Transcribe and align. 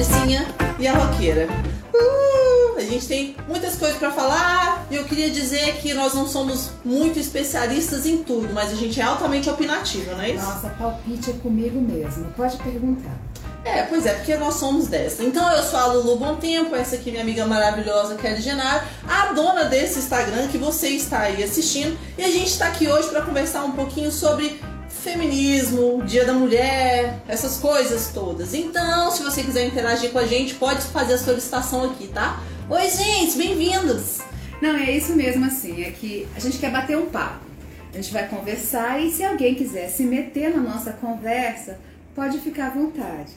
Patricinha 0.00 0.46
e 0.78 0.88
a 0.88 0.94
Roqueira. 0.94 1.46
Uh, 1.92 2.78
a 2.78 2.80
gente 2.80 3.06
tem 3.06 3.36
muitas 3.46 3.76
coisas 3.76 3.98
para 3.98 4.10
falar 4.10 4.86
e 4.90 4.96
eu 4.96 5.04
queria 5.04 5.28
dizer 5.28 5.76
que 5.76 5.92
nós 5.92 6.14
não 6.14 6.26
somos 6.26 6.70
muito 6.82 7.18
especialistas 7.18 8.06
em 8.06 8.22
tudo, 8.22 8.48
mas 8.54 8.72
a 8.72 8.76
gente 8.76 8.98
é 8.98 9.02
altamente 9.02 9.50
opinativa, 9.50 10.14
não 10.14 10.22
é 10.22 10.30
isso? 10.30 10.42
Nossa, 10.46 10.70
palpite 10.70 11.30
é 11.30 11.34
comigo 11.34 11.78
mesmo. 11.78 12.32
Pode 12.34 12.56
perguntar. 12.56 13.14
É, 13.62 13.82
pois 13.82 14.06
é, 14.06 14.14
porque 14.14 14.34
nós 14.36 14.54
somos 14.54 14.86
dessa. 14.86 15.22
Então 15.22 15.46
eu 15.52 15.62
sou 15.62 15.78
a 15.78 15.86
Lulu 15.88 16.16
Bom 16.16 16.36
Tempo, 16.36 16.74
essa 16.74 16.96
aqui 16.96 17.10
é 17.10 17.12
minha 17.12 17.22
amiga 17.22 17.44
maravilhosa 17.44 18.14
Kelly 18.14 18.40
Genaro, 18.40 18.82
a 19.06 19.34
dona 19.34 19.64
desse 19.64 19.98
Instagram 19.98 20.48
que 20.48 20.56
você 20.56 20.88
está 20.88 21.20
aí 21.20 21.44
assistindo. 21.44 21.98
E 22.16 22.24
a 22.24 22.30
gente 22.30 22.46
está 22.46 22.68
aqui 22.68 22.88
hoje 22.88 23.10
para 23.10 23.20
conversar 23.20 23.64
um 23.64 23.72
pouquinho 23.72 24.10
sobre 24.10 24.62
feminismo, 25.00 26.02
Dia 26.04 26.26
da 26.26 26.34
Mulher, 26.34 27.20
essas 27.26 27.56
coisas 27.56 28.10
todas. 28.12 28.52
Então, 28.52 29.10
se 29.10 29.22
você 29.22 29.42
quiser 29.42 29.66
interagir 29.66 30.10
com 30.10 30.18
a 30.18 30.26
gente, 30.26 30.54
pode 30.54 30.82
fazer 30.82 31.14
a 31.14 31.18
solicitação 31.18 31.84
aqui, 31.84 32.06
tá? 32.08 32.42
Oi, 32.68 32.90
gente, 32.90 33.36
bem-vindos! 33.38 34.18
Não, 34.60 34.76
é 34.76 34.90
isso 34.90 35.14
mesmo 35.14 35.46
assim, 35.46 35.82
é 35.82 35.90
que 35.90 36.28
a 36.36 36.38
gente 36.40 36.58
quer 36.58 36.70
bater 36.70 36.98
um 36.98 37.06
papo. 37.06 37.46
A 37.92 37.96
gente 37.96 38.12
vai 38.12 38.28
conversar 38.28 39.00
e 39.00 39.10
se 39.10 39.24
alguém 39.24 39.54
quiser 39.54 39.88
se 39.88 40.02
meter 40.04 40.54
na 40.54 40.62
nossa 40.62 40.92
conversa, 40.92 41.78
pode 42.14 42.38
ficar 42.38 42.66
à 42.66 42.70
vontade. 42.70 43.32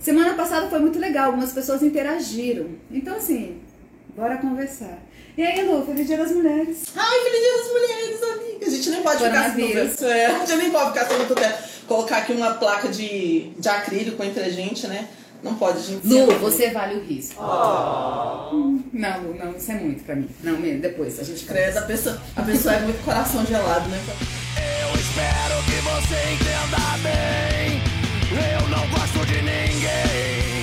Semana 0.00 0.32
passada 0.32 0.68
foi 0.70 0.78
muito 0.78 0.98
legal, 0.98 1.26
algumas 1.26 1.52
pessoas 1.52 1.82
interagiram. 1.82 2.70
Então, 2.90 3.16
assim, 3.16 3.58
bora 4.16 4.38
conversar. 4.38 4.98
E 5.36 5.42
aí, 5.42 5.64
Lu, 5.64 5.84
feliz 5.84 6.06
Dia 6.06 6.16
das 6.16 6.30
Mulheres. 6.30 6.84
Ai, 6.94 7.20
feliz 7.24 7.40
Dia 7.40 7.56
das 7.58 7.72
Mulheres, 7.72 8.22
amiga! 8.22 8.66
A 8.66 8.70
gente 8.70 8.90
nem 8.90 9.02
pode 9.02 9.24
ficar 9.24 9.46
assim, 9.46 9.72
é, 10.06 10.26
a 10.26 10.38
gente 10.38 10.56
nem 10.56 10.70
pode 10.70 10.92
ficar 10.92 11.06
sem 11.06 11.16
muito 11.16 11.34
tempo. 11.34 11.58
Colocar 11.88 12.18
aqui 12.18 12.32
uma 12.32 12.54
placa 12.54 12.88
de, 12.88 13.50
de 13.58 13.68
acrílico 13.68 14.22
entre 14.22 14.44
a 14.44 14.48
gente, 14.48 14.86
né? 14.86 15.08
Não 15.42 15.56
pode, 15.56 15.78
a 15.78 15.82
gente. 15.82 16.06
Lu, 16.06 16.26
você 16.38 16.70
vale 16.70 16.94
o 16.94 17.04
risco. 17.04 17.42
Oh. 17.42 18.78
Não, 18.92 19.22
Lu, 19.22 19.34
não, 19.34 19.56
isso 19.56 19.72
é 19.72 19.74
muito 19.74 20.04
pra 20.04 20.14
mim. 20.14 20.28
Não, 20.42 20.54
depois, 20.78 21.18
a 21.18 21.24
gente. 21.24 21.44
Credo, 21.44 21.78
a 21.78 21.82
pessoa, 21.82 22.16
a 22.36 22.42
pessoa 22.42 22.74
é 22.76 22.80
muito 22.80 23.04
coração 23.04 23.44
gelado, 23.44 23.88
né? 23.88 24.00
Eu 24.56 25.00
espero 25.00 25.62
que 25.64 25.80
você 25.82 26.14
entenda 26.32 26.96
bem. 27.02 27.82
Eu 28.54 28.68
não 28.68 28.88
gosto 28.88 29.26
de 29.26 29.42
ninguém. 29.42 30.53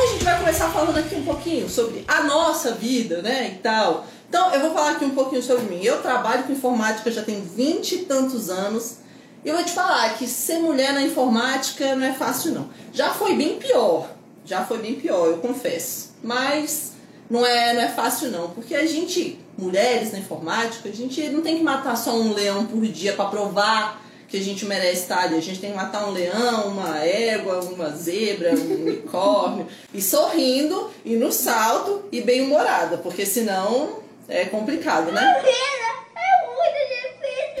Então 0.00 0.08
a 0.08 0.12
gente 0.14 0.24
vai 0.24 0.38
começar 0.38 0.70
falando 0.70 0.96
aqui 0.96 1.14
um 1.14 1.24
pouquinho 1.24 1.68
sobre 1.68 2.02
a 2.08 2.22
nossa 2.22 2.72
vida, 2.72 3.20
né, 3.20 3.52
e 3.52 3.58
tal. 3.58 4.06
Então 4.30 4.50
eu 4.54 4.60
vou 4.60 4.72
falar 4.72 4.92
aqui 4.92 5.04
um 5.04 5.10
pouquinho 5.10 5.42
sobre 5.42 5.64
mim. 5.64 5.84
Eu 5.84 6.00
trabalho 6.00 6.44
com 6.44 6.52
informática 6.52 7.10
já 7.10 7.22
tem 7.22 7.42
vinte 7.42 7.96
e 7.96 7.98
tantos 8.06 8.48
anos. 8.48 8.96
E 9.44 9.48
eu 9.50 9.54
vou 9.54 9.62
te 9.62 9.72
falar 9.72 10.16
que 10.16 10.26
ser 10.26 10.58
mulher 10.58 10.94
na 10.94 11.02
informática 11.02 11.94
não 11.94 12.06
é 12.06 12.14
fácil 12.14 12.52
não. 12.52 12.70
Já 12.94 13.10
foi 13.10 13.34
bem 13.34 13.58
pior. 13.58 14.08
Já 14.42 14.64
foi 14.64 14.78
bem 14.78 14.94
pior, 14.94 15.26
eu 15.26 15.36
confesso. 15.36 16.14
Mas 16.22 16.92
não 17.28 17.44
é, 17.44 17.74
não 17.74 17.82
é 17.82 17.88
fácil 17.88 18.30
não, 18.30 18.48
porque 18.48 18.74
a 18.74 18.86
gente, 18.86 19.38
mulheres 19.58 20.12
na 20.12 20.18
informática, 20.18 20.88
a 20.88 20.92
gente 20.92 21.28
não 21.28 21.42
tem 21.42 21.58
que 21.58 21.62
matar 21.62 21.94
só 21.94 22.16
um 22.16 22.32
leão 22.32 22.64
por 22.64 22.80
dia 22.86 23.12
para 23.12 23.26
provar 23.26 24.02
que 24.30 24.36
a 24.36 24.42
gente 24.42 24.64
merece 24.64 25.02
estar 25.02 25.24
ali. 25.24 25.36
A 25.36 25.42
gente 25.42 25.60
tem 25.60 25.72
que 25.72 25.76
matar 25.76 26.08
um 26.08 26.12
leão, 26.12 26.68
uma 26.68 26.98
égua, 26.98 27.60
uma 27.64 27.90
zebra, 27.90 28.54
um 28.54 28.74
unicórnio. 28.86 29.66
e 29.92 30.00
sorrindo, 30.00 30.88
e 31.04 31.16
no 31.16 31.32
salto, 31.32 32.04
e 32.12 32.20
bem 32.20 32.42
humorada, 32.42 32.96
porque 32.98 33.26
senão 33.26 33.98
é 34.28 34.44
complicado, 34.44 35.10
né? 35.10 35.42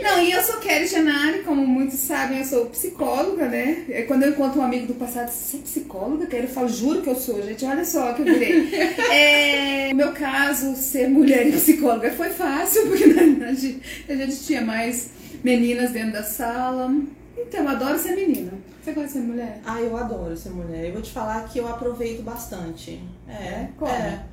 Não, 0.02 0.22
e 0.22 0.32
eu 0.32 0.42
sou 0.42 0.56
Kelly 0.56 0.86
Genari, 0.86 1.40
como 1.40 1.66
muitos 1.66 1.98
sabem, 1.98 2.38
eu 2.38 2.44
sou 2.44 2.66
psicóloga, 2.66 3.46
né? 3.46 3.84
É 3.90 4.02
quando 4.02 4.22
eu 4.22 4.30
encontro 4.30 4.60
um 4.60 4.64
amigo 4.64 4.86
do 4.86 4.94
passado, 4.94 5.28
você 5.28 5.58
é 5.58 5.60
psicóloga? 5.60 6.26
Eu 6.34 6.48
falo, 6.48 6.68
juro 6.68 7.02
que 7.02 7.10
eu 7.10 7.16
sou, 7.16 7.42
gente, 7.42 7.64
olha 7.66 7.84
só 7.84 8.12
que 8.14 8.22
eu 8.22 8.24
virei. 8.24 8.70
é, 9.12 9.88
no 9.90 9.96
meu 9.96 10.12
caso, 10.12 10.74
ser 10.74 11.08
mulher 11.08 11.46
e 11.46 11.52
psicóloga 11.52 12.10
foi 12.12 12.30
fácil, 12.30 12.86
porque 12.86 13.06
na 13.12 13.22
verdade 13.22 13.78
a 14.08 14.14
gente 14.14 14.44
tinha 14.44 14.62
mais 14.62 15.10
meninas 15.42 15.90
dentro 15.92 16.12
da 16.12 16.22
sala. 16.22 16.92
Então, 17.36 17.60
eu 17.62 17.68
adoro 17.68 17.98
ser 17.98 18.14
menina. 18.14 18.52
Você 18.82 18.92
gosta 18.92 19.08
de 19.08 19.12
ser 19.12 19.20
mulher? 19.20 19.60
Ah, 19.64 19.80
eu 19.80 19.96
adoro 19.96 20.36
ser 20.36 20.50
mulher. 20.50 20.86
Eu 20.86 20.92
vou 20.92 21.02
te 21.02 21.10
falar 21.10 21.44
que 21.48 21.58
eu 21.58 21.68
aproveito 21.68 22.22
bastante. 22.22 23.02
É. 23.28 23.68
Como? 23.78 23.90
É. 23.90 24.24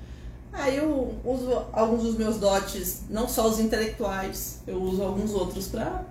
Ah, 0.53 0.69
eu 0.69 1.13
uso 1.23 1.65
alguns 1.71 2.03
dos 2.03 2.17
meus 2.17 2.37
dotes, 2.37 3.01
não 3.09 3.27
só 3.27 3.47
os 3.47 3.59
intelectuais, 3.59 4.61
eu 4.65 4.81
uso 4.81 5.03
alguns 5.03 5.31
outros 5.33 5.67
pra, 5.67 6.03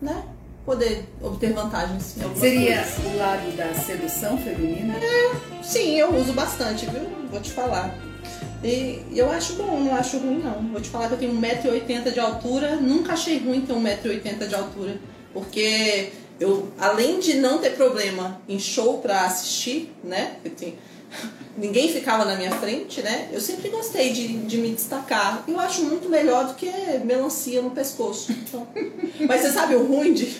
né, 0.00 0.24
poder 0.66 1.08
obter 1.20 1.52
vantagens. 1.52 2.16
Seria 2.36 2.82
coisas. 2.82 3.12
o 3.12 3.16
lado 3.16 3.56
da 3.56 3.74
sedução 3.74 4.36
feminina? 4.38 4.94
É, 4.96 5.62
sim, 5.62 5.94
eu 5.96 6.14
uso 6.16 6.32
bastante, 6.32 6.86
viu? 6.86 7.02
Vou 7.30 7.40
te 7.40 7.52
falar. 7.52 7.96
E 8.64 9.02
eu 9.14 9.30
acho 9.30 9.54
bom, 9.54 9.80
não 9.80 9.94
acho 9.94 10.18
ruim 10.18 10.38
não. 10.38 10.68
Vou 10.68 10.80
te 10.80 10.88
falar 10.88 11.08
que 11.08 11.14
eu 11.14 11.18
tenho 11.18 11.34
1,80m 11.34 12.12
de 12.12 12.20
altura, 12.20 12.76
nunca 12.76 13.14
achei 13.14 13.38
ruim 13.38 13.62
ter 13.62 13.72
1,80m 13.72 14.46
de 14.46 14.54
altura. 14.54 15.00
Porque 15.32 16.10
eu, 16.38 16.72
além 16.78 17.18
de 17.18 17.34
não 17.34 17.58
ter 17.58 17.70
problema 17.70 18.40
em 18.48 18.58
show 18.58 18.98
pra 18.98 19.24
assistir, 19.24 19.92
né? 20.04 20.36
Ninguém 21.56 21.92
ficava 21.92 22.24
na 22.24 22.34
minha 22.36 22.50
frente, 22.52 23.02
né? 23.02 23.28
Eu 23.30 23.40
sempre 23.40 23.68
gostei 23.68 24.12
de, 24.12 24.28
de 24.28 24.56
me 24.56 24.70
destacar. 24.70 25.44
Eu 25.46 25.60
acho 25.60 25.84
muito 25.84 26.08
melhor 26.08 26.46
do 26.46 26.54
que 26.54 26.70
melancia 27.04 27.60
no 27.60 27.70
pescoço. 27.70 28.32
Então. 28.32 28.66
Mas 29.26 29.42
você 29.42 29.50
sabe 29.50 29.74
o 29.74 29.86
ruim 29.86 30.14
de, 30.14 30.34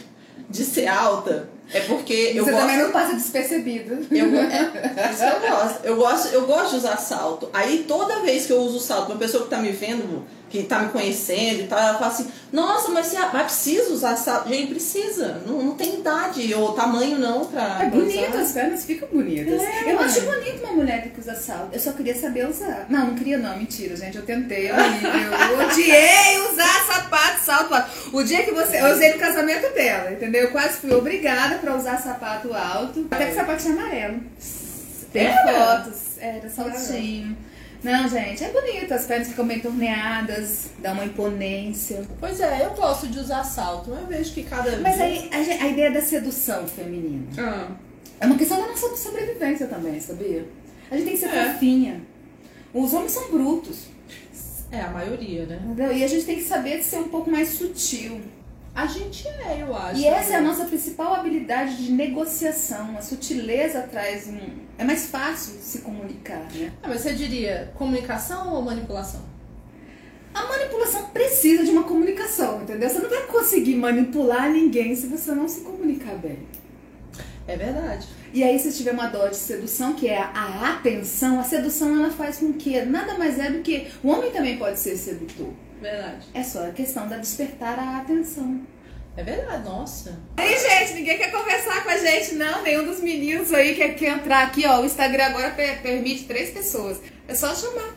de 0.52 0.64
ser 0.64 0.86
alta? 0.86 1.48
É 1.72 1.80
porque 1.80 2.32
eu 2.34 2.44
Você 2.44 2.50
gosto... 2.52 2.62
também 2.62 2.82
não 2.82 2.90
passa 2.92 3.14
despercebido. 3.14 4.06
Eu, 4.10 4.26
é, 4.36 5.10
isso 5.10 5.24
que 5.24 5.46
eu 5.46 5.50
gosto. 5.50 5.84
Eu 5.84 5.96
gosto. 5.96 6.34
Eu 6.34 6.46
gosto 6.46 6.70
de 6.70 6.76
usar 6.76 6.96
salto. 6.98 7.48
Aí 7.52 7.84
toda 7.88 8.20
vez 8.20 8.46
que 8.46 8.52
eu 8.52 8.60
uso 8.60 8.78
salto, 8.78 9.10
uma 9.10 9.18
pessoa 9.18 9.44
que 9.44 9.50
tá 9.50 9.58
me 9.58 9.72
vendo 9.72 10.22
que 10.52 10.64
tá 10.64 10.80
me 10.80 10.90
conhecendo 10.90 11.62
e 11.62 11.66
tal, 11.66 11.78
ela 11.78 11.94
fala 11.94 12.08
assim, 12.08 12.30
nossa, 12.52 12.90
mas, 12.90 13.06
você, 13.06 13.18
mas 13.18 13.44
precisa 13.44 13.90
usar 13.90 14.16
salto? 14.16 14.50
Gente, 14.50 14.68
precisa. 14.68 15.40
Não, 15.46 15.62
não 15.62 15.74
tem 15.74 15.94
idade 15.94 16.52
ou 16.54 16.74
tamanho 16.74 17.18
não 17.18 17.46
pra. 17.46 17.84
É 17.84 17.86
bonito, 17.88 18.36
as 18.36 18.52
pernas 18.52 18.84
ficam 18.84 19.08
bonitas. 19.10 19.62
É. 19.62 19.94
Eu 19.94 19.98
acho 19.98 20.20
bonito 20.20 20.62
uma 20.62 20.74
mulher 20.74 21.08
que 21.08 21.18
usa 21.18 21.34
salto. 21.34 21.70
Eu 21.72 21.80
só 21.80 21.92
queria 21.92 22.14
saber 22.14 22.46
usar. 22.46 22.84
Não, 22.90 23.06
não 23.06 23.14
queria 23.14 23.38
não, 23.38 23.56
mentira, 23.56 23.96
gente. 23.96 24.18
Eu 24.18 24.26
tentei. 24.26 24.70
Eu, 24.70 24.74
eu 24.74 25.66
odiei 25.66 26.38
usar 26.52 26.86
sapato, 26.86 27.42
salto 27.42 27.74
alto. 27.74 27.90
O 28.12 28.22
dia 28.22 28.44
que 28.44 28.50
você. 28.50 28.78
Eu 28.78 28.92
usei 28.92 29.14
no 29.14 29.18
casamento 29.18 29.72
dela, 29.72 30.12
entendeu? 30.12 30.42
Eu 30.42 30.50
quase 30.50 30.76
fui 30.80 30.92
obrigada 30.92 31.56
pra 31.56 31.74
usar 31.74 31.96
sapato 31.96 32.52
alto. 32.52 33.06
Até 33.10 33.26
que 33.28 33.34
sapato 33.34 33.62
tinha 33.62 33.72
amarelo. 33.72 34.20
Tem 35.10 35.32
fotos. 35.32 36.18
Era 36.18 36.50
saltinho. 36.50 37.34
Não, 37.82 38.08
gente, 38.08 38.44
é 38.44 38.50
bonito. 38.50 38.92
As 38.92 39.06
pernas 39.06 39.28
ficam 39.28 39.46
bem 39.46 39.60
torneadas, 39.60 40.70
dá 40.78 40.92
uma 40.92 41.04
imponência. 41.04 42.06
Pois 42.20 42.40
é, 42.40 42.64
eu 42.64 42.70
gosto 42.70 43.08
de 43.08 43.18
usar 43.18 43.42
salto. 43.44 43.90
Eu 43.90 44.06
vejo 44.06 44.32
que 44.32 44.44
cada 44.44 44.76
Mas 44.78 45.00
aí 45.00 45.28
a, 45.32 45.64
a, 45.64 45.68
ideia 45.68 45.90
da 45.90 46.00
sedução 46.00 46.66
feminina 46.66 47.26
ah. 47.38 47.68
é 48.20 48.26
uma 48.26 48.38
questão 48.38 48.60
da 48.60 48.68
nossa 48.68 48.94
sobrevivência 48.96 49.66
também, 49.66 49.98
sabia? 50.00 50.46
A 50.90 50.96
gente 50.96 51.04
tem 51.04 51.14
que 51.14 51.20
ser 51.20 51.34
é. 51.34 51.52
fofinha. 51.52 52.02
Os 52.72 52.94
homens 52.94 53.12
são 53.12 53.30
brutos. 53.30 53.86
É, 54.70 54.80
a 54.80 54.90
maioria, 54.90 55.44
né? 55.44 55.60
Entendeu? 55.64 55.92
E 55.92 56.02
a 56.02 56.08
gente 56.08 56.24
tem 56.24 56.36
que 56.36 56.44
saber 56.44 56.82
ser 56.82 56.98
um 56.98 57.08
pouco 57.08 57.30
mais 57.30 57.50
sutil. 57.50 58.20
A 58.74 58.86
gente 58.86 59.28
é, 59.28 59.58
eu 59.60 59.76
acho. 59.76 60.00
E 60.00 60.06
essa 60.06 60.32
é 60.32 60.36
a 60.36 60.40
nossa 60.40 60.64
principal 60.64 61.14
habilidade 61.14 61.76
de 61.76 61.92
negociação. 61.92 62.96
A 62.96 63.02
sutileza 63.02 63.82
traz 63.82 64.28
um. 64.28 64.40
É 64.82 64.84
mais 64.84 65.06
fácil 65.06 65.54
se 65.60 65.78
comunicar, 65.78 66.44
né? 66.52 66.72
Ah, 66.82 66.88
mas 66.88 67.02
você 67.02 67.14
diria 67.14 67.70
comunicação 67.76 68.52
ou 68.52 68.62
manipulação? 68.62 69.20
A 70.34 70.44
manipulação 70.44 71.04
precisa 71.10 71.62
de 71.62 71.70
uma 71.70 71.84
comunicação, 71.84 72.62
entendeu? 72.62 72.90
Você 72.90 72.98
não 72.98 73.08
vai 73.08 73.24
conseguir 73.28 73.76
manipular 73.76 74.50
ninguém 74.50 74.96
se 74.96 75.06
você 75.06 75.30
não 75.30 75.46
se 75.46 75.60
comunicar 75.60 76.16
bem. 76.16 76.48
É 77.46 77.56
verdade. 77.56 78.08
E 78.34 78.42
aí, 78.42 78.58
se 78.58 78.72
tiver 78.72 78.90
uma 78.90 79.06
dó 79.06 79.28
de 79.28 79.36
sedução, 79.36 79.92
que 79.92 80.08
é 80.08 80.18
a 80.18 80.72
atenção, 80.72 81.38
a 81.38 81.44
sedução 81.44 81.96
ela 81.96 82.10
faz 82.10 82.38
com 82.38 82.52
que 82.52 82.80
nada 82.82 83.16
mais 83.16 83.38
é 83.38 83.52
do 83.52 83.60
que. 83.60 83.86
O 84.02 84.08
homem 84.08 84.32
também 84.32 84.58
pode 84.58 84.80
ser 84.80 84.96
sedutor. 84.96 85.52
Verdade. 85.80 86.26
É 86.34 86.42
só 86.42 86.66
a 86.66 86.72
questão 86.72 87.06
da 87.06 87.18
despertar 87.18 87.78
a 87.78 87.98
atenção. 87.98 88.62
É 89.16 89.22
verdade, 89.22 89.64
nossa. 89.64 90.18
Aí, 90.36 90.58
gente, 90.58 90.94
ninguém 90.94 91.18
quer 91.18 91.30
conversar 91.30 91.82
com 91.82 91.90
a 91.90 91.98
gente, 91.98 92.34
não. 92.34 92.62
Nenhum 92.62 92.84
dos 92.84 93.00
meninos 93.00 93.52
aí 93.52 93.74
quer, 93.74 93.94
quer 93.94 94.16
entrar 94.16 94.46
aqui, 94.46 94.66
ó. 94.66 94.80
O 94.80 94.86
Instagram 94.86 95.24
agora 95.26 95.50
per 95.50 95.82
permite 95.82 96.24
três 96.24 96.50
pessoas. 96.50 96.98
É 97.28 97.34
só 97.34 97.54
chamar. 97.54 97.94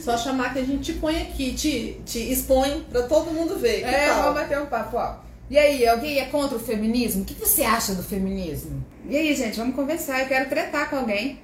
Só 0.00 0.16
chamar 0.16 0.52
que 0.52 0.60
a 0.60 0.64
gente 0.64 0.92
te 0.92 0.98
põe 0.98 1.20
aqui, 1.20 1.52
te, 1.52 2.00
te 2.04 2.32
expõe 2.32 2.84
pra 2.90 3.02
todo 3.02 3.30
mundo 3.30 3.58
ver. 3.58 3.80
Que 3.80 3.84
é, 3.84 4.06
tal? 4.08 4.22
vamos 4.22 4.40
bater 4.40 4.60
um 4.60 4.66
papo, 4.66 4.96
ó. 4.96 5.16
E 5.54 5.58
aí, 5.58 5.86
alguém 5.86 6.18
é 6.18 6.24
contra 6.24 6.56
o 6.56 6.60
feminismo? 6.60 7.22
O 7.22 7.24
que 7.24 7.32
você 7.34 7.62
acha 7.62 7.94
do 7.94 8.02
feminismo? 8.02 8.84
E 9.08 9.16
aí, 9.16 9.32
gente, 9.36 9.56
vamos 9.56 9.76
conversar. 9.76 10.22
Eu 10.22 10.26
quero 10.26 10.48
tretar 10.48 10.90
com 10.90 10.96
alguém. 10.96 11.38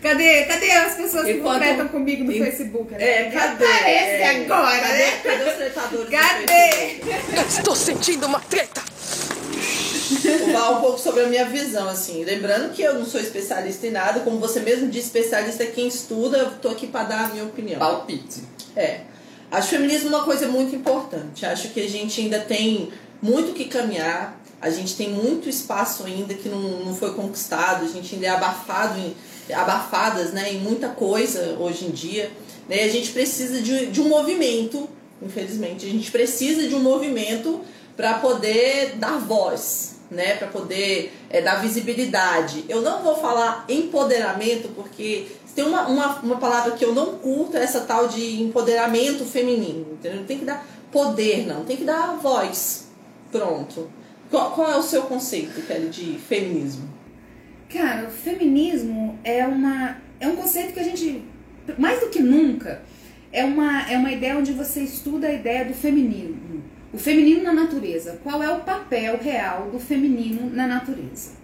Cadê, 0.00 0.44
cadê 0.44 0.70
as 0.70 0.94
pessoas 0.94 1.24
que 1.24 1.32
Enquanto... 1.32 1.58
tretam 1.58 1.88
comigo 1.88 2.22
no 2.22 2.30
e... 2.30 2.38
Facebook? 2.38 2.92
Né? 2.92 3.02
É, 3.02 3.30
cadê? 3.32 3.64
Aparece 3.64 4.22
é... 4.22 4.44
agora, 4.44 4.78
cadê? 4.78 4.98
né? 4.98 5.10
Cadê 5.24 5.50
os 5.50 5.56
tretadores? 5.56 6.10
Cadê? 6.10 7.44
Estou 7.48 7.74
sentindo 7.74 8.24
uma 8.28 8.38
treta! 8.38 8.84
Vou 8.84 10.52
falar 10.52 10.78
um 10.78 10.80
pouco 10.80 11.00
sobre 11.00 11.24
a 11.24 11.26
minha 11.26 11.46
visão, 11.46 11.88
assim. 11.88 12.22
Lembrando 12.22 12.72
que 12.72 12.82
eu 12.82 12.94
não 12.94 13.04
sou 13.04 13.20
especialista 13.20 13.84
em 13.84 13.90
nada, 13.90 14.20
como 14.20 14.38
você 14.38 14.60
mesmo 14.60 14.88
disse, 14.88 15.06
especialista 15.06 15.64
é 15.64 15.66
quem 15.66 15.88
estuda, 15.88 16.38
eu 16.38 16.52
tô 16.52 16.68
aqui 16.68 16.86
para 16.86 17.02
dar 17.02 17.24
a 17.24 17.28
minha 17.30 17.46
opinião. 17.46 17.80
Palpite. 17.80 18.44
É. 18.76 19.00
Acho 19.50 19.66
o 19.66 19.70
feminismo 19.70 20.10
uma 20.10 20.22
coisa 20.22 20.46
muito 20.46 20.76
importante. 20.76 21.44
Acho 21.44 21.70
que 21.70 21.80
a 21.80 21.88
gente 21.88 22.20
ainda 22.20 22.38
tem 22.38 22.92
muito 23.22 23.52
que 23.52 23.66
caminhar, 23.66 24.40
a 24.60 24.70
gente 24.70 24.94
tem 24.94 25.10
muito 25.10 25.48
espaço 25.48 26.04
ainda 26.04 26.34
que 26.34 26.48
não, 26.48 26.60
não 26.60 26.94
foi 26.94 27.14
conquistado, 27.14 27.84
a 27.84 27.88
gente 27.88 28.14
ainda 28.14 28.26
é 28.26 28.30
abafado 28.30 28.98
em, 28.98 29.14
abafadas 29.54 30.32
né, 30.32 30.52
em 30.52 30.58
muita 30.58 30.88
coisa 30.88 31.56
hoje 31.58 31.86
em 31.86 31.90
dia. 31.90 32.30
Né? 32.68 32.84
A 32.84 32.88
gente 32.88 33.10
precisa 33.10 33.60
de, 33.60 33.86
de 33.86 34.00
um 34.00 34.08
movimento, 34.08 34.88
infelizmente, 35.22 35.86
a 35.86 35.88
gente 35.88 36.10
precisa 36.10 36.68
de 36.68 36.74
um 36.74 36.80
movimento 36.80 37.60
para 37.96 38.14
poder 38.14 38.96
dar 38.96 39.18
voz, 39.18 39.96
né, 40.10 40.36
para 40.36 40.48
poder 40.48 41.12
é, 41.30 41.40
dar 41.40 41.56
visibilidade. 41.56 42.64
Eu 42.68 42.82
não 42.82 43.02
vou 43.02 43.16
falar 43.16 43.64
empoderamento 43.68 44.68
porque 44.74 45.26
tem 45.54 45.64
uma, 45.64 45.86
uma, 45.88 46.16
uma 46.20 46.36
palavra 46.36 46.72
que 46.72 46.84
eu 46.84 46.94
não 46.94 47.18
curto, 47.18 47.56
é 47.56 47.62
essa 47.62 47.80
tal 47.80 48.08
de 48.08 48.42
empoderamento 48.42 49.24
feminino, 49.24 49.86
entendeu? 49.92 50.24
Tem 50.24 50.38
que 50.38 50.44
dar 50.44 50.66
poder, 50.92 51.46
não, 51.46 51.64
tem 51.64 51.76
que 51.76 51.84
dar 51.84 52.16
voz. 52.16 52.89
Pronto. 53.30 53.90
Qual, 54.30 54.52
qual 54.52 54.70
é 54.70 54.76
o 54.76 54.82
seu 54.82 55.02
conceito, 55.02 55.66
Kelly, 55.66 55.88
de 55.88 56.18
feminismo? 56.18 56.88
Cara, 57.68 58.06
o 58.06 58.10
feminismo 58.10 59.18
é, 59.24 59.46
uma, 59.46 59.96
é 60.18 60.28
um 60.28 60.36
conceito 60.36 60.72
que 60.72 60.80
a 60.80 60.84
gente, 60.84 61.22
mais 61.78 62.00
do 62.00 62.08
que 62.08 62.20
nunca, 62.20 62.82
é 63.32 63.44
uma, 63.44 63.90
é 63.90 63.96
uma 63.96 64.10
ideia 64.10 64.36
onde 64.36 64.52
você 64.52 64.80
estuda 64.82 65.28
a 65.28 65.32
ideia 65.32 65.64
do 65.64 65.74
feminino. 65.74 66.62
O 66.92 66.98
feminino 66.98 67.42
na 67.42 67.52
natureza. 67.52 68.18
Qual 68.22 68.42
é 68.42 68.52
o 68.52 68.60
papel 68.60 69.18
real 69.18 69.70
do 69.70 69.78
feminino 69.78 70.50
na 70.50 70.66
natureza? 70.66 71.39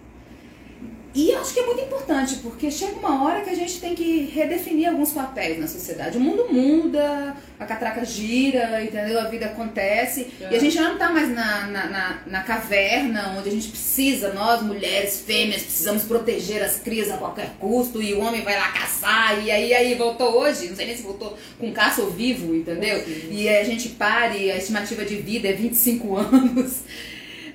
E 1.17 1.33
acho 1.33 1.51
que 1.51 1.59
é 1.61 1.65
muito 1.65 1.81
importante, 1.81 2.35
porque 2.43 2.69
chega 2.69 2.93
uma 2.93 3.23
hora 3.23 3.41
que 3.41 3.49
a 3.49 3.55
gente 3.55 3.79
tem 3.79 3.95
que 3.95 4.29
redefinir 4.31 4.87
alguns 4.87 5.11
papéis 5.11 5.59
na 5.59 5.67
sociedade. 5.67 6.15
O 6.15 6.21
mundo 6.21 6.45
muda, 6.47 7.35
a 7.59 7.65
catraca 7.65 8.05
gira, 8.05 8.83
entendeu? 8.83 9.19
A 9.19 9.23
vida 9.23 9.47
acontece. 9.47 10.27
É. 10.39 10.53
E 10.53 10.55
a 10.55 10.59
gente 10.59 10.75
já 10.75 10.83
não 10.83 10.93
está 10.93 11.09
mais 11.09 11.27
na, 11.29 11.65
na, 11.69 11.85
na, 11.87 12.21
na, 12.27 12.41
caverna, 12.43 13.35
onde 13.35 13.49
a 13.49 13.51
gente 13.51 13.69
precisa, 13.69 14.31
nós 14.31 14.61
mulheres, 14.61 15.23
fêmeas, 15.25 15.63
precisamos 15.63 16.03
proteger 16.03 16.61
as 16.61 16.77
crias 16.77 17.09
a 17.09 17.17
qualquer 17.17 17.55
custo, 17.59 17.99
e 17.99 18.13
o 18.13 18.19
homem 18.19 18.43
vai 18.43 18.55
lá 18.55 18.71
caçar, 18.71 19.43
e 19.43 19.49
aí, 19.49 19.73
aí 19.73 19.95
voltou 19.95 20.37
hoje, 20.37 20.67
não 20.67 20.75
sei 20.75 20.85
nem 20.85 20.95
se 20.95 21.01
voltou 21.01 21.35
com 21.57 21.73
caça 21.73 22.03
ou 22.03 22.11
vivo, 22.11 22.53
entendeu? 22.53 23.03
Sim. 23.03 23.29
E 23.31 23.49
a 23.49 23.63
gente 23.63 23.89
pare, 23.89 24.51
a 24.51 24.57
estimativa 24.57 25.03
de 25.03 25.15
vida 25.15 25.47
é 25.47 25.53
25 25.53 26.13
anos. 26.15 26.81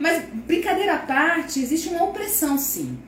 Mas, 0.01 0.25
brincadeira 0.33 0.95
à 0.95 0.99
parte, 0.99 1.61
existe 1.61 1.91
uma 1.91 2.03
opressão, 2.03 2.59
sim. 2.59 2.99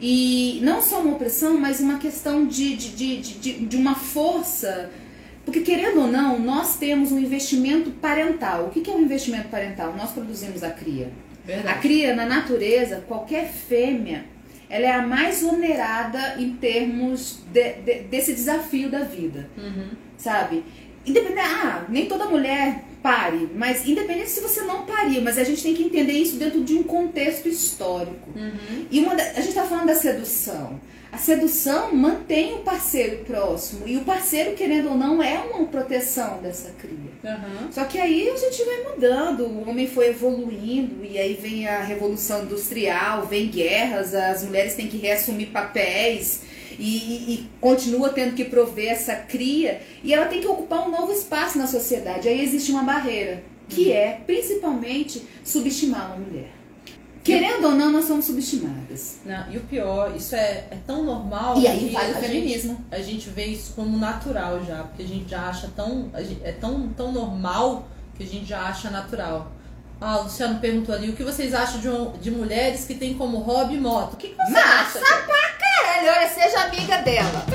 E 0.00 0.60
não 0.62 0.82
só 0.82 1.00
uma 1.00 1.14
opressão, 1.14 1.58
mas 1.58 1.80
uma 1.80 1.98
questão 1.98 2.46
de, 2.46 2.76
de, 2.76 2.90
de, 2.90 3.16
de, 3.18 3.52
de 3.66 3.76
uma 3.76 3.94
força. 3.94 4.90
Porque, 5.44 5.60
querendo 5.60 6.00
ou 6.00 6.08
não, 6.08 6.38
nós 6.38 6.76
temos 6.76 7.12
um 7.12 7.18
investimento 7.18 7.90
parental. 7.92 8.66
O 8.66 8.70
que 8.70 8.90
é 8.90 8.94
um 8.94 9.02
investimento 9.02 9.48
parental? 9.48 9.94
Nós 9.96 10.10
produzimos 10.10 10.62
a 10.62 10.70
cria. 10.70 11.10
Verdade. 11.44 11.68
A 11.68 11.80
cria, 11.80 12.14
na 12.14 12.26
natureza, 12.26 13.04
qualquer 13.06 13.48
fêmea, 13.48 14.24
ela 14.68 14.84
é 14.84 14.90
a 14.90 15.02
mais 15.02 15.42
onerada 15.44 16.34
em 16.38 16.54
termos 16.56 17.40
de, 17.52 17.72
de, 17.74 18.00
desse 18.00 18.34
desafio 18.34 18.90
da 18.90 19.04
vida. 19.04 19.48
Uhum. 19.56 19.90
Sabe? 20.18 20.64
Independente, 21.06 21.40
ah, 21.40 21.84
nem 21.88 22.06
toda 22.06 22.26
mulher 22.26 22.82
pare, 23.02 23.48
mas 23.54 23.86
independente 23.86 24.30
se 24.30 24.40
você 24.40 24.62
não 24.62 24.84
pariu, 24.84 25.22
mas 25.22 25.38
a 25.38 25.44
gente 25.44 25.62
tem 25.62 25.74
que 25.74 25.84
entender 25.84 26.12
isso 26.12 26.36
dentro 26.36 26.64
de 26.64 26.74
um 26.74 26.82
contexto 26.82 27.48
histórico. 27.48 28.30
Uhum. 28.34 28.86
E 28.90 28.98
uma 28.98 29.14
da, 29.14 29.22
a 29.22 29.40
gente 29.40 29.50
está 29.50 29.62
falando 29.62 29.86
da 29.86 29.94
sedução. 29.94 30.80
A 31.12 31.18
sedução 31.18 31.94
mantém 31.94 32.54
o 32.54 32.58
parceiro 32.58 33.24
próximo 33.24 33.86
e 33.86 33.96
o 33.96 34.00
parceiro, 34.00 34.54
querendo 34.56 34.90
ou 34.90 34.96
não, 34.96 35.22
é 35.22 35.38
uma 35.38 35.64
proteção 35.66 36.42
dessa 36.42 36.70
cria. 36.72 37.12
Uhum. 37.24 37.70
Só 37.70 37.84
que 37.84 37.96
aí 37.96 38.28
a 38.28 38.36
gente 38.36 38.64
vai 38.64 38.92
mudando, 38.92 39.44
o 39.44 39.70
homem 39.70 39.86
foi 39.86 40.08
evoluindo 40.08 41.04
e 41.04 41.16
aí 41.16 41.34
vem 41.34 41.68
a 41.68 41.80
revolução 41.80 42.42
industrial, 42.42 43.24
vem 43.24 43.48
guerras, 43.48 44.14
as 44.14 44.42
mulheres 44.42 44.74
têm 44.74 44.88
que 44.88 44.96
reassumir 44.96 45.48
papéis 45.48 46.40
e, 46.78 47.34
e, 47.34 47.50
continua 47.60 48.10
tendo 48.10 48.34
que 48.34 48.44
prover 48.44 48.92
essa 48.92 49.14
cria 49.14 49.80
e 50.02 50.12
ela 50.12 50.26
tem 50.26 50.40
que 50.40 50.46
ocupar 50.46 50.86
um 50.86 50.90
novo 50.90 51.12
espaço 51.12 51.58
na 51.58 51.66
sociedade. 51.66 52.28
Aí 52.28 52.42
existe 52.42 52.70
uma 52.70 52.82
barreira, 52.82 53.42
que 53.68 53.88
uhum. 53.88 53.94
é 53.94 54.20
principalmente 54.26 55.22
subestimar 55.44 56.06
uma 56.06 56.26
mulher. 56.26 56.56
Querendo 57.26 57.64
ou 57.64 57.72
não, 57.72 57.90
nós 57.90 58.04
somos 58.04 58.24
subestimadas. 58.24 59.18
Não, 59.24 59.50
e 59.50 59.56
o 59.56 59.60
pior, 59.62 60.14
isso 60.16 60.36
é, 60.36 60.68
é 60.70 60.78
tão 60.86 61.02
normal. 61.02 61.58
E 61.58 61.66
aí 61.66 61.88
vai 61.88 62.12
o 62.12 62.14
feminismo. 62.14 62.74
Gente, 62.74 62.86
a 62.92 63.02
gente 63.02 63.28
vê 63.30 63.46
isso 63.46 63.72
como 63.74 63.98
natural 63.98 64.64
já, 64.64 64.84
porque 64.84 65.02
a 65.02 65.06
gente 65.06 65.28
já 65.28 65.48
acha 65.48 65.68
tão. 65.74 66.08
é 66.44 66.52
tão, 66.52 66.88
tão 66.90 67.10
normal 67.10 67.88
que 68.16 68.22
a 68.22 68.26
gente 68.26 68.46
já 68.46 68.62
acha 68.62 68.90
natural. 68.90 69.50
Ah, 70.00 70.20
o 70.20 70.24
Luciano 70.24 70.60
perguntou 70.60 70.94
ali, 70.94 71.08
o 71.08 71.14
que 71.14 71.24
vocês 71.24 71.54
acham 71.54 71.80
de, 71.80 72.18
de 72.20 72.30
mulheres 72.30 72.84
que 72.84 72.94
têm 72.94 73.14
como 73.14 73.38
hobby 73.38 73.78
moto? 73.78 74.12
O 74.12 74.16
que, 74.16 74.28
que 74.28 74.36
você 74.36 74.52
Massa 74.52 74.98
acha? 74.98 75.22
pra 75.26 75.55
caralho, 75.96 76.08
olha, 76.08 76.28
seja 76.28 76.60
amiga 76.60 76.98
dela. 76.98 77.46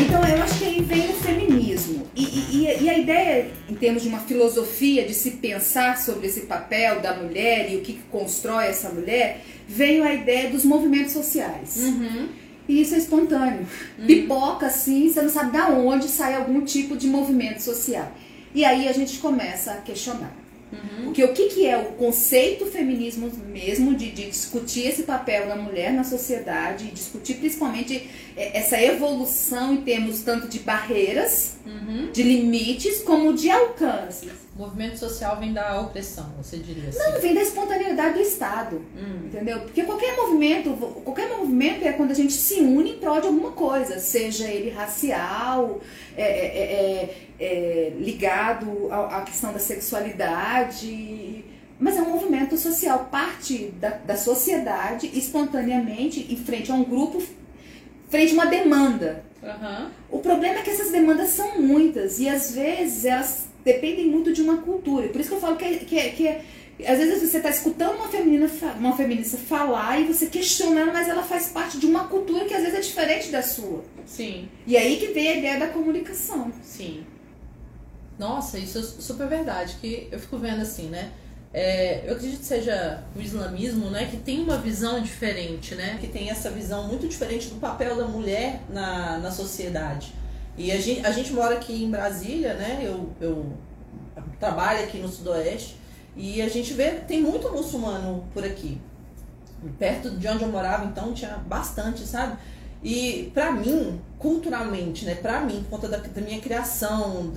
então 0.00 0.28
eu 0.28 0.42
acho 0.42 0.58
que 0.58 0.64
aí 0.64 0.82
vem 0.82 1.10
o 1.10 1.14
feminismo. 1.14 2.06
E, 2.14 2.22
e, 2.22 2.82
e, 2.82 2.88
a 2.88 2.98
ideia, 2.98 3.50
em 3.68 3.74
termos 3.74 4.02
de 4.02 4.08
uma 4.08 4.20
filosofia 4.20 5.04
de 5.04 5.12
se 5.12 5.32
pensar 5.32 5.98
sobre 5.98 6.26
esse 6.26 6.42
papel 6.42 7.00
da 7.00 7.14
mulher 7.14 7.70
e 7.70 7.76
o 7.76 7.80
que, 7.80 7.94
que 7.94 8.02
constrói 8.10 8.66
essa 8.66 8.88
mulher, 8.88 9.42
veio 9.68 10.04
a 10.04 10.14
ideia 10.14 10.50
dos 10.50 10.64
movimentos 10.64 11.12
sociais. 11.12 11.76
Uhum. 11.76 12.28
E 12.68 12.80
isso 12.80 12.94
é 12.94 12.98
espontâneo. 12.98 13.66
Uhum. 13.98 14.06
Pipoca 14.06 14.66
assim, 14.66 15.08
você 15.10 15.22
não 15.22 15.28
sabe 15.28 15.52
de 15.52 15.58
onde 15.58 16.08
sai 16.08 16.34
algum 16.34 16.62
tipo 16.62 16.96
de 16.96 17.06
movimento 17.06 17.60
social. 17.60 18.10
E 18.54 18.64
aí 18.64 18.88
a 18.88 18.92
gente 18.92 19.18
começa 19.18 19.72
a 19.72 19.76
questionar. 19.76 20.45
Uhum. 20.72 21.04
Porque 21.04 21.22
o 21.22 21.32
que, 21.32 21.48
que 21.48 21.66
é 21.66 21.76
o 21.76 21.92
conceito 21.92 22.66
feminismo 22.66 23.30
mesmo 23.46 23.94
de, 23.94 24.10
de, 24.10 24.26
discutir 24.26 24.88
esse 24.88 25.04
papel 25.04 25.46
da 25.46 25.56
mulher 25.56 25.92
na 25.92 26.02
sociedade, 26.02 26.90
discutir 26.90 27.34
principalmente 27.34 28.08
essa 28.36 28.80
evolução 28.80 29.74
em 29.74 29.82
termos 29.82 30.22
tanto 30.22 30.48
de 30.48 30.58
barreiras, 30.58 31.56
uhum. 31.64 32.10
de 32.12 32.22
limites, 32.22 33.02
como 33.02 33.32
de 33.32 33.48
alcances. 33.48 34.45
O 34.56 34.62
movimento 34.62 34.98
social 34.98 35.36
vem 35.36 35.52
da 35.52 35.78
opressão, 35.82 36.32
você 36.42 36.56
diria 36.56 36.88
assim? 36.88 36.98
Não, 36.98 37.20
vem 37.20 37.34
da 37.34 37.42
espontaneidade 37.42 38.14
do 38.14 38.20
Estado, 38.20 38.82
hum. 38.96 39.26
entendeu? 39.26 39.60
Porque 39.60 39.82
qualquer 39.82 40.16
movimento, 40.16 40.70
qualquer 41.04 41.28
movimento 41.28 41.86
é 41.86 41.92
quando 41.92 42.12
a 42.12 42.14
gente 42.14 42.32
se 42.32 42.60
une 42.60 42.92
em 42.92 42.98
prol 42.98 43.20
de 43.20 43.26
alguma 43.26 43.52
coisa, 43.52 43.98
seja 43.98 44.48
ele 44.48 44.70
racial, 44.70 45.82
é, 46.16 46.22
é, 46.22 46.62
é, 47.38 47.44
é 47.44 47.90
ligado 47.98 48.90
à, 48.90 49.20
questão 49.20 49.52
da 49.52 49.58
sexualidade, 49.58 51.44
mas 51.78 51.98
é 51.98 52.00
um 52.00 52.12
movimento 52.12 52.56
social, 52.56 53.08
parte 53.10 53.74
da, 53.78 53.90
da 53.90 54.16
sociedade 54.16 55.10
espontaneamente 55.12 56.32
em 56.32 56.36
frente 56.38 56.72
a 56.72 56.74
um 56.74 56.84
grupo, 56.84 57.22
frente 58.08 58.30
a 58.30 58.34
uma 58.34 58.46
demanda. 58.46 59.22
Uhum. 59.42 59.90
O 60.10 60.18
problema 60.20 60.60
é 60.60 60.62
que 60.62 60.70
essas 60.70 60.90
demandas 60.90 61.28
são 61.28 61.60
muitas 61.60 62.18
e 62.18 62.26
às 62.26 62.54
vezes 62.54 63.04
elas 63.04 63.55
dependem 63.66 64.06
muito 64.06 64.32
de 64.32 64.40
uma 64.40 64.58
cultura. 64.58 65.08
Por 65.08 65.20
isso 65.20 65.28
que 65.28 65.34
eu 65.34 65.40
falo 65.40 65.56
que, 65.56 65.64
é, 65.64 65.78
que, 65.78 65.98
é, 65.98 66.08
que 66.10 66.28
é, 66.28 66.44
às 66.86 66.98
vezes 66.98 67.28
você 67.28 67.38
está 67.38 67.50
escutando 67.50 67.96
uma, 67.96 68.06
feminina, 68.08 68.48
uma 68.78 68.96
feminista 68.96 69.36
falar 69.36 70.00
e 70.00 70.04
você 70.04 70.26
questiona 70.26 70.82
ela, 70.82 70.92
mas 70.92 71.08
ela 71.08 71.24
faz 71.24 71.48
parte 71.48 71.76
de 71.76 71.84
uma 71.84 72.04
cultura 72.04 72.44
que 72.44 72.54
às 72.54 72.62
vezes 72.62 72.78
é 72.78 72.80
diferente 72.80 73.28
da 73.30 73.42
sua. 73.42 73.82
Sim. 74.06 74.48
E 74.68 74.76
aí 74.76 74.98
que 74.98 75.08
vem 75.08 75.28
a 75.28 75.36
ideia 75.36 75.58
da 75.58 75.66
comunicação. 75.66 76.52
Sim. 76.62 77.04
Nossa, 78.16 78.56
isso 78.56 78.78
é 78.78 78.82
super 78.82 79.26
verdade, 79.26 79.76
que 79.80 80.06
eu 80.12 80.18
fico 80.20 80.38
vendo 80.38 80.62
assim, 80.62 80.86
né? 80.86 81.10
É, 81.52 82.04
eu 82.06 82.14
acredito 82.14 82.38
que 82.38 82.44
seja 82.44 83.02
o 83.16 83.20
islamismo, 83.20 83.90
né, 83.90 84.06
que 84.10 84.18
tem 84.18 84.40
uma 84.40 84.58
visão 84.58 85.00
diferente, 85.00 85.74
né, 85.74 85.96
que 86.00 86.06
tem 86.06 86.28
essa 86.28 86.50
visão 86.50 86.86
muito 86.86 87.08
diferente 87.08 87.48
do 87.48 87.56
papel 87.56 87.96
da 87.96 88.06
mulher 88.06 88.60
na, 88.68 89.18
na 89.18 89.30
sociedade. 89.30 90.12
E 90.56 90.72
a 90.72 90.80
gente, 90.80 91.06
a 91.06 91.12
gente 91.12 91.32
mora 91.32 91.54
aqui 91.54 91.84
em 91.84 91.90
Brasília, 91.90 92.54
né, 92.54 92.80
eu, 92.82 93.10
eu 93.20 93.46
trabalho 94.40 94.84
aqui 94.84 94.98
no 94.98 95.08
Sudoeste, 95.08 95.76
e 96.16 96.40
a 96.40 96.48
gente 96.48 96.72
vê, 96.72 96.92
tem 96.92 97.20
muito 97.20 97.50
muçulmano 97.52 98.24
por 98.32 98.42
aqui. 98.42 98.80
Perto 99.78 100.10
de 100.10 100.28
onde 100.28 100.44
eu 100.44 100.48
morava, 100.48 100.84
então, 100.84 101.12
tinha 101.12 101.36
bastante, 101.46 102.06
sabe? 102.06 102.38
E 102.82 103.30
para 103.34 103.52
mim, 103.52 104.00
culturalmente, 104.18 105.04
né, 105.04 105.14
para 105.14 105.40
mim, 105.40 105.64
por 105.68 105.80
conta 105.80 105.88
da, 105.88 105.98
da 105.98 106.20
minha 106.20 106.40
criação, 106.40 107.32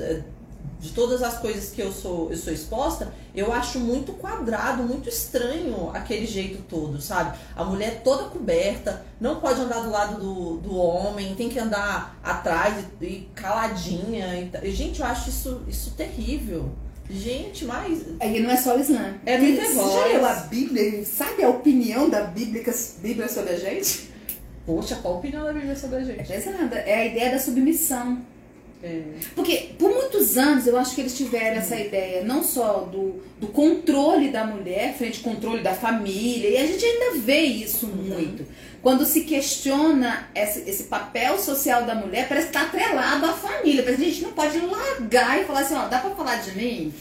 de 0.80 0.92
todas 0.92 1.22
as 1.22 1.38
coisas 1.40 1.70
que 1.72 1.82
eu 1.82 1.92
sou, 1.92 2.32
eu 2.32 2.38
sou 2.38 2.54
exposta, 2.54 3.14
eu 3.36 3.52
acho 3.52 3.80
muito 3.80 4.14
quadrado, 4.14 4.84
muito 4.84 5.10
estranho 5.10 5.90
aquele 5.94 6.26
jeito 6.26 6.64
todo, 6.70 7.02
sabe? 7.02 7.38
A 7.56 7.64
mulher 7.66 8.02
toda 8.02 8.30
coberta, 8.30 9.06
não 9.20 9.42
pode 9.42 9.60
andar 9.60 9.82
do 9.82 9.90
lado 9.92 10.20
do, 10.22 10.58
do 10.58 10.76
homem, 10.78 11.36
tem 11.36 11.50
que 11.50 11.60
andar 11.60 12.18
atrás 12.24 12.86
e, 13.02 13.06
e 13.06 13.30
caladinha. 13.36 14.50
E, 14.64 14.72
gente, 14.72 15.02
eu 15.02 15.06
acho 15.06 15.30
isso, 15.30 15.62
isso 15.68 15.92
terrível. 15.92 16.72
Gente, 17.10 17.66
mas. 17.66 18.06
Aí 18.20 18.40
não 18.40 18.52
é 18.52 18.56
só 18.58 18.78
o 18.78 18.80
Islã. 18.80 19.16
É 19.26 19.38
muita 19.38 19.66
Você 19.66 19.74
já 19.76 20.06
leu 20.06 20.26
a 20.26 20.34
Bíblia? 20.34 21.04
Sabe 21.04 21.44
a 21.44 21.50
opinião 21.50 22.08
da 22.10 22.22
Bíblia, 22.26 22.64
Bíblia 23.02 23.28
sobre 23.28 23.54
a 23.54 23.58
gente? 23.60 24.12
Poxa, 24.66 24.96
qual 25.02 25.16
a 25.16 25.18
opinião 25.18 25.44
da 25.44 25.52
Bíblia 25.52 25.76
sobre 25.76 25.98
a 25.98 26.02
É 26.02 26.06
gente? 26.06 26.28
pesada. 26.28 26.76
É 26.78 26.96
a 27.02 27.06
ideia 27.06 27.32
da 27.32 27.40
submissão. 27.40 28.20
É. 28.82 29.02
Porque 29.36 29.72
por 29.78 29.92
muitos 29.92 30.38
anos 30.38 30.66
eu 30.66 30.78
acho 30.78 30.96
que 30.96 31.02
eles 31.02 31.16
tiveram 31.16 31.58
essa 31.58 31.76
ideia, 31.76 32.24
não 32.24 32.42
só 32.42 32.88
do, 32.92 33.22
do 33.40 33.48
controle 33.48 34.30
da 34.30 34.46
mulher, 34.46 34.96
frente 34.96 35.18
ao 35.18 35.34
controle 35.34 35.62
da 35.62 35.74
família, 35.74 36.50
e 36.50 36.58
a 36.58 36.66
gente 36.66 36.86
ainda 36.86 37.20
vê 37.20 37.42
isso 37.42 37.88
muito. 37.88 38.46
Quando 38.82 39.06
se 39.06 39.22
questiona 39.22 40.30
esse, 40.34 40.70
esse 40.70 40.84
papel 40.84 41.38
social 41.38 41.84
da 41.84 41.94
mulher, 41.94 42.30
parece 42.30 42.48
que 42.48 42.58
está 42.58 42.68
atrelado 42.68 43.26
à 43.26 43.34
família. 43.34 43.84
Parece 43.84 44.02
que 44.02 44.08
a 44.08 44.12
gente 44.12 44.24
não 44.24 44.32
pode 44.32 44.58
largar 44.58 45.42
e 45.42 45.44
falar 45.44 45.60
assim, 45.60 45.76
ó, 45.76 45.88
dá 45.88 46.00
pra 46.00 46.12
falar 46.12 46.38
de 46.38 46.56
mim? 46.56 46.94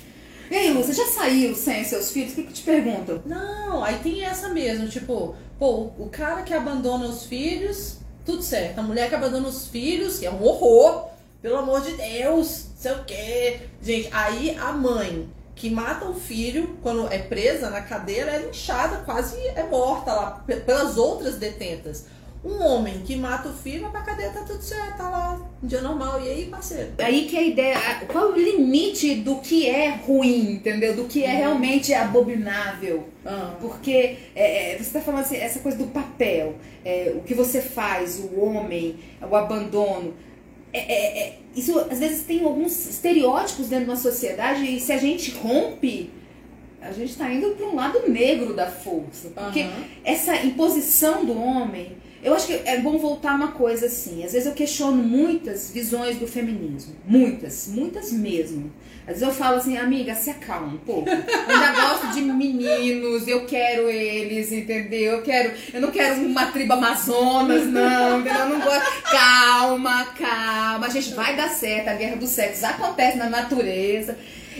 E 0.50 0.56
aí, 0.56 0.72
Lu, 0.72 0.82
você 0.82 0.92
já 0.92 1.06
saiu 1.06 1.54
sem 1.54 1.84
seus 1.84 2.10
filhos? 2.10 2.32
O 2.32 2.36
que, 2.36 2.42
que 2.44 2.52
te 2.54 2.62
perguntam? 2.62 3.22
Não, 3.24 3.84
aí 3.84 3.96
tem 4.02 4.24
essa 4.24 4.48
mesmo, 4.48 4.88
tipo, 4.88 5.36
pô, 5.58 5.90
o 5.98 6.08
cara 6.10 6.42
que 6.42 6.54
abandona 6.54 7.06
os 7.06 7.26
filhos, 7.26 7.98
tudo 8.24 8.42
certo. 8.42 8.80
A 8.80 8.82
mulher 8.82 9.08
que 9.08 9.14
abandona 9.14 9.46
os 9.46 9.68
filhos, 9.68 10.18
que 10.18 10.26
é 10.26 10.30
um 10.30 10.42
horror, 10.42 11.10
pelo 11.42 11.56
amor 11.58 11.80
de 11.82 11.92
Deus, 11.92 12.66
sei 12.76 12.92
o 12.92 13.04
quê. 13.04 13.56
Gente, 13.82 14.08
aí 14.12 14.56
a 14.58 14.72
mãe 14.72 15.28
que 15.54 15.68
mata 15.70 16.04
o 16.06 16.14
filho, 16.14 16.76
quando 16.82 17.12
é 17.12 17.18
presa 17.18 17.68
na 17.70 17.80
cadeira, 17.80 18.30
é 18.30 18.38
linchada, 18.38 18.98
quase 19.04 19.36
é 19.40 19.62
morta 19.64 20.12
lá 20.12 20.30
pe- 20.46 20.56
pelas 20.56 20.96
outras 20.96 21.36
detentas. 21.36 22.06
Um 22.44 22.62
homem 22.62 23.00
que 23.00 23.16
mata 23.16 23.48
o 23.48 23.52
filho, 23.52 23.82
vai 23.82 23.90
pra 23.90 24.02
cadeia, 24.02 24.30
tá 24.30 24.42
tudo 24.44 24.62
certo, 24.62 24.96
tá 24.96 25.10
lá, 25.10 25.40
um 25.60 25.66
dia 25.66 25.80
normal. 25.80 26.20
E 26.24 26.28
aí, 26.28 26.46
parceiro? 26.46 26.92
Aí 26.98 27.26
que 27.26 27.36
é 27.36 27.40
a 27.40 27.42
ideia, 27.42 27.78
qual 28.06 28.26
é 28.26 28.28
o 28.28 28.36
limite 28.36 29.16
do 29.16 29.40
que 29.40 29.68
é 29.68 29.90
ruim, 29.90 30.52
entendeu? 30.52 30.94
Do 30.94 31.06
que 31.06 31.24
é 31.24 31.34
realmente 31.34 31.92
abominável. 31.92 33.08
Ah, 33.26 33.54
Porque 33.60 34.16
é, 34.36 34.74
é, 34.74 34.76
você 34.76 34.82
está 34.84 35.00
falando 35.00 35.22
assim, 35.22 35.36
essa 35.36 35.58
coisa 35.58 35.76
do 35.78 35.88
papel, 35.88 36.54
é, 36.84 37.12
o 37.16 37.22
que 37.22 37.34
você 37.34 37.60
faz, 37.60 38.20
o 38.20 38.38
homem, 38.40 39.00
o 39.20 39.34
abandono. 39.34 40.14
É, 40.72 40.78
é, 40.78 41.18
é, 41.18 41.38
isso 41.56 41.78
às 41.78 41.98
vezes 41.98 42.24
tem 42.24 42.44
alguns 42.44 42.88
estereótipos 42.88 43.68
dentro 43.68 43.86
de 43.86 43.90
uma 43.90 43.96
sociedade 43.96 44.64
e 44.64 44.78
se 44.78 44.92
a 44.92 44.98
gente 44.98 45.30
rompe, 45.30 46.10
a 46.80 46.92
gente 46.92 47.10
está 47.10 47.32
indo 47.32 47.50
para 47.50 47.66
um 47.66 47.74
lado 47.74 48.08
negro 48.08 48.54
da 48.54 48.70
força. 48.70 49.30
Porque 49.34 49.62
aham. 49.62 49.84
essa 50.04 50.36
imposição 50.44 51.24
do 51.24 51.40
homem, 51.40 51.96
eu 52.22 52.34
acho 52.34 52.46
que 52.46 52.52
é 52.64 52.78
bom 52.80 52.98
voltar 52.98 53.34
uma 53.34 53.52
coisa 53.52 53.86
assim. 53.86 54.24
Às 54.24 54.32
vezes 54.32 54.46
eu 54.46 54.54
questiono 54.54 55.02
muitas 55.02 55.70
visões 55.70 56.16
do 56.16 56.26
feminismo. 56.26 56.94
Muitas, 57.04 57.68
muitas 57.68 58.12
mesmo. 58.12 58.72
Às 59.02 59.20
vezes 59.20 59.22
eu 59.22 59.32
falo 59.32 59.56
assim, 59.56 59.78
amiga, 59.78 60.14
se 60.14 60.28
acalma 60.28 60.74
um 60.74 60.78
pouco. 60.78 61.08
Eu 61.08 61.16
ainda 61.16 61.72
gosto 61.80 62.12
de 62.12 62.20
meninos, 62.20 63.26
eu 63.26 63.46
quero 63.46 63.88
eles, 63.88 64.52
entendeu? 64.52 65.12
Eu 65.12 65.22
quero, 65.22 65.52
eu 65.72 65.80
não 65.80 65.90
quero 65.90 66.20
uma 66.26 66.46
tribo 66.46 66.74
Amazonas, 66.74 67.66
não, 67.66 68.20
entendeu? 68.20 68.40
Eu 68.40 68.48
não 68.50 68.60
gosto. 68.60 69.02
Calma, 69.10 70.04
calma. 70.18 70.86
A 70.86 70.90
gente 70.90 71.14
vai 71.14 71.34
dar 71.34 71.48
certo, 71.48 71.88
a 71.88 71.94
guerra 71.94 72.16
dos 72.16 72.30
sexos 72.30 72.64
acontece 72.64 73.16
na 73.16 73.30
natureza. 73.30 74.18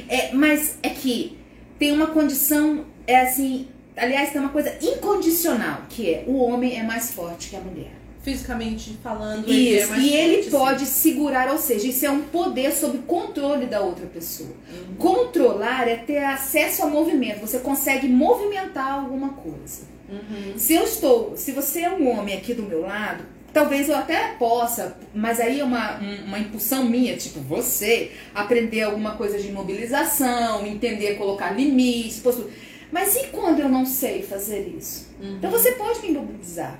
É, 0.09 0.33
mas 0.33 0.79
é 0.83 0.89
que 0.91 1.37
tem 1.79 1.93
uma 1.93 2.07
condição, 2.07 2.87
é 3.07 3.21
assim, 3.21 3.69
aliás, 3.99 4.31
tem 4.31 4.41
uma 4.41 4.51
coisa 4.51 4.75
incondicional, 4.81 5.83
que 5.89 6.09
é 6.15 6.25
o 6.27 6.37
homem 6.39 6.79
é 6.79 6.83
mais 6.83 7.11
forte 7.13 7.51
que 7.51 7.57
a 7.57 7.61
mulher. 7.61 7.93
Fisicamente 8.23 8.99
falando, 9.03 9.49
ele 9.49 9.75
é 9.75 9.81
Isso, 9.81 9.91
mais 9.91 10.03
e 10.03 10.13
ele 10.13 10.43
forte, 10.43 10.51
pode 10.51 10.87
segurar, 10.87 11.51
ou 11.51 11.57
seja, 11.59 11.87
isso 11.87 12.05
é 12.05 12.11
um 12.11 12.23
poder 12.23 12.73
sob 12.73 12.99
controle 13.07 13.67
da 13.67 13.81
outra 13.81 14.07
pessoa. 14.07 14.51
Uhum. 14.71 14.97
Controlar 14.97 15.89
é 15.89 15.97
ter 15.97 16.19
acesso 16.25 16.83
a 16.83 16.87
movimento, 16.89 17.41
você 17.41 17.59
consegue 17.61 18.07
movimentar 18.09 18.93
alguma 18.93 19.31
coisa. 19.31 19.83
Uhum. 20.11 20.55
Se 20.59 20.75
eu 20.75 20.85
estou, 20.85 21.37
se 21.37 21.53
você 21.53 21.81
é 21.83 21.91
um 21.91 22.09
homem 22.11 22.35
aqui 22.37 22.53
do 22.53 22.63
meu 22.65 22.81
lado, 22.83 23.25
talvez 23.53 23.89
eu 23.89 23.97
até 23.97 24.35
possa, 24.39 24.99
mas 25.15 25.41
aí 25.41 25.61
é 25.61 25.65
uma, 25.65 25.99
um- 26.01 26.25
uma 26.27 26.39
impulsão 26.39 26.85
minha, 26.85 27.17
tipo 27.17 27.41
você, 27.41 28.11
aprender 28.35 28.83
alguma 28.83 29.13
coisa 29.17 29.39
de 29.39 29.49
imobilização, 29.49 30.67
entender, 30.67 31.15
colocar 31.17 31.53
limites, 31.53 32.19
postura. 32.19 32.49
Mas 32.91 33.17
e 33.17 33.27
quando 33.29 33.61
eu 33.61 33.69
não 33.69 33.85
sei 33.85 34.23
fazer 34.23 34.67
isso? 34.77 35.09
Uhum. 35.21 35.37
Então 35.37 35.51
você 35.51 35.73
pode 35.73 36.01
me 36.01 36.09
imobilizar. 36.09 36.79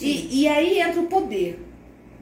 E, 0.00 0.42
e 0.42 0.48
aí 0.48 0.80
entra 0.80 1.00
o 1.00 1.06
poder. 1.06 1.64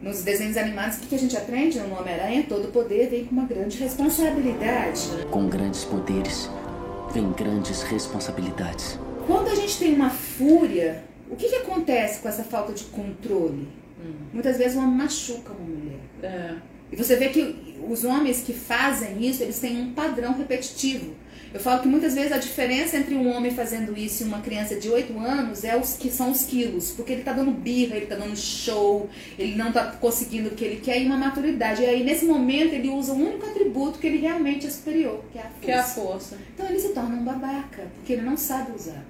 Nos 0.00 0.22
desenhos 0.22 0.56
animados, 0.56 0.98
o 0.98 1.00
que 1.00 1.14
a 1.14 1.18
gente 1.18 1.36
aprende 1.36 1.78
no 1.80 1.98
Homem-Aranha? 1.98 2.44
Todo 2.48 2.68
poder 2.68 3.08
vem 3.08 3.24
com 3.24 3.32
uma 3.32 3.44
grande 3.44 3.78
responsabilidade. 3.78 5.00
Com 5.30 5.48
grandes 5.48 5.84
poderes, 5.84 6.50
vem 7.12 7.32
grandes 7.32 7.82
responsabilidades. 7.82 8.98
Quando 9.26 9.48
a 9.48 9.54
gente 9.54 9.78
tem 9.78 9.94
uma 9.94 10.10
fúria, 10.10 11.02
o 11.30 11.36
que, 11.36 11.48
que 11.48 11.56
acontece 11.56 12.20
com 12.20 12.28
essa 12.28 12.44
falta 12.44 12.72
de 12.72 12.84
controle? 12.84 13.68
Muitas 14.32 14.58
vezes 14.58 14.76
o 14.76 14.80
homem 14.80 14.96
machuca 14.96 15.52
uma 15.52 15.66
mulher. 15.66 16.00
É. 16.22 16.54
E 16.96 17.04
você 17.04 17.16
vê 17.16 17.28
que 17.28 17.76
os 17.88 18.04
homens 18.04 18.40
que 18.40 18.52
fazem 18.52 19.24
isso, 19.24 19.42
eles 19.42 19.58
têm 19.58 19.80
um 19.80 19.92
padrão 19.92 20.32
repetitivo. 20.32 21.14
Eu 21.54 21.60
falo 21.60 21.80
que 21.80 21.88
muitas 21.88 22.14
vezes 22.14 22.32
a 22.32 22.38
diferença 22.38 22.96
entre 22.96 23.14
um 23.14 23.34
homem 23.34 23.50
fazendo 23.50 23.96
isso 23.96 24.22
e 24.22 24.26
uma 24.26 24.40
criança 24.40 24.74
de 24.74 24.90
8 24.90 25.18
anos 25.18 25.64
é 25.64 25.76
os 25.76 25.96
que 25.96 26.10
são 26.10 26.30
os 26.30 26.44
quilos, 26.44 26.90
porque 26.90 27.12
ele 27.12 27.22
tá 27.22 27.32
dando 27.32 27.50
birra, 27.50 27.96
ele 27.96 28.06
tá 28.06 28.14
dando 28.14 28.36
show, 28.36 29.08
ele 29.38 29.54
não 29.56 29.72
tá 29.72 29.92
conseguindo 29.92 30.48
o 30.48 30.52
que 30.52 30.64
ele 30.64 30.80
quer 30.80 31.00
e 31.00 31.06
uma 31.06 31.16
maturidade. 31.16 31.82
E 31.82 31.86
aí 31.86 32.04
nesse 32.04 32.26
momento 32.26 32.74
ele 32.74 32.88
usa 32.88 33.12
o 33.12 33.16
único 33.16 33.46
atributo 33.46 33.98
que 33.98 34.06
ele 34.06 34.18
realmente 34.18 34.66
é 34.66 34.70
superior, 34.70 35.24
que 35.32 35.38
é 35.38 35.42
a 35.42 35.44
força. 35.44 35.60
Que 35.62 35.70
é 35.70 35.78
a 35.78 35.82
força. 35.82 36.38
Então 36.54 36.66
ele 36.68 36.80
se 36.80 36.88
torna 36.88 37.16
um 37.16 37.24
babaca, 37.24 37.84
porque 37.96 38.14
ele 38.14 38.22
não 38.22 38.36
sabe 38.36 38.72
usar. 38.72 39.04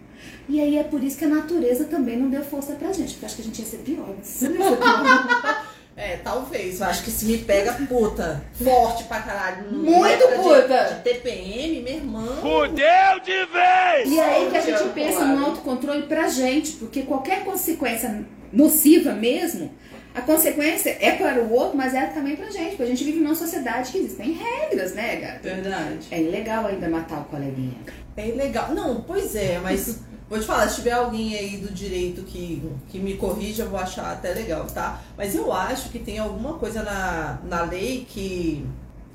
E 0.49 0.61
aí 0.61 0.77
é 0.77 0.85
por 0.85 1.03
isso 1.03 1.19
que 1.19 1.25
a 1.25 1.29
natureza 1.29 1.85
também 1.85 2.17
não 2.17 2.31
deu 2.31 2.45
força 2.45 2.75
pra 2.75 2.93
gente, 2.93 3.15
porque 3.15 3.27
acho 3.27 3.37
que 3.37 3.43
a 3.43 3.45
gente 3.45 3.59
ia 3.59 3.67
ser 3.67 3.79
pior. 3.79 4.09
Não 4.15 4.17
ia 4.17 4.25
ser 4.25 4.77
pior. 4.77 5.67
É, 5.97 6.17
talvez. 6.19 6.81
Eu 6.81 6.87
acho 6.89 7.03
que 7.05 7.11
se 7.11 7.25
me 7.25 7.39
pega 7.39 7.73
puta, 7.89 8.45
forte 8.63 9.05
pra 9.05 9.21
caralho. 9.23 9.73
Muito 9.73 10.07
época 10.07 10.37
de- 10.37 10.43
puta. 10.43 10.85
De, 10.95 11.03
TPM, 11.03 11.81
meu 11.83 11.95
irmão. 11.95 12.37
Fudeu 12.37 13.21
de 13.25 13.47
vez! 13.47 14.11
E 14.13 14.21
aí 14.21 14.51
que 14.51 14.57
a 14.59 14.61
gente 14.61 14.89
pensa 14.91 15.25
no 15.25 15.47
autocontrole 15.47 16.03
pra 16.03 16.29
gente, 16.29 16.73
porque 16.73 17.03
qualquer 17.03 17.45
consequência 17.45 18.27
nociva 18.53 19.13
mesmo, 19.13 19.73
a 20.15 20.21
consequência 20.21 20.97
é 21.01 21.13
para 21.13 21.41
o 21.43 21.51
outro, 21.53 21.77
mas 21.79 21.95
é 21.95 22.07
também 22.07 22.37
pra 22.37 22.51
gente, 22.51 22.71
porque 22.71 22.83
a 22.83 22.87
gente 22.87 23.03
vive 23.05 23.21
numa 23.21 23.35
sociedade 23.35 23.91
que 23.91 23.99
existem 23.99 24.33
regras, 24.33 24.95
né, 24.95 25.17
gata? 25.17 25.41
Verdade. 25.43 26.07
É 26.11 26.21
ilegal 26.21 26.67
ainda 26.67 26.89
matar 26.91 27.21
o 27.21 27.25
coleguinha. 27.25 27.77
É 28.17 28.29
ilegal. 28.29 28.75
Não, 28.75 29.01
pois 29.01 29.35
é, 29.35 29.59
mas 29.63 30.01
vou 30.29 30.39
te 30.41 30.47
falar, 30.47 30.69
se 30.69 30.77
tiver 30.77 30.93
alguém 30.93 31.37
aí 31.37 31.59
do 31.59 31.73
direito 31.73 32.23
que, 32.23 32.63
que 32.89 32.99
me 32.99 33.17
corrija, 33.17 33.65
eu 33.65 33.71
vou 33.71 33.79
achar 33.79 34.13
até 34.13 34.33
legal, 34.33 34.67
tá? 34.67 35.01
Mas 35.17 35.35
eu 35.35 35.53
acho 35.53 35.91
que 35.91 35.99
tem 35.99 36.19
alguma 36.19 36.55
coisa 36.55 36.83
na, 36.83 37.39
na 37.45 37.63
lei 37.63 38.05
que, 38.09 38.67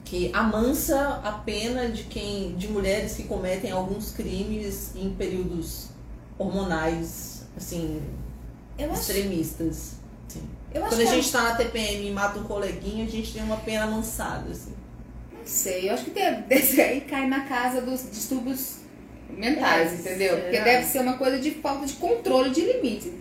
que 0.05 0.31
amansa 0.33 1.21
a 1.23 1.31
pena 1.33 1.89
de 1.89 2.03
quem 2.05 2.55
de 2.55 2.67
mulheres 2.67 3.13
que 3.15 3.23
cometem 3.23 3.71
alguns 3.71 4.11
crimes 4.11 4.95
em 4.95 5.13
períodos 5.13 5.89
hormonais, 6.37 7.45
assim, 7.57 8.01
Eu 8.77 8.91
acho, 8.91 9.01
extremistas. 9.01 9.95
Sim. 10.27 10.49
eu 10.73 10.85
acho 10.85 10.95
Quando 10.95 11.01
a 11.01 11.05
que 11.05 11.11
gente 11.11 11.31
tá 11.31 11.43
na 11.43 11.55
TPM 11.55 12.07
e 12.07 12.11
mata 12.11 12.39
um 12.39 12.43
coleguinha, 12.43 13.05
a 13.05 13.09
gente 13.09 13.33
tem 13.33 13.43
uma 13.43 13.57
pena 13.57 13.83
amansada, 13.85 14.49
assim. 14.49 14.73
não 15.31 15.45
sei, 15.45 15.89
eu 15.89 15.93
acho 15.93 16.05
que 16.05 16.11
tem, 16.11 16.23
aí 16.81 17.01
cai 17.01 17.27
na 17.27 17.45
casa 17.45 17.81
dos 17.81 18.09
distúrbios 18.09 18.80
mentais, 19.37 19.91
É, 19.91 19.95
entendeu? 19.95 20.37
Porque 20.37 20.59
deve 20.59 20.85
ser 20.85 20.99
uma 20.99 21.13
coisa 21.17 21.37
de 21.39 21.51
falta 21.51 21.85
de 21.85 21.93
controle 21.93 22.49
de 22.49 22.61
limites. 22.61 23.11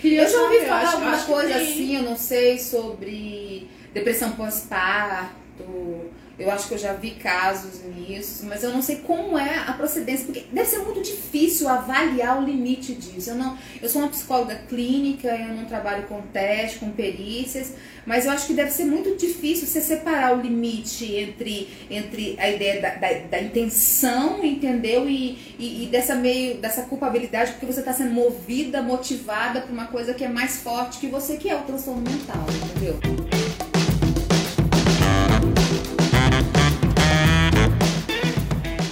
Queria 0.00 0.22
Eu 0.22 0.28
já 0.30 0.42
ouvi 0.42 0.58
falar 0.60 0.82
acho- 0.82 0.92
alguma 0.96 1.12
acho 1.12 1.26
coisa 1.26 1.56
assim, 1.56 1.96
eu 1.96 2.02
não 2.02 2.16
sei, 2.16 2.58
sobre 2.58 3.68
depressão 3.92 4.32
pós-parto. 4.32 6.10
Eu 6.40 6.50
acho 6.50 6.68
que 6.68 6.74
eu 6.74 6.78
já 6.78 6.94
vi 6.94 7.10
casos 7.10 7.82
nisso, 7.84 8.46
mas 8.46 8.64
eu 8.64 8.72
não 8.72 8.80
sei 8.80 8.96
como 8.96 9.38
é 9.38 9.58
a 9.58 9.74
procedência, 9.74 10.24
porque 10.24 10.44
deve 10.50 10.66
ser 10.66 10.78
muito 10.78 11.02
difícil 11.02 11.68
avaliar 11.68 12.40
o 12.40 12.46
limite 12.46 12.94
disso. 12.94 13.30
Eu 13.30 13.36
não, 13.36 13.58
eu 13.82 13.88
sou 13.90 14.00
uma 14.00 14.10
psicóloga 14.10 14.56
clínica, 14.66 15.28
eu 15.28 15.54
não 15.54 15.66
trabalho 15.66 16.04
com 16.04 16.22
teste, 16.22 16.78
com 16.78 16.90
perícias, 16.92 17.74
mas 18.06 18.24
eu 18.24 18.32
acho 18.32 18.46
que 18.46 18.54
deve 18.54 18.70
ser 18.70 18.86
muito 18.86 19.14
difícil 19.16 19.66
você 19.66 19.82
separar 19.82 20.34
o 20.34 20.40
limite 20.40 21.14
entre, 21.14 21.68
entre 21.90 22.36
a 22.38 22.48
ideia 22.48 22.80
da, 22.80 22.94
da, 22.94 23.12
da 23.30 23.42
intenção, 23.42 24.42
entendeu? 24.42 25.06
E, 25.10 25.38
e, 25.58 25.84
e 25.84 25.86
dessa 25.88 26.14
meio 26.14 26.56
dessa 26.56 26.84
culpabilidade, 26.84 27.52
porque 27.52 27.66
você 27.66 27.80
está 27.80 27.92
sendo 27.92 28.12
movida, 28.12 28.80
motivada 28.80 29.60
por 29.60 29.70
uma 29.70 29.88
coisa 29.88 30.14
que 30.14 30.24
é 30.24 30.28
mais 30.28 30.56
forte 30.56 30.98
que 30.98 31.06
você, 31.06 31.36
que 31.36 31.50
é 31.50 31.54
o 31.54 31.64
transtorno 31.64 32.00
mental, 32.00 32.46
entendeu? 32.72 33.29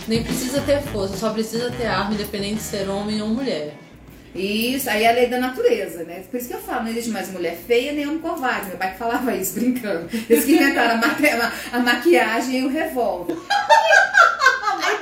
Nem 0.08 0.22
precisa 0.22 0.60
ter 0.62 0.80
força, 0.82 1.16
só 1.16 1.30
precisa 1.30 1.70
ter 1.70 1.86
arma, 1.86 2.14
independente 2.14 2.54
de 2.56 2.62
ser 2.62 2.88
homem 2.88 3.20
ou 3.20 3.28
mulher. 3.28 3.74
Isso, 4.34 4.88
aí 4.88 5.04
é 5.04 5.08
a 5.08 5.12
lei 5.12 5.26
da 5.26 5.38
natureza, 5.38 6.04
né? 6.04 6.22
Por 6.30 6.38
isso 6.38 6.48
que 6.48 6.54
eu 6.54 6.60
falo, 6.60 6.82
não 6.84 6.90
existe 6.90 7.10
mais 7.10 7.30
mulher 7.30 7.58
feia 7.66 7.92
nem 7.92 8.06
homem 8.06 8.18
covarde. 8.18 8.68
Meu 8.68 8.76
pai 8.76 8.92
que 8.92 8.98
falava 8.98 9.34
isso, 9.34 9.54
brincando. 9.58 10.08
Eles 10.28 10.44
que 10.44 10.52
inventaram 10.52 10.94
a, 10.94 10.96
maqui- 10.96 11.28
a- 11.72 11.78
maquiagem 11.80 12.60
e 12.60 12.64
o 12.64 12.68
revólver. 12.68 13.36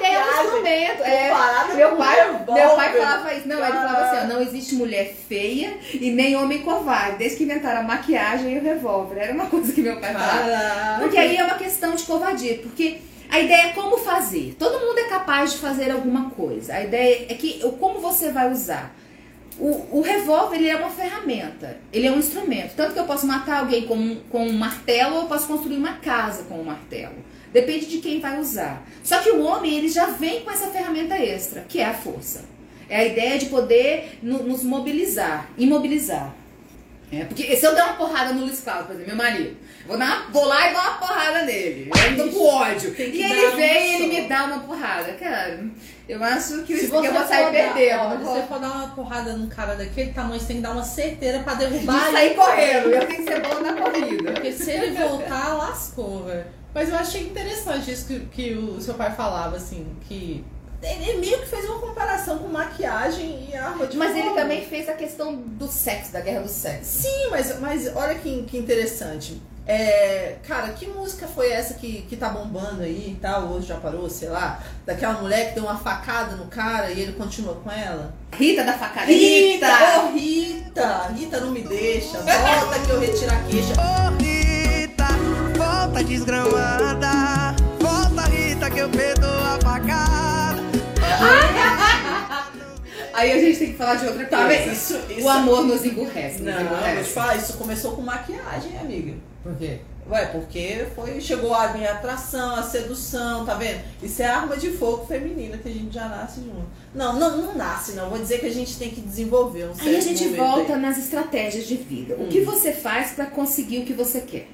A 0.06 0.58
ideia. 0.60 0.92
É, 1.02 1.28
Comparada 1.30 1.74
meu, 1.74 1.90
com 1.90 1.96
pai, 1.96 2.16
revólver. 2.16 2.52
meu 2.54 2.70
pai 2.76 2.92
falava 2.92 3.34
isso. 3.34 3.48
Não, 3.48 3.56
ele 3.62 3.72
falava 3.72 4.00
assim: 4.04 4.16
ó, 4.24 4.26
não 4.34 4.42
existe 4.42 4.74
mulher 4.74 5.14
feia 5.28 5.76
e 5.92 6.10
nem 6.10 6.36
homem 6.36 6.62
covarde, 6.62 7.18
desde 7.18 7.38
que 7.38 7.44
inventaram 7.44 7.80
a 7.80 7.84
maquiagem 7.84 8.54
e 8.54 8.58
o 8.58 8.62
revólver. 8.62 9.18
Era 9.18 9.32
uma 9.32 9.46
coisa 9.46 9.72
que 9.72 9.80
meu 9.82 9.98
pai 10.00 10.12
falava. 10.12 11.00
Porque 11.00 11.18
aí 11.18 11.36
é 11.36 11.44
uma 11.44 11.54
questão 11.56 11.94
de 11.94 12.04
covardia. 12.04 12.58
Porque 12.58 12.98
a 13.36 13.40
ideia 13.40 13.62
é 13.66 13.72
como 13.72 13.98
fazer. 13.98 14.56
Todo 14.58 14.80
mundo 14.84 14.98
é 14.98 15.04
capaz 15.04 15.52
de 15.52 15.58
fazer 15.58 15.90
alguma 15.90 16.30
coisa. 16.30 16.74
A 16.74 16.82
ideia 16.84 17.26
é 17.28 17.34
que 17.34 17.60
como 17.78 18.00
você 18.00 18.30
vai 18.30 18.50
usar. 18.50 18.94
O, 19.58 19.98
o 19.98 20.00
revólver 20.02 20.56
ele 20.56 20.68
é 20.68 20.76
uma 20.76 20.90
ferramenta, 20.90 21.78
ele 21.92 22.06
é 22.06 22.10
um 22.12 22.18
instrumento. 22.18 22.74
Tanto 22.76 22.92
que 22.92 22.98
eu 23.00 23.04
posso 23.06 23.26
matar 23.26 23.60
alguém 23.60 23.82
com, 23.86 24.16
com 24.30 24.46
um 24.46 24.52
martelo 24.52 25.14
ou 25.16 25.22
eu 25.22 25.28
posso 25.28 25.46
construir 25.46 25.76
uma 25.76 25.94
casa 25.94 26.44
com 26.44 26.60
um 26.60 26.64
martelo. 26.64 27.14
Depende 27.52 27.86
de 27.86 27.98
quem 27.98 28.20
vai 28.20 28.38
usar. 28.38 28.86
Só 29.02 29.18
que 29.18 29.30
o 29.30 29.42
homem 29.42 29.74
ele 29.78 29.88
já 29.88 30.06
vem 30.06 30.42
com 30.42 30.50
essa 30.50 30.66
ferramenta 30.68 31.16
extra, 31.16 31.62
que 31.68 31.80
é 31.80 31.86
a 31.86 31.94
força. 31.94 32.44
É 32.88 32.96
a 32.98 33.04
ideia 33.04 33.38
de 33.38 33.46
poder 33.46 34.18
no- 34.22 34.42
nos 34.42 34.62
mobilizar, 34.62 35.48
imobilizar. 35.56 36.34
É, 37.12 37.24
porque 37.24 37.56
se 37.56 37.64
eu 37.64 37.74
der 37.74 37.84
uma 37.84 37.94
porrada 37.94 38.32
no 38.32 38.40
Luiz 38.44 38.60
Cláudio, 38.60 38.86
por 38.86 38.94
exemplo, 38.94 39.14
meu 39.14 39.24
marido, 39.24 39.56
vou, 39.86 39.96
dar 39.96 40.28
vou 40.32 40.44
lá 40.44 40.68
e 40.68 40.74
dar 40.74 40.80
uma 40.80 40.98
porrada 40.98 41.42
nele. 41.42 41.88
Eu 41.88 42.16
tô 42.16 42.32
com 42.36 42.46
ódio. 42.46 42.94
E 42.98 43.22
ele 43.22 43.56
vem 43.56 43.92
e 43.92 43.94
ele 44.04 44.22
me 44.22 44.28
dá 44.28 44.44
uma 44.46 44.58
porrada. 44.58 45.12
Cara, 45.12 45.64
eu 46.08 46.22
acho 46.22 46.62
que, 46.62 46.76
Se 46.76 46.88
você 46.88 47.06
eu 47.08 47.12
vou 47.12 47.24
sair 47.24 47.50
perdendo. 47.52 48.18
se 48.18 48.24
você 48.24 48.42
for 48.48 48.58
dar 48.58 48.72
uma 48.72 48.88
porrada 48.88 49.32
num 49.34 49.48
cara 49.48 49.76
daquele 49.76 50.12
tamanho, 50.12 50.40
você 50.40 50.46
tem 50.48 50.56
que 50.56 50.62
dar 50.62 50.72
uma 50.72 50.82
certeira 50.82 51.40
pra 51.40 51.54
de 51.54 51.66
derrubar 51.66 52.10
sair 52.10 52.26
ele. 52.26 52.34
correndo. 52.34 52.88
Eu 52.90 53.06
tenho 53.06 53.24
que 53.24 53.32
ser 53.32 53.40
boa 53.40 53.60
na 53.60 53.72
corrida. 53.74 54.32
Porque 54.32 54.52
se 54.52 54.70
ele 54.72 54.96
voltar, 54.96 55.54
lascou, 55.54 56.24
velho. 56.24 56.44
Mas 56.74 56.88
eu 56.90 56.96
achei 56.96 57.22
interessante 57.22 57.90
isso 57.90 58.06
que, 58.06 58.20
que 58.26 58.52
o 58.52 58.80
seu 58.80 58.94
pai 58.94 59.12
falava, 59.14 59.56
assim, 59.56 59.86
que. 60.08 60.44
Ele 60.86 61.18
meio 61.18 61.38
que 61.40 61.46
fez 61.46 61.64
uma 61.64 61.78
comparação 61.80 62.38
com 62.38 62.48
maquiagem 62.48 63.48
e 63.50 63.56
arma 63.56 63.86
de 63.86 63.96
Mas 63.96 64.12
ele 64.12 64.22
fogo. 64.28 64.36
também 64.36 64.64
fez 64.64 64.88
a 64.88 64.92
questão 64.92 65.34
do 65.36 65.66
sexo, 65.66 66.12
da 66.12 66.20
guerra 66.20 66.40
do 66.40 66.48
sexo. 66.48 67.02
Sim, 67.02 67.28
mas, 67.30 67.58
mas 67.60 67.90
olha 67.94 68.14
que, 68.14 68.42
que 68.44 68.56
interessante. 68.56 69.40
É, 69.68 70.36
cara, 70.46 70.68
que 70.68 70.86
música 70.86 71.26
foi 71.26 71.50
essa 71.50 71.74
que, 71.74 72.02
que 72.02 72.14
tá 72.16 72.28
bombando 72.28 72.84
aí 72.84 73.14
e 73.16 73.20
tal? 73.20 73.48
Hoje 73.48 73.66
já 73.66 73.74
parou, 73.76 74.08
sei 74.08 74.28
lá? 74.28 74.62
Daquela 74.86 75.14
mulher 75.14 75.48
que 75.48 75.54
deu 75.56 75.64
uma 75.64 75.76
facada 75.76 76.36
no 76.36 76.46
cara 76.46 76.92
e 76.92 77.00
ele 77.00 77.12
continua 77.14 77.56
com 77.56 77.70
ela? 77.72 78.14
Rita 78.32 78.62
da 78.62 78.74
facada. 78.74 79.06
Rita! 79.06 79.66
Ô, 80.04 80.12
Rita! 80.12 81.08
Rita, 81.12 81.40
não 81.40 81.50
me 81.50 81.62
deixa. 81.62 82.18
Volta 82.18 82.78
que 82.78 82.90
eu 82.90 83.00
retiro 83.00 83.32
a 83.32 83.36
queixa. 83.40 83.72
Ô 83.72 84.22
Rita, 84.22 85.06
volta 85.58 86.04
desgramada. 86.04 87.56
Volta 87.80 88.22
Rita 88.28 88.70
que 88.70 88.78
eu 88.78 88.88
perdoo 88.88 89.28
a 89.28 89.58
facada. 89.60 90.25
Aí 93.16 93.32
a 93.32 93.38
gente 93.40 93.58
tem 93.58 93.72
que 93.72 93.78
falar 93.78 93.94
de 93.96 94.06
outra 94.06 94.26
Tá 94.26 94.44
coisa. 94.46 94.62
vendo? 94.62 94.72
Isso, 94.72 95.00
isso. 95.10 95.22
O 95.26 95.28
amor 95.28 95.64
nos 95.64 95.84
emburrece. 95.84 96.42
Nos 96.42 96.54
Não, 96.54 96.64
vou 96.68 96.78
te 97.04 97.10
falar, 97.10 97.36
isso 97.36 97.54
começou 97.54 97.92
com 97.92 98.02
maquiagem, 98.02 98.78
amiga. 98.78 99.14
Por 99.42 99.54
quê? 99.56 99.78
Ué, 100.08 100.26
porque 100.26 100.86
foi, 100.94 101.20
chegou 101.20 101.52
a 101.52 101.72
minha 101.72 101.90
atração, 101.90 102.54
a 102.54 102.62
sedução, 102.62 103.44
tá 103.44 103.54
vendo? 103.54 103.80
Isso 104.00 104.22
é 104.22 104.26
arma 104.26 104.56
de 104.56 104.70
fogo 104.70 105.04
feminina 105.04 105.58
que 105.58 105.68
a 105.68 105.72
gente 105.72 105.92
já 105.92 106.06
nasce 106.08 106.40
junto. 106.42 106.64
Não, 106.94 107.18
não, 107.18 107.36
não 107.38 107.54
nasce, 107.56 107.92
não. 107.92 108.08
Vou 108.08 108.18
dizer 108.18 108.38
que 108.38 108.46
a 108.46 108.52
gente 108.52 108.76
tem 108.78 108.90
que 108.90 109.00
desenvolver 109.00 109.64
um 109.64 109.72
Aí 109.80 109.96
a 109.96 110.00
gente 110.00 110.28
volta 110.28 110.74
aí. 110.74 110.80
nas 110.80 110.96
estratégias 110.98 111.66
de 111.66 111.76
vida. 111.76 112.14
O 112.14 112.24
Hum. 112.24 112.28
que 112.28 112.40
você 112.42 112.72
faz 112.72 113.10
pra 113.12 113.26
conseguir 113.26 113.78
o 113.80 113.84
que 113.84 113.92
você 113.94 114.20
quer? 114.20 114.46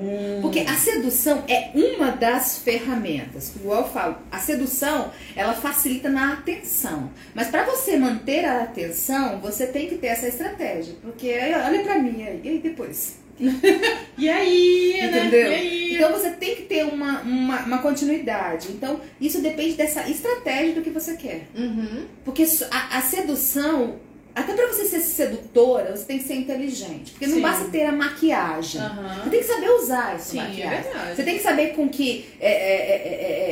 Hum. 0.00 0.38
Porque 0.40 0.60
a 0.60 0.74
sedução 0.74 1.44
é 1.48 1.70
uma 1.74 2.10
das 2.12 2.58
ferramentas. 2.58 3.54
Igual 3.56 3.82
eu 3.82 3.88
falo, 3.88 4.16
a 4.30 4.38
sedução 4.38 5.10
ela 5.34 5.54
facilita 5.54 6.08
na 6.08 6.34
atenção. 6.34 7.10
Mas 7.34 7.48
para 7.48 7.64
você 7.64 7.96
manter 7.96 8.44
a 8.44 8.62
atenção, 8.62 9.40
você 9.40 9.66
tem 9.66 9.88
que 9.88 9.96
ter 9.96 10.08
essa 10.08 10.28
estratégia. 10.28 10.94
Porque 11.02 11.32
olha 11.64 11.82
pra 11.82 11.98
mim 11.98 12.22
aí, 12.22 12.40
e 12.42 12.48
aí 12.48 12.58
depois? 12.58 13.18
E 14.18 14.28
aí, 14.28 14.98
Entendeu? 15.00 15.48
né? 15.48 15.50
E 15.50 15.54
aí? 15.54 15.94
Então 15.94 16.12
você 16.12 16.30
tem 16.30 16.56
que 16.56 16.62
ter 16.62 16.84
uma, 16.84 17.20
uma, 17.20 17.60
uma 17.60 17.78
continuidade. 17.78 18.68
Então 18.72 19.00
isso 19.20 19.40
depende 19.40 19.74
dessa 19.74 20.08
estratégia 20.08 20.74
do 20.74 20.82
que 20.82 20.90
você 20.90 21.16
quer. 21.16 21.46
Uhum. 21.56 22.06
Porque 22.24 22.44
a, 22.68 22.98
a 22.98 23.00
sedução, 23.00 23.96
até 24.34 24.52
pra 24.54 24.66
você 24.68 24.84
ser 24.84 25.00
sedutora, 25.00 25.96
você 25.96 26.04
tem 26.04 26.18
que 26.18 26.24
ser 26.24 26.34
inteligente. 26.34 27.10
Porque 27.12 27.26
não 27.26 27.34
Sim. 27.36 27.40
basta 27.42 27.64
ter 27.66 27.84
a 27.84 27.92
maquiagem. 27.92 28.80
Aham. 28.80 29.24
Você 29.24 29.30
tem 29.30 29.40
que 29.40 29.46
saber 29.46 29.70
usar 29.70 30.14
essa 30.14 30.30
Sim, 30.30 30.38
é 30.38 30.42
maquiagem. 30.44 30.82
verdade. 30.82 31.16
Você 31.16 31.22
tem 31.24 31.36
que 31.36 31.42
saber 31.42 31.66
com 31.74 31.88
que. 31.88 32.28
É, 32.40 32.50
é, 32.50 32.52
é, 32.52 32.94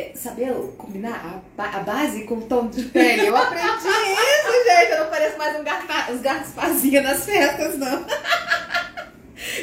é, 0.08 0.12
é, 0.12 0.16
saber 0.16 0.52
combinar 0.78 1.42
a, 1.58 1.64
a 1.64 1.80
base 1.80 2.24
com 2.24 2.36
o 2.36 2.42
tom 2.42 2.68
de 2.68 2.82
pele. 2.84 3.26
Eu 3.26 3.36
aprendi 3.36 3.66
isso, 3.66 4.64
gente. 4.68 4.92
Eu 4.92 5.04
não 5.04 5.10
pareço 5.10 5.36
mais 5.38 5.58
um 5.60 5.64
gato, 5.64 6.12
os 6.12 6.20
gatos 6.20 6.52
faziam 6.52 7.02
nas 7.02 7.24
festas, 7.24 7.78
não. 7.78 8.04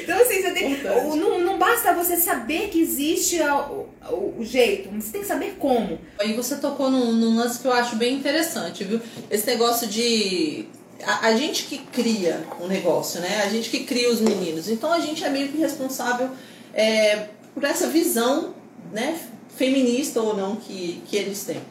Então, 0.04 0.20
assim, 0.22 0.42
você 0.42 0.52
tem, 0.52 0.76
o- 0.86 1.16
não, 1.16 1.40
não 1.40 1.58
basta 1.58 1.94
você 1.94 2.16
saber 2.16 2.70
que 2.70 2.80
existe 2.80 3.40
o, 3.42 3.88
o- 4.12 4.36
o 4.40 4.46
jeito, 4.46 4.90
você 4.90 5.12
tem 5.12 5.22
que 5.22 5.28
saber 5.28 5.56
como. 5.60 6.00
Aí 6.20 6.34
você 6.34 6.56
tocou 6.58 6.92
num, 6.92 7.12
num 7.12 7.36
lance 7.38 7.60
que 7.60 7.68
eu 7.68 7.74
acho 7.74 7.96
bem 7.96 8.14
interessante, 8.16 8.84
viu? 8.84 9.02
Esse 9.32 9.48
negócio 9.48 9.88
de. 9.88 10.66
A, 11.06 11.28
a 11.28 11.36
gente 11.36 11.64
que 11.66 11.78
cria 11.78 12.46
um 12.60 12.68
negócio, 12.68 13.22
né? 13.22 13.44
A 13.44 13.50
gente 13.50 13.70
que 13.70 13.84
cria 13.84 14.10
os 14.12 14.20
meninos. 14.20 14.70
Então 14.70 14.92
a 14.92 15.00
gente 15.00 15.24
é 15.24 15.30
meio 15.30 15.50
que 15.50 15.58
responsável 15.58 16.30
é, 16.74 17.28
por 17.54 17.64
essa 17.64 17.88
visão, 17.88 18.54
né? 18.92 19.20
Feminista 19.56 20.22
ou 20.22 20.36
não 20.36 20.56
que, 20.56 21.02
que 21.08 21.16
eles 21.16 21.44
têm. 21.44 21.62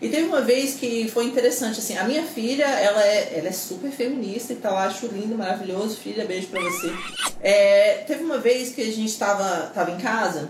E 0.00 0.08
teve 0.08 0.26
uma 0.26 0.40
vez 0.40 0.74
que 0.74 1.08
foi 1.08 1.26
interessante, 1.26 1.78
assim, 1.78 1.96
a 1.96 2.02
minha 2.02 2.24
filha, 2.24 2.64
ela 2.64 3.04
é, 3.04 3.38
ela 3.38 3.48
é 3.48 3.52
super 3.52 3.88
feminista 3.90 4.52
e 4.52 4.56
tal, 4.56 4.76
acho 4.76 5.06
lindo, 5.06 5.38
maravilhoso, 5.38 5.96
filha, 5.96 6.24
beijo 6.24 6.48
pra 6.48 6.60
você. 6.60 6.92
É, 7.40 8.02
teve 8.04 8.24
uma 8.24 8.38
vez 8.38 8.70
que 8.74 8.82
a 8.82 8.92
gente 8.92 9.16
tava, 9.16 9.70
tava 9.72 9.92
em 9.92 9.98
casa, 9.98 10.48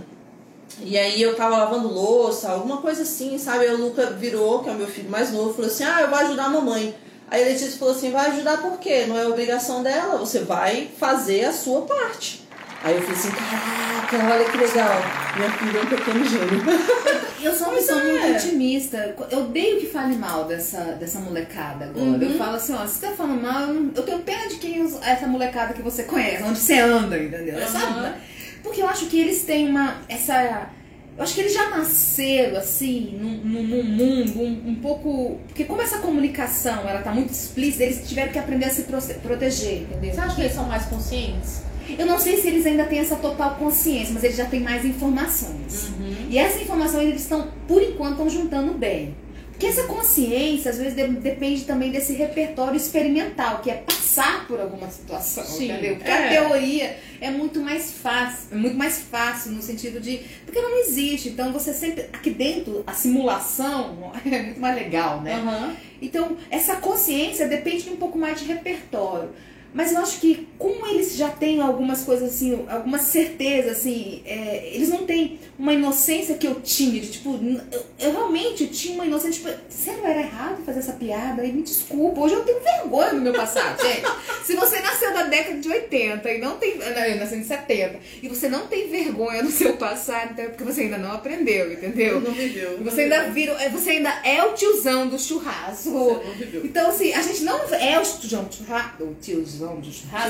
e 0.80 0.96
aí 0.96 1.20
eu 1.20 1.36
tava 1.36 1.56
lavando 1.56 1.88
louça, 1.88 2.50
alguma 2.50 2.78
coisa 2.78 3.02
assim, 3.02 3.36
sabe? 3.36 3.66
Aí 3.66 3.74
o 3.74 3.78
Luca 3.78 4.06
virou, 4.06 4.62
que 4.62 4.70
é 4.70 4.72
o 4.72 4.76
meu 4.76 4.86
filho 4.86 5.10
mais 5.10 5.30
novo, 5.30 5.52
falou 5.52 5.70
assim: 5.70 5.84
Ah, 5.84 6.00
eu 6.00 6.08
vou 6.08 6.18
ajudar 6.18 6.46
a 6.46 6.48
mamãe. 6.48 6.94
Aí 7.32 7.44
a 7.44 7.46
Letícia 7.46 7.78
falou 7.78 7.94
assim: 7.94 8.10
Vai 8.10 8.30
ajudar 8.30 8.58
por 8.58 8.78
quê? 8.78 9.06
Não 9.08 9.18
é 9.18 9.26
obrigação 9.26 9.82
dela, 9.82 10.18
você 10.18 10.40
vai 10.40 10.90
fazer 10.98 11.46
a 11.46 11.52
sua 11.52 11.80
parte. 11.82 12.42
Aí 12.84 12.94
eu 12.94 13.00
falei 13.00 13.16
assim: 13.16 13.30
Caraca, 13.30 14.34
olha 14.34 14.44
que 14.50 14.56
legal. 14.58 15.02
Minha 15.36 15.50
filha 15.50 15.78
é 15.78 15.82
um 15.82 15.86
pequeno 15.86 16.24
gênio. 16.26 16.62
Eu 17.42 17.52
sou 17.52 17.68
uma 17.68 17.76
pessoa 17.76 18.00
é. 18.00 18.04
muito 18.04 18.36
otimista. 18.36 19.16
Eu 19.30 19.38
odeio 19.40 19.80
que 19.80 19.86
fale 19.86 20.14
mal 20.14 20.44
dessa, 20.44 20.78
dessa 20.92 21.18
molecada 21.18 21.86
agora. 21.86 22.04
Uhum. 22.04 22.22
Eu 22.22 22.38
falo 22.38 22.54
assim, 22.54 22.72
ó, 22.72 22.86
se 22.86 23.00
você 23.00 23.06
tá 23.06 23.12
falando 23.14 23.42
mal, 23.42 23.62
eu, 23.62 23.74
não- 23.74 23.90
eu 23.96 24.02
tenho 24.04 24.20
pena 24.20 24.46
de 24.46 24.56
quem 24.56 24.80
usa 24.80 25.00
essa 25.04 25.26
molecada 25.26 25.74
que 25.74 25.82
você 25.82 26.04
conhece, 26.04 26.44
onde 26.44 26.58
você 26.60 26.78
anda, 26.78 27.18
entendeu? 27.18 27.58
Uhum. 27.58 27.66
Sabe? 27.66 28.14
Porque 28.62 28.80
eu 28.80 28.88
acho 28.88 29.06
que 29.06 29.18
eles 29.18 29.42
têm 29.42 29.68
uma. 29.68 29.96
essa. 30.08 30.68
Eu 31.16 31.22
acho 31.24 31.34
que 31.34 31.40
eles 31.40 31.52
já 31.52 31.68
nasceram 31.70 32.56
assim, 32.58 33.18
num, 33.20 33.36
num- 33.44 33.82
mundo 33.84 34.40
um, 34.40 34.70
um 34.70 34.74
pouco. 34.76 35.38
Porque 35.46 35.64
como 35.64 35.82
essa 35.82 35.98
comunicação 35.98 36.88
ela 36.88 37.02
tá 37.02 37.12
muito 37.12 37.30
explícita, 37.32 37.84
eles 37.84 38.08
tiveram 38.08 38.32
que 38.32 38.38
aprender 38.38 38.64
a 38.66 38.70
se 38.70 38.82
prote- 38.84 39.14
proteger, 39.14 39.82
entendeu? 39.82 40.14
Você 40.14 40.20
acha 40.20 40.34
que 40.34 40.40
eles 40.40 40.54
são 40.54 40.64
mais 40.66 40.84
conscientes? 40.86 41.62
Eu 41.98 42.06
não 42.06 42.18
sei 42.18 42.38
se 42.38 42.46
eles 42.48 42.64
ainda 42.64 42.84
têm 42.84 43.00
essa 43.00 43.16
total 43.16 43.56
consciência, 43.56 44.14
mas 44.14 44.24
eles 44.24 44.36
já 44.36 44.46
têm 44.46 44.60
mais 44.60 44.84
informações. 44.84 45.88
Uhum. 45.98 46.14
E 46.30 46.38
essa 46.38 46.58
informação 46.62 47.02
eles 47.02 47.20
estão, 47.22 47.48
por 47.68 47.82
enquanto, 47.82 48.12
estão 48.12 48.30
juntando 48.30 48.72
bem. 48.74 49.14
Porque 49.62 49.78
essa 49.78 49.86
consciência, 49.86 50.72
às 50.72 50.76
vezes, 50.78 50.96
de- 50.96 51.06
depende 51.20 51.62
também 51.62 51.92
desse 51.92 52.14
repertório 52.14 52.74
experimental, 52.76 53.60
que 53.60 53.70
é 53.70 53.74
passar 53.74 54.44
por 54.48 54.60
alguma 54.60 54.90
situação, 54.90 55.44
Sim, 55.44 55.70
entendeu? 55.70 55.94
Porque 55.94 56.10
é. 56.10 56.26
a 56.26 56.28
teoria 56.30 56.96
é 57.20 57.30
muito 57.30 57.60
mais 57.60 57.92
fácil, 57.92 58.48
é 58.50 58.54
muito 58.56 58.76
mais 58.76 58.98
fácil 59.02 59.52
no 59.52 59.62
sentido 59.62 60.00
de. 60.00 60.18
Porque 60.44 60.60
não 60.60 60.80
existe. 60.80 61.28
Então 61.28 61.52
você 61.52 61.72
sempre. 61.72 62.06
Aqui 62.12 62.30
dentro, 62.30 62.82
a 62.88 62.92
simulação 62.92 64.12
é 64.26 64.42
muito 64.42 64.58
mais 64.60 64.74
legal, 64.74 65.20
né? 65.20 65.34
Aham. 65.34 65.76
Então, 66.02 66.36
essa 66.50 66.74
consciência 66.76 67.46
depende 67.46 67.84
de 67.84 67.90
um 67.90 67.96
pouco 67.96 68.18
mais 68.18 68.40
de 68.40 68.46
repertório. 68.46 69.28
Mas 69.74 69.92
eu 69.92 70.00
acho 70.00 70.20
que, 70.20 70.46
como 70.58 70.86
eles 70.86 71.16
já 71.16 71.30
têm 71.30 71.60
algumas 71.60 72.04
coisas 72.04 72.34
assim, 72.34 72.64
alguma 72.68 72.98
certeza, 72.98 73.70
assim, 73.70 74.22
é, 74.26 74.70
eles 74.74 74.90
não 74.90 75.06
têm 75.06 75.38
uma 75.58 75.72
inocência 75.72 76.36
que 76.36 76.46
eu 76.46 76.56
tinha, 76.56 77.00
de 77.00 77.10
tipo, 77.10 77.38
eu, 77.70 77.82
eu 77.98 78.12
realmente 78.12 78.66
tinha 78.66 78.94
uma 78.94 79.06
inocência, 79.06 79.50
tipo, 79.50 79.62
sério, 79.70 80.04
era 80.04 80.20
errado 80.20 80.62
fazer 80.64 80.80
essa 80.80 80.92
piada? 80.92 81.42
Aí 81.42 81.52
me 81.52 81.62
desculpa, 81.62 82.20
hoje 82.20 82.34
eu 82.34 82.44
tenho 82.44 82.60
vergonha 82.60 83.14
do 83.14 83.20
meu 83.20 83.32
passado, 83.32 83.80
gente. 83.82 84.06
Se 84.44 84.54
você 84.54 84.80
nasceu 84.80 85.14
na 85.14 85.22
década 85.24 85.58
de 85.58 85.68
80 85.68 86.30
e 86.30 86.38
não 86.38 86.58
tem. 86.58 86.76
Não, 86.76 86.86
eu 86.86 87.16
nasci 87.16 87.36
em 87.36 87.44
70, 87.44 87.98
e 88.22 88.28
você 88.28 88.48
não 88.48 88.66
tem 88.66 88.88
vergonha 88.88 89.42
do 89.42 89.50
seu 89.50 89.76
passado, 89.76 90.32
então 90.32 90.44
é 90.44 90.48
porque 90.48 90.64
você 90.64 90.82
ainda 90.82 90.98
não 90.98 91.12
aprendeu, 91.12 91.72
entendeu? 91.72 92.20
Não 92.20 92.32
viveu. 92.32 92.78
Você 92.84 93.02
ainda 93.02 93.30
vira, 93.30 93.52
é, 93.52 93.68
você 93.68 93.90
ainda 93.90 94.10
é 94.24 94.44
o 94.44 94.52
tiozão 94.52 95.08
do 95.08 95.18
churrasco. 95.18 95.90
Você 95.90 96.26
não 96.26 96.34
viveu. 96.34 96.64
Então, 96.64 96.90
assim, 96.90 97.12
a 97.12 97.22
gente 97.22 97.42
não 97.42 97.58
é 97.72 97.98
o 97.98 98.02
tiozão 98.02 98.44
do 98.44 98.54
churrasco, 98.54 99.04
o 99.04 99.14
tiozão 99.14 99.61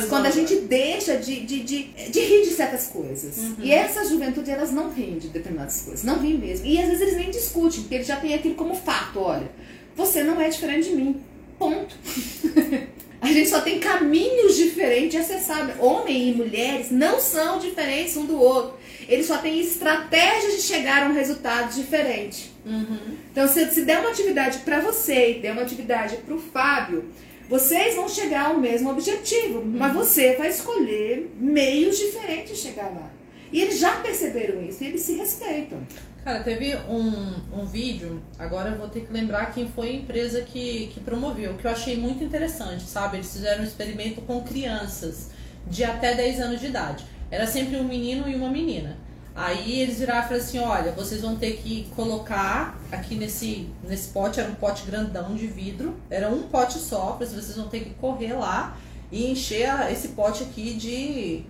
quando 0.08 0.26
a 0.26 0.30
gente 0.30 0.54
deixa 0.56 1.16
de, 1.16 1.40
de, 1.40 1.60
de, 1.60 1.82
de 1.82 2.20
rir 2.20 2.42
de 2.42 2.50
certas 2.50 2.88
coisas. 2.88 3.36
E 3.58 3.72
essa 3.72 4.04
juventude, 4.04 4.50
elas 4.50 4.72
não 4.72 4.90
riem 4.90 5.18
de 5.18 5.28
determinadas 5.28 5.82
coisas. 5.82 6.04
Não 6.04 6.18
riem 6.18 6.38
mesmo. 6.38 6.66
E 6.66 6.78
às 6.80 6.86
vezes 6.86 7.00
eles 7.02 7.16
nem 7.16 7.30
discutem, 7.30 7.80
porque 7.80 7.94
eles 7.96 8.06
já 8.06 8.16
têm 8.16 8.34
aquilo 8.34 8.54
como 8.54 8.74
fato. 8.74 9.20
Olha, 9.20 9.50
você 9.94 10.22
não 10.22 10.40
é 10.40 10.48
diferente 10.48 10.88
de 10.88 10.96
mim. 10.96 11.20
Ponto. 11.58 11.94
A 13.22 13.28
gente 13.28 13.48
só 13.48 13.60
tem 13.60 13.78
caminhos 13.78 14.56
diferentes 14.56 15.12
de 15.12 15.18
acessar. 15.18 15.76
Homem 15.78 16.30
e 16.30 16.34
mulheres 16.34 16.90
não 16.90 17.20
são 17.20 17.60
diferentes 17.60 18.16
um 18.16 18.26
do 18.26 18.36
outro. 18.36 18.76
Eles 19.08 19.26
só 19.26 19.38
têm 19.38 19.60
estratégias 19.60 20.56
de 20.56 20.62
chegar 20.62 21.04
a 21.04 21.08
um 21.08 21.14
resultado 21.14 21.72
diferente. 21.72 22.50
Então, 23.30 23.46
se, 23.46 23.64
se 23.70 23.82
der 23.82 24.00
uma 24.00 24.10
atividade 24.10 24.58
para 24.58 24.80
você 24.80 25.32
e 25.32 25.40
der 25.40 25.52
uma 25.52 25.62
atividade 25.62 26.16
para 26.16 26.34
o 26.34 26.38
Fábio, 26.38 27.04
vocês 27.48 27.94
vão 27.94 28.08
chegar 28.08 28.46
ao 28.46 28.58
mesmo 28.58 28.90
objetivo, 28.90 29.64
mas 29.64 29.92
você 29.92 30.36
vai 30.36 30.48
escolher 30.48 31.34
meios 31.38 31.98
diferentes 31.98 32.56
de 32.56 32.62
chegar 32.62 32.90
lá. 32.90 33.10
E 33.52 33.60
eles 33.60 33.78
já 33.78 33.96
perceberam 33.96 34.62
isso 34.62 34.82
e 34.82 34.86
eles 34.86 35.02
se 35.02 35.14
respeitam. 35.14 35.78
Cara, 36.24 36.42
teve 36.42 36.74
um, 36.88 37.60
um 37.60 37.66
vídeo, 37.66 38.22
agora 38.38 38.70
eu 38.70 38.78
vou 38.78 38.88
ter 38.88 39.00
que 39.00 39.12
lembrar 39.12 39.52
quem 39.52 39.68
foi 39.68 39.88
a 39.88 39.92
empresa 39.92 40.40
que, 40.42 40.86
que 40.94 41.00
promoveu, 41.00 41.54
que 41.54 41.66
eu 41.66 41.70
achei 41.70 41.96
muito 41.96 42.22
interessante, 42.22 42.84
sabe? 42.84 43.16
Eles 43.16 43.32
fizeram 43.32 43.62
um 43.62 43.66
experimento 43.66 44.20
com 44.22 44.40
crianças 44.42 45.30
de 45.66 45.82
até 45.82 46.14
10 46.14 46.40
anos 46.40 46.60
de 46.60 46.66
idade. 46.66 47.04
Era 47.28 47.46
sempre 47.46 47.76
um 47.76 47.84
menino 47.84 48.28
e 48.28 48.36
uma 48.36 48.48
menina. 48.48 48.96
Aí 49.34 49.80
eles 49.80 49.98
viraram 49.98 50.20
e 50.20 50.22
falaram 50.24 50.44
assim, 50.44 50.58
olha, 50.58 50.92
vocês 50.92 51.22
vão 51.22 51.36
ter 51.36 51.52
que 51.52 51.88
colocar 51.96 52.78
aqui 52.90 53.14
nesse, 53.14 53.68
nesse 53.82 54.08
pote, 54.08 54.38
era 54.38 54.50
um 54.50 54.54
pote 54.54 54.84
grandão 54.84 55.34
de 55.34 55.46
vidro, 55.46 55.96
era 56.10 56.28
um 56.28 56.42
pote 56.42 56.78
só, 56.78 57.16
vocês 57.18 57.56
vão 57.56 57.68
ter 57.68 57.80
que 57.80 57.90
correr 57.94 58.34
lá 58.34 58.76
e 59.10 59.30
encher 59.30 59.90
esse 59.90 60.08
pote 60.08 60.42
aqui 60.42 60.74
de, 60.74 61.44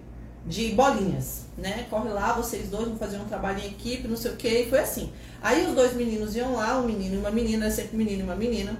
de 0.47 0.75
bolinhas, 0.75 1.47
né? 1.59 1.87
Corre 1.90 2.11
lá, 2.11 2.35
vocês 2.35 2.68
dois 2.68 2.87
vão 2.87 2.97
fazer 2.97 3.18
um 3.18 3.25
trabalho 3.25 3.61
em 3.61 3.66
equipe, 3.66 4.07
não 4.07 4.16
sei 4.16 4.31
o 4.31 4.37
que, 4.37 4.49
e 4.49 4.71
foi 4.71 4.79
assim. 4.79 5.12
Aí 5.42 5.66
os 5.66 5.75
dois 5.75 5.92
meninos 5.95 6.37
iam 6.37 6.55
lá, 6.55 6.79
um 6.79 6.87
menino 6.87 7.16
e 7.16 7.18
uma 7.18 7.33
menina, 7.33 7.68
sempre 7.68 7.97
um 7.97 7.99
menino 7.99 8.21
e 8.21 8.23
uma 8.23 8.37
menina. 8.37 8.79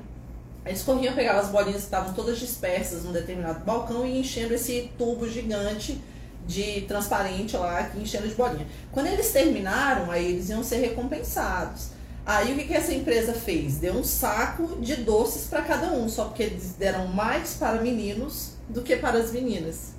Eles 0.65 0.83
corriam, 0.83 1.13
pegavam 1.13 1.41
as 1.41 1.49
bolinhas 1.49 1.79
que 1.79 1.87
estavam 1.87 2.15
todas 2.15 2.39
dispersas 2.39 3.03
num 3.03 3.11
determinado 3.11 3.65
balcão 3.65 4.07
e 4.07 4.21
enchendo 4.21 4.55
esse 4.55 4.93
tubo 4.97 5.29
gigante 5.29 6.01
de 6.47 6.83
transparente 6.83 7.57
lá, 7.57 7.91
enchendo 7.97 8.29
de 8.29 8.35
bolinha. 8.35 8.67
Quando 8.91 9.07
eles 9.07 9.31
terminaram, 9.31 10.11
aí 10.11 10.33
eles 10.33 10.49
iam 10.49 10.63
ser 10.63 10.79
recompensados. 10.79 11.89
Aí 12.25 12.53
o 12.53 12.57
que, 12.57 12.65
que 12.65 12.75
essa 12.75 12.93
empresa 12.93 13.33
fez? 13.33 13.79
Deu 13.79 13.95
um 13.95 14.05
saco 14.05 14.81
de 14.81 14.97
doces 14.97 15.47
para 15.49 15.63
cada 15.63 15.93
um, 15.93 16.09
só 16.09 16.27
porque 16.27 16.45
eles 16.45 16.75
deram 16.79 17.09
mais 17.09 17.55
para 17.55 17.83
meninos 17.83 18.53
do 18.69 18.83
que 18.83 18.97
para 18.97 19.19
as 19.19 19.33
meninas. 19.33 19.93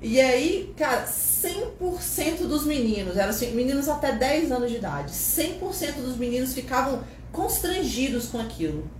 E 0.00 0.20
aí, 0.20 0.74
cara, 0.76 1.04
100% 1.04 2.46
dos 2.48 2.64
meninos, 2.64 3.16
eram 3.16 3.30
assim, 3.30 3.52
meninos 3.52 3.88
até 3.88 4.12
10 4.12 4.50
anos 4.50 4.70
de 4.70 4.78
idade, 4.78 5.12
100% 5.12 5.94
dos 6.02 6.16
meninos 6.16 6.54
ficavam 6.54 7.04
constrangidos 7.30 8.26
com 8.26 8.40
aquilo. 8.40 8.90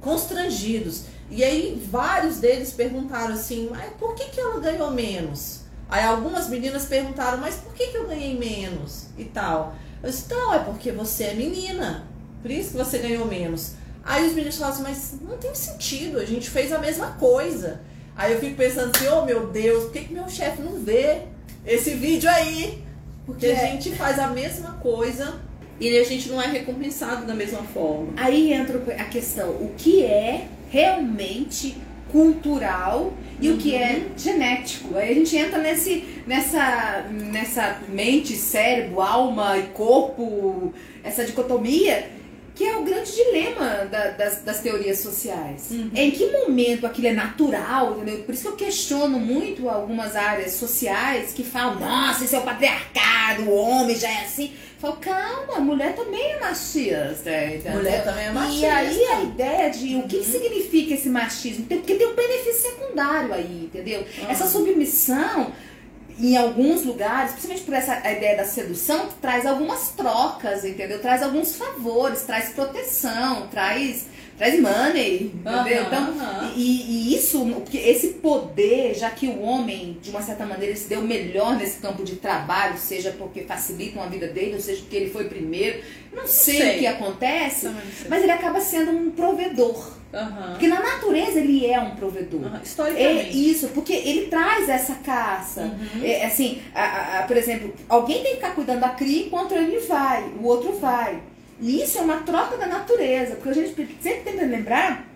Constrangidos. 0.00 1.04
E 1.30 1.44
aí, 1.44 1.82
vários 1.90 2.38
deles 2.38 2.72
perguntaram 2.72 3.34
assim: 3.34 3.68
mas 3.70 3.90
por 3.98 4.14
que, 4.14 4.26
que 4.26 4.40
ela 4.40 4.60
ganhou 4.60 4.90
menos? 4.90 5.62
Aí, 5.88 6.04
algumas 6.04 6.48
meninas 6.48 6.84
perguntaram: 6.84 7.38
mas 7.38 7.56
por 7.56 7.72
que, 7.74 7.88
que 7.88 7.96
eu 7.96 8.06
ganhei 8.06 8.36
menos? 8.38 9.06
E 9.16 9.24
tal. 9.24 9.74
Eu 10.02 10.10
disse: 10.10 10.30
não, 10.30 10.54
é 10.54 10.58
porque 10.60 10.92
você 10.92 11.24
é 11.24 11.34
menina. 11.34 12.06
Por 12.42 12.50
isso 12.50 12.70
que 12.70 12.76
você 12.76 12.98
ganhou 12.98 13.26
menos. 13.26 13.72
Aí 14.04 14.26
os 14.26 14.32
meninos 14.32 14.56
falaram 14.56 14.74
assim: 14.74 14.82
mas 14.82 15.14
não 15.20 15.36
tem 15.38 15.54
sentido, 15.54 16.18
a 16.18 16.24
gente 16.24 16.48
fez 16.48 16.72
a 16.72 16.78
mesma 16.78 17.12
coisa. 17.12 17.80
Aí 18.16 18.32
eu 18.32 18.40
fico 18.40 18.56
pensando 18.56 18.94
assim: 18.94 19.06
oh 19.08 19.24
meu 19.24 19.48
Deus, 19.48 19.84
por 19.84 19.92
que, 19.92 20.04
que 20.04 20.12
meu 20.12 20.28
chefe 20.28 20.62
não 20.62 20.80
vê 20.80 21.22
esse 21.66 21.94
vídeo 21.94 22.28
aí? 22.30 22.82
Porque 23.26 23.46
a 23.46 23.54
gente 23.54 23.94
faz 23.94 24.18
a 24.18 24.28
mesma 24.28 24.72
coisa 24.74 25.40
e 25.78 25.98
a 25.98 26.04
gente 26.04 26.28
não 26.28 26.40
é 26.40 26.46
recompensado 26.46 27.26
da 27.26 27.34
mesma 27.34 27.62
forma. 27.62 28.12
Aí 28.16 28.52
entra 28.52 28.78
a 28.94 29.04
questão, 29.04 29.50
o 29.50 29.74
que 29.76 30.02
é 30.02 30.48
realmente 30.70 31.76
cultural 32.10 33.12
e 33.40 33.50
o 33.50 33.56
que 33.56 33.74
é 33.74 34.02
genético. 34.16 34.96
Aí 34.96 35.10
a 35.10 35.14
gente 35.14 35.36
entra 35.36 35.58
nesse, 35.58 36.04
nessa, 36.26 37.06
nessa 37.10 37.78
mente, 37.88 38.34
cérebro, 38.34 39.00
alma 39.00 39.56
e 39.58 39.62
corpo, 39.68 40.72
essa 41.04 41.24
dicotomia, 41.24 42.10
que 42.54 42.64
é 42.64 42.76
o 42.76 42.82
grande 42.82 43.12
dilema 43.14 43.86
da- 43.88 44.10
das, 44.10 44.42
das 44.42 44.60
teorias 44.60 44.98
sociais. 44.98 45.70
Em 45.94 46.10
que 46.10 46.26
momento 46.32 46.84
aquilo 46.86 47.06
é 47.06 47.12
natural, 47.12 47.92
entendeu? 47.96 48.24
Por 48.24 48.34
isso 48.34 48.42
que 48.42 48.48
eu 48.48 48.56
questiono 48.56 49.18
muito 49.20 49.68
algumas 49.68 50.16
áreas 50.16 50.54
sociais 50.54 51.32
que 51.32 51.44
falam, 51.44 51.78
nossa, 51.78 52.24
isso 52.24 52.34
é 52.34 52.38
o 52.40 52.42
patriarcado, 52.42 53.42
o 53.44 53.54
homem 53.54 53.94
já 53.96 54.08
é 54.10 54.22
assim. 54.24 54.52
Eu 54.80 54.92
falo, 54.92 54.96
calma, 54.98 55.58
mulher 55.60 55.94
também 55.96 56.22
é 56.32 56.38
machista. 56.40 57.30
Entendeu? 57.46 57.72
Mulher 57.72 58.04
também 58.04 58.26
é 58.26 58.30
E 58.30 58.32
machista. 58.32 58.74
aí 58.74 59.04
a 59.06 59.22
ideia 59.22 59.70
de 59.70 59.96
o 59.96 60.02
que, 60.04 60.18
que 60.18 60.24
significa 60.24 60.94
esse 60.94 61.08
machismo? 61.08 61.66
Porque 61.66 61.94
tem 61.96 62.06
um 62.06 62.14
benefício 62.14 62.70
secundário 62.70 63.34
aí, 63.34 63.64
entendeu? 63.64 64.06
Essa 64.28 64.46
submissão, 64.46 65.52
em 66.16 66.36
alguns 66.36 66.84
lugares, 66.84 67.32
principalmente 67.32 67.64
por 67.64 67.74
essa 67.74 67.96
ideia 68.08 68.36
da 68.36 68.44
sedução, 68.44 69.08
traz 69.20 69.44
algumas 69.46 69.88
trocas, 69.90 70.64
entendeu? 70.64 71.00
Traz 71.00 71.24
alguns 71.24 71.56
favores, 71.56 72.22
traz 72.22 72.50
proteção, 72.50 73.48
traz, 73.48 74.06
traz 74.38 74.60
money, 74.60 75.32
entendeu? 75.34 75.82
Aham, 75.82 75.86
então, 75.86 76.02
aham. 76.18 76.52
e, 76.56 77.10
e 77.10 77.14
isso, 77.16 77.44
porque 77.46 77.76
esse 77.76 78.08
poder, 78.14 78.94
já 78.94 79.10
que 79.10 79.26
o 79.26 79.42
homem, 79.42 79.98
de 80.00 80.10
uma 80.10 80.22
certa 80.22 80.46
maneira, 80.46 80.74
se 80.76 80.88
deu 80.88 81.02
melhor 81.02 81.56
nesse 81.56 81.78
campo 81.80 82.04
de 82.04 82.16
trabalho, 82.16 82.78
seja 82.78 83.14
porque 83.18 83.42
facilitam 83.42 84.02
a 84.02 84.06
vida 84.06 84.28
dele, 84.28 84.54
ou 84.54 84.60
seja 84.60 84.80
porque 84.80 84.96
ele 84.96 85.10
foi 85.10 85.24
primeiro, 85.24 85.80
não 86.14 86.26
sei, 86.26 86.56
sei. 86.56 86.76
o 86.76 86.78
que 86.78 86.86
acontece, 86.86 87.66
não 87.66 87.74
mas 88.08 88.22
ele 88.22 88.32
acaba 88.32 88.60
sendo 88.60 88.92
um 88.92 89.10
provedor. 89.10 89.98
Aham. 90.14 90.52
Porque 90.52 90.68
na 90.68 90.80
natureza 90.80 91.38
ele 91.38 91.66
é 91.66 91.78
um 91.78 91.90
provedor. 91.96 92.40
É 92.58 92.62
Historicamente. 92.64 93.50
isso, 93.50 93.68
porque 93.74 93.92
ele 93.92 94.28
traz 94.28 94.66
essa 94.66 94.94
caça. 94.94 95.70
É, 96.02 96.24
assim, 96.24 96.62
a- 96.74 97.18
a- 97.18 97.22
por 97.24 97.36
exemplo, 97.36 97.74
alguém 97.88 98.22
tem 98.22 98.30
que 98.30 98.36
ficar 98.36 98.54
cuidando 98.54 98.80
da 98.80 98.88
cria 98.88 99.26
enquanto 99.26 99.52
ele 99.52 99.78
vai, 99.80 100.24
o 100.40 100.46
outro 100.46 100.72
vai. 100.78 101.20
E 101.60 101.82
isso 101.82 101.98
é 101.98 102.00
uma 102.00 102.18
troca 102.18 102.56
da 102.56 102.66
natureza, 102.66 103.34
porque 103.36 103.48
a 103.48 103.52
gente 103.54 103.74
sempre 104.00 104.32
que 104.32 104.44
lembrar 104.44 105.06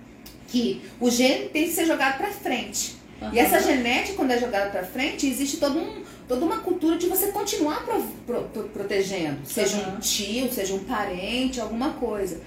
que 0.48 0.82
o 1.00 1.10
gene 1.10 1.48
tem 1.48 1.64
que 1.64 1.72
ser 1.72 1.86
jogado 1.86 2.18
para 2.18 2.28
frente. 2.30 2.96
E 3.32 3.38
essa 3.38 3.60
genética, 3.60 4.16
quando 4.16 4.32
é 4.32 4.38
jogada 4.38 4.70
para 4.70 4.82
frente, 4.82 5.28
existe 5.28 5.58
todo 5.58 5.78
um, 5.78 6.02
toda 6.26 6.44
uma 6.44 6.58
cultura 6.58 6.96
de 6.98 7.06
você 7.06 7.28
continuar 7.28 7.84
pro- 7.84 8.02
pro- 8.26 8.42
pro- 8.52 8.68
protegendo. 8.70 9.38
Seja 9.46 9.76
um 9.76 9.80
Aham. 9.82 10.00
tio, 10.00 10.52
seja 10.52 10.74
um 10.74 10.80
parente, 10.80 11.60
alguma 11.60 11.90
coisa. 11.92 12.40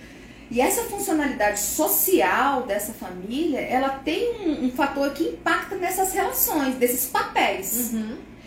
E 0.52 0.60
essa 0.60 0.84
funcionalidade 0.84 1.60
social 1.62 2.64
dessa 2.64 2.92
família, 2.94 3.60
ela 3.62 3.90
tem 3.90 4.34
um, 4.46 4.66
um 4.66 4.72
fator 4.72 5.10
que 5.12 5.24
impacta 5.24 5.76
nessas 5.78 6.12
relações, 6.12 6.76
desses 6.76 7.06
papéis. 7.06 7.92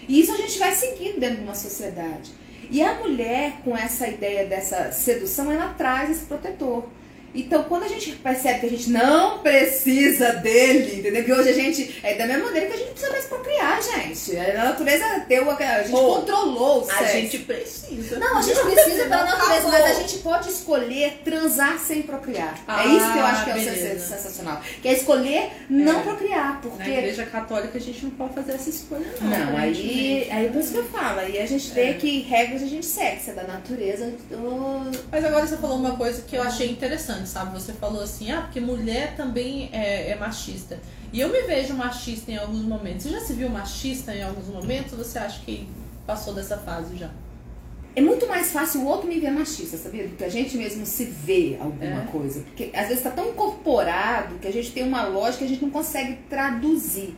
E 0.06 0.20
isso 0.20 0.32
a 0.32 0.37
gente 0.37 0.58
vai 0.58 0.74
seguindo 0.74 1.18
dentro 1.18 1.38
de 1.38 1.42
uma 1.44 1.54
sociedade. 1.54 2.30
E 2.70 2.83
a 2.83 2.94
mulher, 2.94 3.61
com 3.64 3.76
essa 3.76 4.07
ideia 4.07 4.46
dessa 4.46 4.92
sedução, 4.92 5.50
ela 5.50 5.74
traz 5.74 6.11
esse 6.11 6.26
protetor. 6.26 6.85
Então, 7.34 7.62
quando 7.64 7.84
a 7.84 7.88
gente 7.88 8.12
percebe 8.12 8.60
que 8.60 8.66
a 8.66 8.70
gente 8.70 8.90
não 8.90 9.38
precisa 9.38 10.32
dele, 10.34 11.00
entendeu? 11.00 11.24
Que 11.24 11.32
hoje 11.32 11.48
a 11.50 11.52
gente. 11.52 12.00
É 12.02 12.14
da 12.14 12.26
mesma 12.26 12.44
maneira 12.46 12.66
que 12.66 12.72
a 12.72 12.76
gente 12.76 12.86
não 12.86 12.92
precisa 12.92 13.12
mais 13.12 13.24
procriar, 13.26 13.80
gente. 13.82 14.36
A 14.36 14.64
natureza 14.64 15.24
deu. 15.28 15.50
A 15.50 15.54
a 15.54 15.82
gente 15.82 15.90
controlou 15.92 16.84
o 16.84 16.90
A 16.90 16.94
sexo. 16.94 17.12
gente 17.12 17.38
precisa. 17.40 18.18
Não, 18.18 18.38
a 18.38 18.42
gente 18.42 18.58
precisa 18.60 19.04
da 19.08 19.24
natureza, 19.24 19.52
Acabou. 19.68 19.70
mas 19.72 19.84
a 19.84 19.94
gente 20.00 20.18
pode 20.18 20.48
escolher 20.50 21.20
transar 21.24 21.78
sem 21.78 22.02
procriar. 22.02 22.58
Ah, 22.66 22.84
é 22.84 22.88
isso 22.88 23.12
que 23.12 23.18
eu 23.18 23.24
acho 23.26 23.44
que 23.44 23.50
é 23.50 23.54
beleza. 23.54 23.76
sens- 23.88 24.02
sensacional. 24.02 24.60
Que 24.82 24.88
é 24.88 24.92
escolher 24.94 25.50
não 25.68 26.00
É. 26.00 26.02
procriar, 26.02 26.54
Na 26.54 26.60
porque. 26.60 26.90
igreja 26.90 27.24
católica 27.26 27.76
a 27.78 27.80
gente 27.80 28.04
não 28.04 28.10
pode 28.12 28.34
fazer 28.34 28.52
essa 28.52 28.70
escolha, 28.70 29.06
não. 29.20 29.28
Não, 29.30 29.36
aí, 29.36 29.48
aparentemente. 29.48 30.30
aí 30.30 30.46
é 30.46 30.48
por 30.48 30.60
isso 30.60 30.72
que 30.72 30.78
eu 30.78 30.84
falo. 30.84 31.20
Aí 31.20 31.38
a 31.40 31.46
gente 31.46 31.70
vê 31.70 31.94
que 31.94 32.20
regras 32.22 32.62
a 32.62 32.66
gente 32.66 32.86
segue, 32.86 33.20
se 33.22 33.30
é 33.30 33.32
da 33.34 33.42
natureza. 33.44 34.06
do- 34.30 34.90
Mas 35.10 35.24
agora 35.24 35.46
você 35.46 35.56
falou 35.56 35.76
uma 35.78 35.96
coisa 35.96 36.22
que 36.22 36.36
eu 36.36 36.42
achei 36.42 36.70
interessante, 36.70 37.17
sabe? 37.26 37.52
Você 37.59 37.72
falou 37.72 38.02
assim, 38.02 38.31
ah, 38.31 38.42
porque 38.42 38.61
mulher 38.61 39.14
também 39.16 39.68
é, 39.72 40.11
é 40.11 40.16
machista. 40.16 40.78
E 41.12 41.20
eu 41.20 41.28
me 41.31 41.42
vejo 41.42 41.74
machista 41.74 42.31
em 42.31 42.37
alguns 42.37 42.62
momentos. 42.62 43.04
Você 43.04 43.11
já 43.11 43.20
se 43.20 43.33
viu 43.33 43.48
machista 43.48 44.14
em 44.14 44.22
alguns 44.22 44.46
momentos? 44.48 44.92
Ou 44.92 44.98
você 44.98 45.18
acha 45.18 45.40
que 45.44 45.66
passou 46.07 46.35
dessa 46.35 46.57
fase 46.59 46.96
já? 46.96 47.11
É 47.96 48.00
muito 48.00 48.28
mais 48.28 48.52
fácil 48.52 48.83
o 48.83 48.87
outro 48.87 49.09
me 49.09 49.18
ver 49.18 49.31
machista, 49.31 49.76
sabia? 49.76 50.07
Do 50.07 50.14
que 50.16 50.22
a 50.22 50.28
gente 50.28 50.57
mesmo 50.57 50.87
se 50.87 51.04
vê 51.04 51.57
alguma 51.61 52.02
É. 52.02 52.07
coisa. 52.12 52.42
Porque 52.42 52.70
às 52.74 52.88
vezes 52.88 53.02
tá 53.02 53.11
tão 53.11 53.31
incorporado 53.31 54.37
que 54.38 54.46
a 54.46 54.52
gente 54.52 54.70
tem 54.70 54.85
uma 54.85 55.04
lógica 55.07 55.38
que 55.38 55.44
a 55.44 55.48
gente 55.48 55.62
não 55.62 55.70
consegue 55.70 56.18
traduzir. 56.28 57.16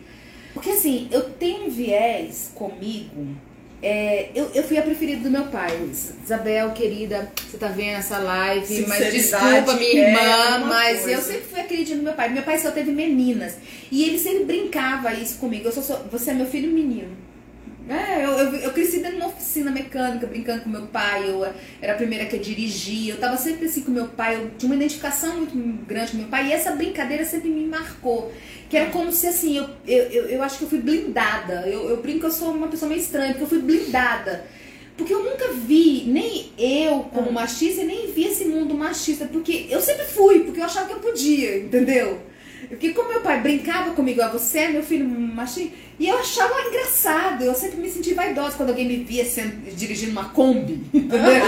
Porque 0.55 0.71
assim, 0.71 1.09
eu 1.11 1.23
tenho 1.31 1.67
um 1.67 1.71
viés 1.71 2.51
comigo 2.55 3.37
É, 3.83 4.29
eu, 4.35 4.51
eu 4.55 4.62
fui 4.62 4.77
a 4.77 4.83
preferida 4.83 5.23
do 5.23 5.31
meu 5.31 5.45
pai. 5.45 5.71
Isabel, 6.25 6.71
querida, 6.73 7.31
você 7.51 7.57
tá 7.57 7.69
vendo 7.69 7.97
essa 7.97 8.19
live, 8.19 8.85
mas 8.87 9.11
desculpa, 9.12 9.75
minha 9.75 10.05
é 10.05 10.09
irmã, 10.11 10.57
uma 10.59 10.66
mas 10.66 11.01
coisa. 11.03 11.11
eu 11.12 11.23
sempre 11.23 11.43
fui 11.51 11.61
a 11.61 11.64
queridinha 11.64 11.97
do 11.97 12.03
meu 12.05 12.12
pai. 12.12 12.29
Meu 12.29 12.43
pai 12.43 12.59
só 12.59 12.71
teve 12.71 12.90
meninas. 12.93 13.55
E 13.90 14.05
ele 14.05 14.19
sempre 14.19 14.45
brincava 14.45 15.14
isso 15.14 15.38
comigo. 15.38 15.66
Eu 15.69 15.73
sou, 15.73 15.83
sou- 15.83 16.05
você 16.12 16.31
é 16.31 16.35
meu 16.35 16.47
filho 16.47 16.71
menino. 16.71 17.09
É, 17.88 18.25
eu, 18.25 18.31
eu, 18.31 18.55
eu 18.57 18.73
cresci 18.73 18.99
dentro 18.99 19.12
de 19.12 19.16
uma 19.16 19.29
oficina 19.29 19.71
mecânica, 19.71 20.27
brincando 20.27 20.62
com 20.62 20.69
meu 20.69 20.87
pai, 20.87 21.29
eu 21.29 21.45
era 21.81 21.95
a 21.95 21.97
primeira 21.97 22.27
que 22.27 22.38
dirigia, 22.38 23.14
eu 23.14 23.19
tava 23.19 23.37
sempre 23.37 23.66
assim 23.66 23.83
com 23.83 23.90
meu 23.90 24.07
pai, 24.07 24.37
eu 24.37 24.51
tinha 24.57 24.71
uma 24.71 24.77
identificação 24.77 25.37
muito 25.37 25.87
grande 25.87 26.12
com 26.12 26.19
meu 26.19 26.29
pai, 26.29 26.49
e 26.49 26.53
essa 26.53 26.73
brincadeira 26.73 27.25
sempre 27.25 27.49
me 27.49 27.66
marcou. 27.66 28.33
Que 28.69 28.77
era 28.77 28.90
como 28.90 29.11
se 29.11 29.27
assim, 29.27 29.57
eu, 29.57 29.69
eu, 29.85 30.05
eu, 30.05 30.27
eu 30.27 30.43
acho 30.43 30.59
que 30.59 30.64
eu 30.64 30.69
fui 30.69 30.79
blindada. 30.79 31.66
Eu, 31.66 31.90
eu 31.90 31.97
brinco 32.01 32.21
que 32.21 32.27
eu 32.27 32.31
sou 32.31 32.53
uma 32.53 32.69
pessoa 32.69 32.88
meio 32.88 33.01
estranha, 33.01 33.31
porque 33.33 33.43
eu 33.43 33.49
fui 33.49 33.59
blindada. 33.59 34.47
Porque 34.97 35.12
eu 35.12 35.25
nunca 35.25 35.53
vi, 35.55 36.05
nem 36.07 36.53
eu 36.57 37.01
como 37.12 37.33
machista, 37.33 37.83
e 37.83 37.85
nem 37.85 38.12
vi 38.12 38.27
esse 38.27 38.45
mundo 38.45 38.73
machista. 38.75 39.25
Porque 39.25 39.66
eu 39.69 39.81
sempre 39.81 40.05
fui, 40.05 40.45
porque 40.45 40.61
eu 40.61 40.64
achava 40.64 40.87
que 40.87 40.93
eu 40.93 41.01
podia, 41.01 41.59
entendeu? 41.59 42.21
Porque 42.68 42.92
como 42.92 43.09
meu 43.09 43.20
pai 43.20 43.40
brincava 43.40 43.92
comigo, 43.92 44.23
ah, 44.23 44.29
você 44.29 44.61
é 44.61 44.68
meu 44.68 44.83
filho 44.83 45.09
machista, 45.09 45.75
e 45.99 46.09
eu 46.09 46.18
achava 46.18 46.61
engraçado. 46.62 47.42
Eu 47.42 47.55
sempre 47.55 47.81
me 47.81 47.90
senti 47.90 48.14
vaidosa 48.14 48.57
quando 48.57 48.70
alguém 48.70 48.87
me 48.87 49.05
via 49.05 49.25
sendo, 49.25 49.70
dirigindo 49.75 50.12
uma 50.12 50.31
Kombi, 50.31 50.81
entendeu? 50.94 51.18
eu 51.18 51.44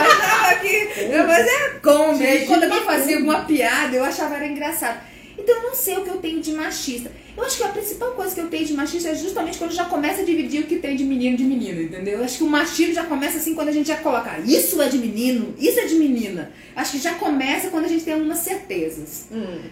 achava 0.00 0.54
que. 0.60 0.88
Mas 1.26 1.46
era 1.46 1.80
Kombi. 1.80 2.26
Aí 2.26 2.46
quando 2.46 2.64
alguém 2.64 2.80
fazia 2.82 3.16
alguma 3.16 3.44
piada, 3.44 3.96
eu 3.96 4.04
achava 4.04 4.36
era 4.36 4.46
engraçado. 4.46 5.13
Então 5.36 5.54
eu 5.56 5.62
não 5.64 5.74
sei 5.74 5.96
o 5.98 6.02
que 6.02 6.10
eu 6.10 6.18
tenho 6.18 6.40
de 6.40 6.52
machista. 6.52 7.10
Eu 7.36 7.42
acho 7.42 7.56
que 7.56 7.64
a 7.64 7.68
principal 7.68 8.12
coisa 8.12 8.32
que 8.34 8.40
eu 8.40 8.48
tenho 8.48 8.64
de 8.64 8.72
machista 8.74 9.08
é 9.08 9.14
justamente 9.14 9.58
quando 9.58 9.72
já 9.72 9.84
começa 9.86 10.22
a 10.22 10.24
dividir 10.24 10.62
o 10.62 10.66
que 10.66 10.76
tem 10.76 10.94
de 10.94 11.02
menino 11.04 11.36
de 11.36 11.42
menina, 11.44 11.82
entendeu? 11.82 12.18
Eu 12.18 12.24
acho 12.24 12.38
que 12.38 12.44
o 12.44 12.48
machismo 12.48 12.94
já 12.94 13.04
começa 13.04 13.38
assim 13.38 13.54
quando 13.54 13.68
a 13.68 13.72
gente 13.72 13.88
já 13.88 13.96
coloca 13.96 14.30
"Ah, 14.30 14.38
isso 14.40 14.80
é 14.80 14.88
de 14.88 14.98
menino, 14.98 15.52
isso 15.58 15.80
é 15.80 15.86
de 15.86 15.96
menina. 15.96 16.52
Acho 16.76 16.92
que 16.92 16.98
já 16.98 17.14
começa 17.14 17.68
quando 17.70 17.86
a 17.86 17.88
gente 17.88 18.04
tem 18.04 18.14
algumas 18.14 18.38
certezas. 18.38 19.26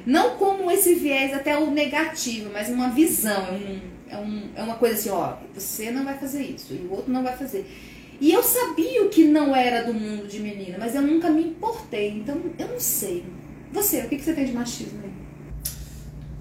Não 0.04 0.36
como 0.36 0.70
esse 0.70 0.94
viés 0.96 1.32
até 1.32 1.56
o 1.56 1.70
negativo, 1.70 2.50
mas 2.52 2.68
uma 2.68 2.88
visão. 2.90 3.46
É, 3.46 3.52
um, 3.52 3.80
é, 4.08 4.16
um, 4.18 4.42
é 4.56 4.62
uma 4.62 4.74
coisa 4.74 4.94
assim, 4.96 5.10
ó, 5.10 5.34
você 5.54 5.90
não 5.90 6.04
vai 6.04 6.18
fazer 6.18 6.42
isso 6.42 6.72
e 6.74 6.86
o 6.86 6.90
outro 6.92 7.12
não 7.12 7.22
vai 7.22 7.36
fazer. 7.36 7.64
E 8.20 8.30
eu 8.32 8.42
sabia 8.42 9.02
o 9.04 9.08
que 9.08 9.24
não 9.24 9.54
era 9.54 9.82
do 9.82 9.94
mundo 9.94 10.26
de 10.28 10.38
menina, 10.40 10.76
mas 10.78 10.94
eu 10.94 11.02
nunca 11.02 11.30
me 11.30 11.42
importei. 11.42 12.08
Então 12.10 12.40
eu 12.58 12.68
não 12.68 12.80
sei. 12.80 13.24
Você, 13.72 14.00
o 14.00 14.08
que, 14.08 14.16
que 14.16 14.22
você 14.24 14.32
tem 14.34 14.44
de 14.44 14.52
machismo 14.52 15.00
aí? 15.02 15.11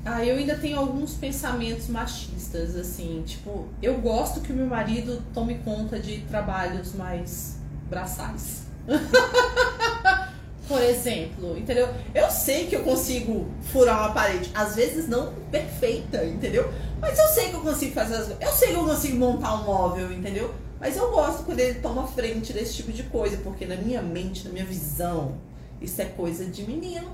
Ah, 0.04 0.26
eu 0.26 0.36
ainda 0.36 0.58
tenho 0.58 0.80
alguns 0.80 1.14
pensamentos 1.14 1.88
machistas, 1.88 2.76
assim, 2.76 3.24
tipo, 3.26 3.68
eu 3.82 4.00
gosto 4.00 4.42
que 4.42 4.52
o 4.52 4.56
meu 4.56 4.66
marido 4.66 5.22
tome 5.34 5.60
conta 5.60 6.00
de 6.00 6.22
trabalhos 6.22 6.94
mais 6.94 7.58
braçais. 7.88 8.64
Por 10.68 10.82
exemplo, 10.82 11.58
entendeu? 11.58 11.88
Eu 12.16 12.32
sei 12.32 12.66
que 12.66 12.76
eu 12.76 12.84
consigo 12.84 13.52
furar 13.72 14.00
uma 14.00 14.14
parede, 14.14 14.50
às 14.56 14.76
vezes 14.76 15.08
não 15.08 15.34
perfeita, 15.52 16.24
entendeu? 16.26 16.72
Mas 17.00 17.20
eu 17.20 17.28
sei 17.28 17.50
que 17.50 17.56
eu 17.56 17.62
consigo 17.62 17.94
fazer 17.94 18.16
as 18.16 18.30
Eu 18.40 18.52
sei 18.54 18.70
que 18.70 18.76
eu 18.76 18.86
consigo 18.86 19.18
montar 19.18 19.56
um 19.56 19.66
móvel, 19.66 20.12
entendeu? 20.12 20.54
Mas 20.80 20.98
eu 20.98 21.12
gosto 21.12 21.44
quando 21.44 21.60
ele 21.60 21.80
toma 21.80 22.08
frente 22.08 22.54
desse 22.54 22.76
tipo 22.76 22.92
de 22.92 23.04
coisa, 23.04 23.38
porque 23.38 23.66
na 23.66 23.76
minha 23.76 24.02
mente, 24.02 24.46
na 24.46 24.52
minha 24.52 24.66
visão, 24.66 25.36
isso 25.80 26.02
é 26.02 26.06
coisa 26.06 26.46
de 26.46 26.64
menino. 26.64 27.12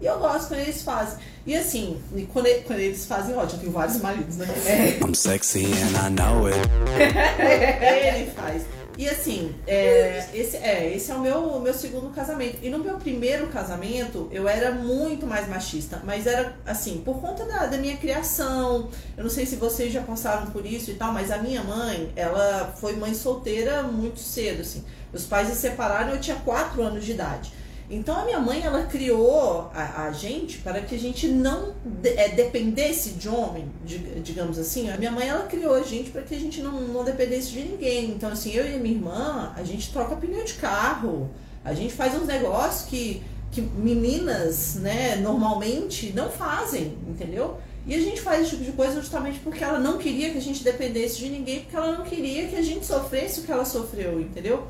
E 0.00 0.06
eu 0.06 0.18
gosto 0.18 0.48
quando 0.48 0.60
eles 0.60 0.82
fazem. 0.82 1.18
E 1.46 1.56
assim, 1.56 2.00
quando, 2.32 2.46
quando 2.64 2.78
eles 2.78 3.06
fazem, 3.06 3.34
ótimo, 3.36 3.54
eu 3.54 3.60
tenho 3.60 3.72
vários 3.72 4.00
maridos, 4.00 4.36
né? 4.36 4.46
I'm 5.04 5.14
sexy 5.14 5.66
and 5.66 6.06
I 6.06 6.10
know 6.10 6.46
it. 6.46 6.58
Ele 8.18 8.30
faz. 8.30 8.64
E 8.96 9.08
assim, 9.08 9.52
é, 9.66 10.28
esse, 10.32 10.56
é, 10.56 10.94
esse 10.94 11.10
é 11.10 11.14
o 11.14 11.20
meu, 11.20 11.58
meu 11.58 11.74
segundo 11.74 12.14
casamento. 12.14 12.58
E 12.62 12.70
no 12.70 12.78
meu 12.78 12.96
primeiro 12.96 13.48
casamento, 13.48 14.28
eu 14.30 14.48
era 14.48 14.70
muito 14.70 15.26
mais 15.26 15.48
machista. 15.48 16.00
Mas 16.04 16.26
era 16.26 16.54
assim, 16.64 17.02
por 17.04 17.20
conta 17.20 17.44
da, 17.44 17.66
da 17.66 17.76
minha 17.76 17.96
criação. 17.96 18.88
Eu 19.16 19.24
não 19.24 19.30
sei 19.30 19.46
se 19.46 19.56
vocês 19.56 19.92
já 19.92 20.00
passaram 20.00 20.46
por 20.52 20.64
isso 20.64 20.92
e 20.92 20.94
tal, 20.94 21.12
mas 21.12 21.32
a 21.32 21.38
minha 21.38 21.62
mãe, 21.64 22.12
ela 22.14 22.72
foi 22.78 22.94
mãe 22.94 23.14
solteira 23.14 23.82
muito 23.82 24.20
cedo, 24.20 24.60
assim. 24.60 24.84
Meus 25.12 25.24
pais 25.24 25.48
se 25.48 25.56
separaram 25.56 26.10
e 26.10 26.12
eu 26.12 26.20
tinha 26.20 26.36
4 26.36 26.80
anos 26.82 27.04
de 27.04 27.12
idade. 27.12 27.52
Então 27.90 28.16
a 28.18 28.24
minha 28.24 28.40
mãe, 28.40 28.62
ela 28.62 28.84
criou 28.84 29.70
a, 29.74 30.04
a 30.06 30.12
gente 30.12 30.58
para 30.58 30.80
que 30.80 30.94
a 30.94 30.98
gente 30.98 31.28
não 31.28 31.74
de- 31.84 32.08
é, 32.08 32.30
dependesse 32.30 33.10
de 33.10 33.28
homem, 33.28 33.66
di- 33.84 33.98
digamos 34.22 34.58
assim. 34.58 34.90
A 34.90 34.96
minha 34.96 35.10
mãe, 35.12 35.28
ela 35.28 35.44
criou 35.46 35.74
a 35.74 35.82
gente 35.82 36.10
para 36.10 36.22
que 36.22 36.34
a 36.34 36.38
gente 36.38 36.62
não, 36.62 36.80
não 36.80 37.04
dependesse 37.04 37.50
de 37.50 37.60
ninguém. 37.60 38.10
Então 38.10 38.30
assim, 38.30 38.52
eu 38.52 38.64
e 38.66 38.78
minha 38.78 38.94
irmã, 38.94 39.52
a 39.56 39.62
gente 39.62 39.92
troca 39.92 40.16
pneu 40.16 40.44
de 40.44 40.54
carro, 40.54 41.28
a 41.64 41.74
gente 41.74 41.92
faz 41.92 42.14
uns 42.14 42.26
negócios 42.26 42.88
que, 42.88 43.22
que 43.52 43.60
meninas, 43.60 44.76
né, 44.76 45.16
normalmente 45.16 46.12
não 46.14 46.30
fazem, 46.30 46.96
entendeu? 47.06 47.58
E 47.86 47.94
a 47.94 48.00
gente 48.00 48.20
faz 48.22 48.40
esse 48.42 48.50
tipo 48.52 48.64
de 48.64 48.72
coisa 48.72 48.94
justamente 48.98 49.38
porque 49.40 49.62
ela 49.62 49.78
não 49.78 49.98
queria 49.98 50.30
que 50.30 50.38
a 50.38 50.40
gente 50.40 50.64
dependesse 50.64 51.18
de 51.18 51.28
ninguém, 51.28 51.60
porque 51.60 51.76
ela 51.76 51.92
não 51.98 52.04
queria 52.04 52.48
que 52.48 52.56
a 52.56 52.62
gente 52.62 52.86
sofresse 52.86 53.40
o 53.40 53.42
que 53.42 53.52
ela 53.52 53.64
sofreu, 53.66 54.18
entendeu? 54.20 54.66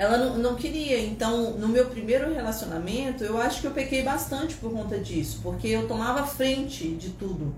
Ela 0.00 0.16
não, 0.16 0.38
não 0.38 0.54
queria. 0.54 0.98
Então, 0.98 1.58
no 1.58 1.68
meu 1.68 1.84
primeiro 1.84 2.32
relacionamento, 2.32 3.22
eu 3.22 3.36
acho 3.36 3.60
que 3.60 3.66
eu 3.66 3.70
pequei 3.70 4.02
bastante 4.02 4.54
por 4.54 4.72
conta 4.72 4.98
disso, 4.98 5.40
porque 5.42 5.68
eu 5.68 5.86
tomava 5.86 6.26
frente 6.26 6.88
de 6.88 7.10
tudo. 7.10 7.54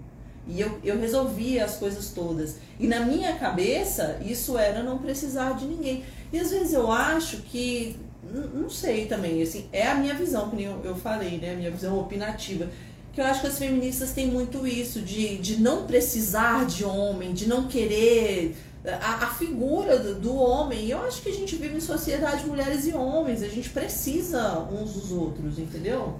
E 0.48 0.60
eu, 0.60 0.76
eu 0.82 0.98
resolvia 0.98 1.64
as 1.64 1.76
coisas 1.76 2.08
todas. 2.08 2.56
E 2.80 2.88
na 2.88 2.98
minha 2.98 3.36
cabeça, 3.36 4.18
isso 4.26 4.58
era 4.58 4.82
não 4.82 4.98
precisar 4.98 5.52
de 5.52 5.66
ninguém. 5.66 6.02
E 6.32 6.40
às 6.40 6.50
vezes 6.50 6.72
eu 6.72 6.90
acho 6.90 7.42
que, 7.42 7.96
não 8.52 8.68
sei 8.68 9.06
também, 9.06 9.40
assim, 9.40 9.68
é 9.72 9.86
a 9.86 9.94
minha 9.94 10.14
visão, 10.14 10.50
que 10.50 10.60
eu, 10.64 10.80
eu 10.82 10.96
falei, 10.96 11.38
né? 11.38 11.52
A 11.52 11.56
minha 11.56 11.70
visão 11.70 11.96
opinativa. 11.96 12.68
Que 13.12 13.20
eu 13.20 13.24
acho 13.24 13.42
que 13.42 13.46
as 13.46 13.58
feministas 13.58 14.10
têm 14.10 14.26
muito 14.26 14.66
isso, 14.66 15.00
de, 15.00 15.38
de 15.38 15.60
não 15.60 15.86
precisar 15.86 16.66
de 16.66 16.84
homem, 16.84 17.32
de 17.32 17.46
não 17.46 17.68
querer 17.68 18.56
a, 18.84 19.24
a 19.24 19.26
figura 19.34 19.98
do, 19.98 20.14
do 20.16 20.34
homem. 20.34 20.86
E 20.86 20.90
eu 20.90 21.02
acho 21.02 21.22
que 21.22 21.28
a 21.28 21.34
gente 21.34 21.56
vive 21.56 21.76
em 21.76 21.80
sociedade 21.80 22.46
mulheres 22.46 22.86
e 22.86 22.92
homens, 22.92 23.42
a 23.42 23.48
gente 23.48 23.70
precisa 23.70 24.58
uns 24.70 24.92
dos 24.94 25.12
outros, 25.12 25.58
entendeu? 25.58 26.18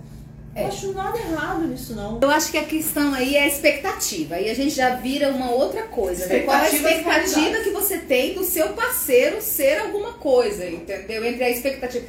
É. 0.55 0.64
Eu 0.64 0.68
acho 0.68 0.92
nada 0.92 1.18
errado 1.18 1.66
nisso, 1.66 1.94
não. 1.94 2.20
Eu 2.20 2.31
acho 2.31 2.51
que 2.51 2.59
a 2.59 2.64
questão 2.64 3.14
aí 3.14 3.37
é 3.37 3.44
a 3.44 3.48
expectativa. 3.48 4.35
Aí 4.35 4.51
a 4.51 4.55
gente 4.55 4.70
já 4.70 4.96
vira 4.96 5.31
uma 5.31 5.51
outra 5.51 5.85
coisa. 5.85 6.27
Né? 6.27 6.40
Qual 6.40 6.57
é 6.57 6.66
a 6.66 6.72
expectativa 6.75 7.59
que 7.61 7.70
você 7.70 7.98
tem 7.98 8.35
do 8.35 8.44
seu 8.44 8.68
parceiro 8.70 9.40
ser 9.40 9.79
alguma 9.79 10.12
coisa, 10.12 10.68
entendeu? 10.68 11.25
Entre 11.25 11.42
a 11.42 11.51
expectativa. 11.51 12.05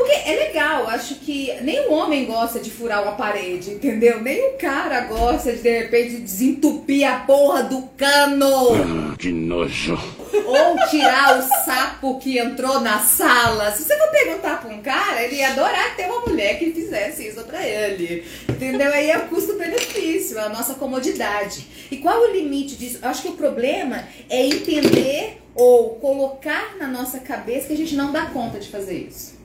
Porque 0.00 0.30
é 0.30 0.34
legal, 0.46 0.88
acho 0.88 1.16
que 1.16 1.52
nem 1.60 1.86
o 1.86 1.92
homem 1.92 2.24
gosta 2.24 2.58
de 2.58 2.70
furar 2.70 3.02
uma 3.02 3.12
parede, 3.12 3.72
entendeu? 3.72 4.22
Nem 4.22 4.48
o 4.48 4.52
cara 4.52 5.00
gosta 5.00 5.52
de, 5.52 5.60
de 5.60 5.78
repente, 5.78 6.16
desentupir 6.16 7.06
a 7.06 7.20
porra 7.20 7.64
do 7.64 7.82
cano. 7.98 9.14
Que 9.18 9.30
nojo. 9.30 9.98
Ou 10.32 10.88
tirar 10.88 11.38
o 11.38 11.42
sapo 11.66 12.18
que 12.18 12.38
entrou 12.38 12.80
na 12.80 13.00
sala. 13.00 13.72
Se 13.72 13.82
você 13.82 13.98
for 13.98 14.08
perguntar 14.10 14.62
pra 14.62 14.70
um 14.70 14.80
cara, 14.80 15.22
ele 15.22 15.36
ia 15.36 15.50
adorar 15.50 15.94
ter 15.94 16.06
uma 16.06 16.20
mulher 16.20 16.58
que 16.58 16.72
fizesse 16.72 17.28
isso 17.28 17.44
pra 17.44 17.62
ele. 17.66 18.24
Entendeu? 18.48 18.90
Aí 18.90 19.10
é 19.10 19.18
o 19.18 19.28
custo-benefício, 19.28 20.38
é 20.38 20.44
a 20.44 20.48
nossa 20.48 20.76
comodidade. 20.76 21.66
E 21.90 21.98
qual 21.98 22.24
é 22.24 22.28
o 22.30 22.32
limite 22.32 22.74
disso? 22.74 23.00
Eu 23.02 23.08
acho 23.10 23.20
que 23.20 23.28
o 23.28 23.32
problema 23.36 24.08
é 24.30 24.46
entender 24.46 25.42
ou 25.54 25.96
colocar 25.96 26.78
na 26.78 26.86
nossa 26.86 27.18
cabeça 27.18 27.66
que 27.66 27.74
a 27.74 27.76
gente 27.76 27.94
não 27.94 28.10
dá 28.10 28.26
conta 28.26 28.58
de 28.58 28.68
fazer 28.70 28.96
isso. 28.96 29.39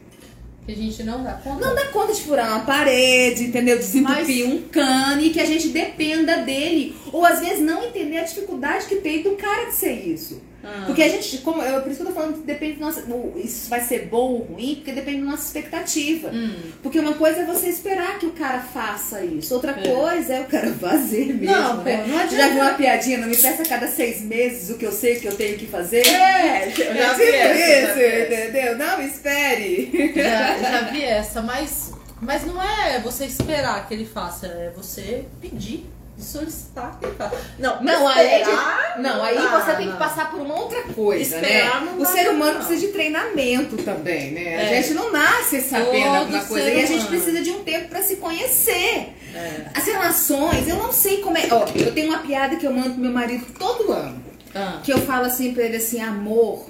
Que 0.65 0.71
a 0.71 0.75
gente 0.75 1.03
não 1.03 1.23
dá 1.23 1.33
conta. 1.33 1.63
Não 1.63 1.75
dá 1.75 1.85
conta 1.87 2.13
de 2.13 2.21
furar 2.23 2.47
uma 2.55 2.65
parede, 2.65 3.43
entendeu? 3.43 3.77
Desentupir 3.77 4.47
Mas- 4.47 4.53
um 4.53 4.61
cano 4.63 5.21
e 5.21 5.29
que 5.29 5.39
a 5.39 5.45
gente 5.45 5.67
dependa 5.67 6.37
dele. 6.37 6.95
Ou 7.13 7.23
às 7.23 7.39
vezes 7.39 7.61
não 7.61 7.83
entender 7.83 8.17
a 8.17 8.23
dificuldade 8.23 8.85
que 8.87 8.95
tem 8.95 9.21
do 9.21 9.35
cara 9.35 9.65
de 9.65 9.75
ser 9.75 9.93
isso. 10.07 10.41
Ah. 10.65 10.83
Porque 10.87 11.03
a 11.03 11.07
gente, 11.09 11.37
como, 11.39 11.61
eu, 11.61 11.81
por 11.81 11.91
isso 11.91 12.01
que 12.01 12.07
eu 12.09 12.13
tô 12.13 12.19
falando 12.19 12.33
que 12.39 12.41
depende 12.47 12.79
nossa. 12.79 13.03
Isso 13.35 13.69
vai 13.69 13.81
ser 13.81 14.07
bom 14.07 14.31
ou 14.33 14.37
ruim, 14.39 14.75
porque 14.75 14.91
depende 14.91 15.19
da 15.21 15.31
nossa 15.31 15.43
expectativa. 15.45 16.29
Hum. 16.33 16.55
Porque 16.81 16.99
uma 16.99 17.13
coisa 17.13 17.41
é 17.41 17.45
você 17.45 17.67
esperar 17.69 18.17
que 18.19 18.25
o 18.25 18.31
cara 18.31 18.59
faça 18.59 19.23
isso, 19.23 19.53
outra 19.53 19.71
É. 19.71 19.87
coisa 19.93 20.33
é 20.33 20.41
o 20.41 20.45
cara 20.45 20.71
fazer 20.79 21.25
mesmo. 21.33 21.45
Não, 21.55 21.83
né? 21.83 21.97
pô, 22.03 22.07
não 22.09 22.17
adianta. 22.19 22.35
Já 22.35 22.49
viu 22.49 22.61
uma 22.63 22.73
piadinha? 22.73 23.17
Não 23.19 23.27
me 23.27 23.37
peça 23.37 23.61
a 23.61 23.65
cada 23.65 23.87
seis 23.87 24.21
meses 24.21 24.69
o 24.69 24.77
que 24.77 24.85
eu 24.85 24.91
sei 24.91 25.15
que 25.19 25.27
eu 25.27 25.35
tenho 25.35 25.57
que 25.57 25.67
fazer? 25.67 26.05
É, 26.07 26.63
É 26.63 26.65
eu 26.67 26.71
já 26.95 27.09
tipo 27.09 27.17
vi 27.17 27.23
essa, 27.35 27.53
já 27.55 27.79
isso, 27.91 27.99
essa. 27.99 28.33
entendeu? 28.45 28.77
Não, 28.77 29.01
espere. 29.01 30.11
Já, 30.15 30.57
já 30.57 30.81
vi 30.91 31.03
essa, 31.03 31.41
mas, 31.41 31.91
mas 32.21 32.45
não 32.45 32.61
é 32.61 32.99
você 33.01 33.25
esperar 33.25 33.87
que 33.87 33.93
ele 33.93 34.05
faça, 34.05 34.47
é 34.47 34.71
você 34.75 35.25
pedir, 35.41 35.85
solicitar 36.17 36.97
que 36.99 37.05
ele. 37.05 37.15
Não, 37.59 37.81
Não, 37.83 38.07
aí, 38.07 38.41
esperar, 38.41 38.95
não, 38.99 39.23
aí 39.23 39.37
você 39.37 39.73
tem 39.75 39.91
que 39.91 39.97
passar 39.97 40.31
por 40.31 40.39
uma 40.41 40.55
outra 40.59 40.81
coisa, 40.83 41.35
Esperar 41.35 41.81
né? 41.83 41.91
O 41.97 42.05
ser 42.05 42.29
humano 42.29 42.53
não. 42.53 42.65
precisa 42.65 42.87
de 42.87 42.93
treinamento 42.93 43.77
também, 43.77 44.31
né? 44.31 44.55
A 44.57 44.61
É. 44.61 44.81
gente 44.81 44.93
não 44.93 45.11
nasce 45.11 45.61
sabendo 45.61 45.91
Todo 46.05 46.15
alguma 46.15 46.43
coisa. 46.45 46.69
E 46.69 46.81
a 46.83 46.85
gente 46.85 47.05
precisa 47.05 47.41
de 47.41 47.51
um 47.51 47.63
tempo 47.63 47.89
pra 47.89 48.01
se 48.01 48.15
conhecer. 48.17 49.13
É. 49.33 49.65
As 49.73 49.85
relações, 49.85 50.67
eu 50.67 50.77
não 50.77 50.93
sei 50.93 51.17
como 51.17 51.37
é. 51.37 51.47
Ó, 51.51 51.65
eu 51.75 51.91
tenho 51.93 52.09
uma 52.09 52.19
piada 52.19 52.55
que 52.55 52.65
eu 52.65 52.71
mando 52.71 52.91
pro 52.91 53.01
meu 53.01 53.11
marido 53.11 53.45
todo 53.59 53.91
ano. 53.91 54.23
Ah. 54.53 54.79
Que 54.83 54.93
eu 54.93 54.99
falo 54.99 55.25
assim 55.25 55.53
pra 55.53 55.63
ele 55.63 55.75
assim, 55.77 56.01
amor 56.01 56.69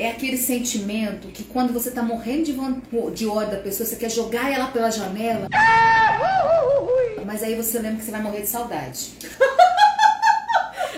é 0.00 0.10
aquele 0.10 0.36
sentimento 0.36 1.28
que 1.28 1.44
quando 1.44 1.72
você 1.72 1.90
tá 1.90 2.02
morrendo 2.02 2.44
de, 2.44 2.52
de 3.14 3.26
ódio 3.26 3.50
da 3.50 3.58
pessoa, 3.58 3.86
você 3.86 3.96
quer 3.96 4.10
jogar 4.10 4.52
ela 4.52 4.68
pela 4.68 4.90
janela. 4.90 5.48
Mas 7.26 7.42
aí 7.42 7.54
você 7.54 7.78
lembra 7.78 7.98
que 7.98 8.04
você 8.04 8.10
vai 8.10 8.22
morrer 8.22 8.40
de 8.40 8.48
saudade. 8.48 9.10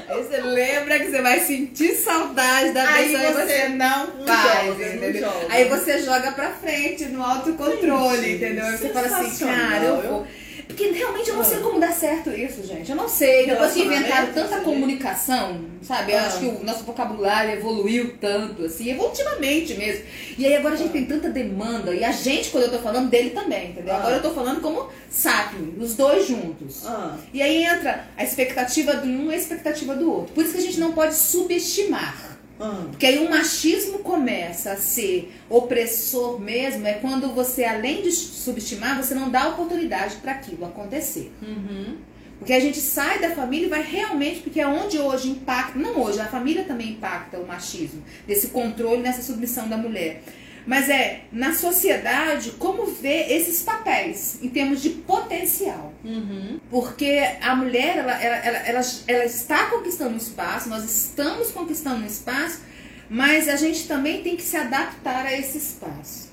Aí 0.09 0.23
você 0.25 0.41
lembra 0.41 0.99
que 0.99 1.11
você 1.11 1.23
vai 1.23 1.41
sentir 1.41 1.95
saudade 1.95 2.73
da 2.73 2.87
Aí 2.89 3.13
pessoa 3.13 3.33
você 3.33 3.47
você 3.47 3.69
não 3.69 4.07
não 4.19 4.27
faz, 4.27 4.67
joga, 4.67 4.87
não 4.87 4.95
entendeu? 4.95 5.23
joga. 5.23 5.47
Aí 5.49 5.65
você 5.69 6.03
joga 6.03 6.33
pra 6.33 6.51
frente 6.51 7.05
no 7.07 7.23
autocontrole, 7.23 8.21
Gente, 8.23 8.37
entendeu? 8.37 8.67
Aí 8.67 8.77
você 8.77 8.89
fala 8.91 9.07
assim, 9.07 9.45
cara, 9.47 9.85
eu 9.85 9.95
Eu- 9.97 10.03
vou. 10.11 10.27
Porque 10.73 10.91
realmente 10.91 11.29
eu 11.29 11.37
não 11.37 11.45
sei 11.45 11.59
como 11.61 11.79
dar 11.79 11.93
certo 11.93 12.31
isso, 12.31 12.67
gente. 12.67 12.91
Eu 12.91 12.97
não 12.97 13.09
sei. 13.09 13.47
Depois 13.47 13.73
que 13.73 13.83
inventaram 13.83 14.33
tanta 14.33 14.61
comunicação, 14.61 15.61
sabe? 15.83 16.13
Eu 16.13 16.19
Ah. 16.19 16.23
acho 16.27 16.39
que 16.39 16.47
o 16.47 16.65
nosso 16.65 16.85
vocabulário 16.85 17.53
evoluiu 17.53 18.15
tanto, 18.21 18.65
assim, 18.65 18.91
evolutivamente 18.91 19.75
mesmo. 19.75 20.05
E 20.39 20.47
aí 20.47 20.57
agora 20.57 20.75
a 20.75 20.79
gente 20.79 20.93
tem 20.93 21.05
tanta 21.05 21.29
demanda. 21.29 21.95
E 21.95 22.03
a 22.03 22.11
gente, 22.13 22.51
quando 22.51 22.65
eu 22.65 22.71
tô 22.71 22.79
falando, 22.79 23.11
dele 23.11 23.31
também, 23.31 23.71
entendeu? 23.71 23.95
Ah. 23.95 23.99
Agora 23.99 24.17
eu 24.17 24.23
tô 24.23 24.31
falando 24.31 24.61
como 24.61 24.89
sapien, 25.11 25.75
os 25.79 25.95
dois 25.95 26.27
juntos. 26.27 26.87
Ah. 26.87 27.17
E 27.35 27.43
aí 27.43 27.65
entra 27.65 28.07
a 28.17 28.25
expectativa 28.25 28.97
de 28.97 29.09
um 29.09 29.31
e 29.31 29.35
a 29.35 29.37
expectativa 29.37 29.95
do 29.95 30.11
outro. 30.11 30.33
Por 30.35 30.43
isso 30.45 30.53
que 30.55 30.59
a 30.59 30.63
gente 30.63 30.81
não 30.81 30.93
pode 30.93 31.15
subestimar. 31.15 32.32
Ah. 32.63 32.87
Porque 32.91 33.05
aí 33.05 33.19
o 33.19 33.29
machismo 33.29 33.99
começa 33.99 34.71
a 34.71 34.77
ser 34.77 35.35
opressor 35.51 36.39
mesmo, 36.41 36.87
é 36.87 36.93
quando 36.95 37.35
você, 37.35 37.65
além 37.65 38.03
de 38.03 38.13
subestimar, 38.13 38.97
você 39.03 39.15
não 39.15 39.29
dá 39.31 39.49
oportunidade 39.49 40.17
para 40.17 40.31
aquilo 40.31 40.65
acontecer. 40.65 41.33
Porque 42.39 42.53
a 42.53 42.61
gente 42.61 42.81
sai 42.81 43.21
da 43.21 43.31
família 43.31 43.67
e 43.67 43.69
vai 43.69 43.83
realmente, 43.83 44.41
porque 44.41 44.61
é 44.61 44.67
onde 44.67 44.97
hoje 44.99 45.29
impacta, 45.31 45.77
não 45.79 46.01
hoje, 46.01 46.21
a 46.21 46.27
família 46.27 46.63
também 46.63 46.91
impacta 46.91 47.39
o 47.39 47.47
machismo, 47.47 48.03
desse 48.27 48.49
controle, 48.49 49.03
nessa 49.03 49.23
submissão 49.23 49.69
da 49.69 49.77
mulher. 49.77 50.23
Mas 50.67 50.89
é, 50.89 51.25
na 51.33 51.55
sociedade, 51.55 52.53
como 52.53 52.87
ver 52.87 53.33
esses 53.33 53.63
papéis 53.63 54.39
em 54.43 54.49
termos 54.49 54.81
de 54.81 54.91
potencial. 54.91 55.93
Porque 56.71 57.21
a 57.41 57.57
mulher, 57.57 57.99
ela, 57.99 58.23
ela, 58.23 58.37
ela, 58.37 58.59
ela, 58.59 58.81
ela 59.09 59.25
está 59.25 59.67
conquistando 59.71 60.15
um 60.15 60.19
espaço, 60.19 60.69
nós 60.69 60.85
estamos 60.85 61.51
conquistando 61.51 62.03
um 62.03 62.07
espaço, 62.07 62.61
mas 63.11 63.49
a 63.49 63.57
gente 63.57 63.87
também 63.89 64.23
tem 64.23 64.37
que 64.37 64.43
se 64.43 64.57
adaptar 64.57 65.27
a 65.27 65.37
esse 65.37 65.59
espaço. 65.59 66.33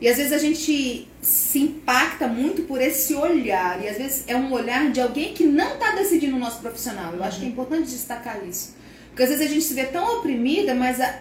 E 0.00 0.08
às 0.08 0.16
vezes 0.16 0.32
a 0.32 0.38
gente 0.38 1.08
se 1.20 1.60
impacta 1.60 2.26
muito 2.26 2.62
por 2.62 2.80
esse 2.80 3.14
olhar, 3.14 3.82
e 3.82 3.88
às 3.88 3.96
vezes 3.96 4.24
é 4.26 4.36
um 4.36 4.52
olhar 4.52 4.90
de 4.90 5.00
alguém 5.00 5.32
que 5.32 5.44
não 5.44 5.74
está 5.74 5.92
decidindo 5.92 6.36
o 6.36 6.40
nosso 6.40 6.60
profissional. 6.60 7.14
Eu 7.14 7.22
acho 7.22 7.38
que 7.38 7.46
é 7.46 7.48
importante 7.48 7.88
destacar 7.88 8.44
isso. 8.44 8.74
Porque 9.08 9.22
às 9.22 9.28
vezes 9.28 9.46
a 9.46 9.48
gente 9.48 9.64
se 9.64 9.74
vê 9.74 9.84
tão 9.84 10.18
oprimida, 10.18 10.74
mas 10.74 11.00
a, 11.00 11.20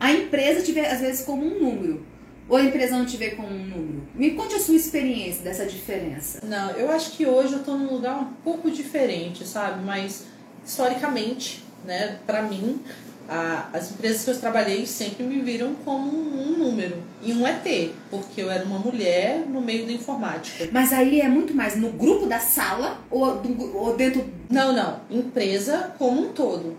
a 0.00 0.10
empresa 0.12 0.62
te 0.62 0.72
vê 0.72 0.80
às 0.86 1.00
vezes 1.00 1.24
como 1.24 1.44
um 1.44 1.60
número. 1.60 2.02
Ou 2.48 2.56
a 2.56 2.62
empresa 2.64 2.98
não 2.98 3.06
te 3.06 3.16
vê 3.16 3.30
como 3.30 3.46
um 3.48 3.64
número. 3.64 4.02
Me 4.12 4.32
conte 4.32 4.56
a 4.56 4.58
sua 4.58 4.74
experiência 4.74 5.44
dessa 5.44 5.64
diferença. 5.66 6.40
Não, 6.44 6.70
eu 6.72 6.90
acho 6.90 7.12
que 7.12 7.24
hoje 7.24 7.52
eu 7.52 7.62
tô 7.62 7.76
num 7.76 7.92
lugar 7.92 8.18
um 8.18 8.32
pouco 8.42 8.68
diferente, 8.70 9.46
sabe? 9.46 9.84
Mas 9.84 10.24
historicamente, 10.66 11.62
né, 11.84 12.18
para 12.26 12.42
mim, 12.42 12.80
a- 13.28 13.68
as 13.72 13.92
empresas 13.92 14.24
que 14.24 14.30
eu 14.30 14.40
trabalhei 14.40 14.84
sempre 14.86 15.22
me 15.24 15.40
viram 15.40 15.74
como 15.84 16.10
um, 16.10 16.42
um 16.54 16.58
número 16.58 16.96
e 17.22 17.32
um 17.32 17.46
ET, 17.46 17.92
porque 18.10 18.40
eu 18.42 18.50
era 18.50 18.64
uma 18.64 18.78
mulher 18.80 19.44
no 19.46 19.60
meio 19.60 19.86
da 19.86 19.92
informática. 19.92 20.68
Mas 20.72 20.92
aí 20.92 21.20
é 21.20 21.28
muito 21.28 21.54
mais 21.54 21.76
no 21.76 21.90
grupo 21.90 22.26
da 22.26 22.40
sala 22.40 22.98
ou, 23.10 23.36
do- 23.36 23.76
ou 23.76 23.96
dentro. 23.96 24.24
Não, 24.50 24.72
não, 24.72 25.00
empresa 25.08 25.94
como 25.98 26.22
um 26.22 26.32
todo. 26.32 26.76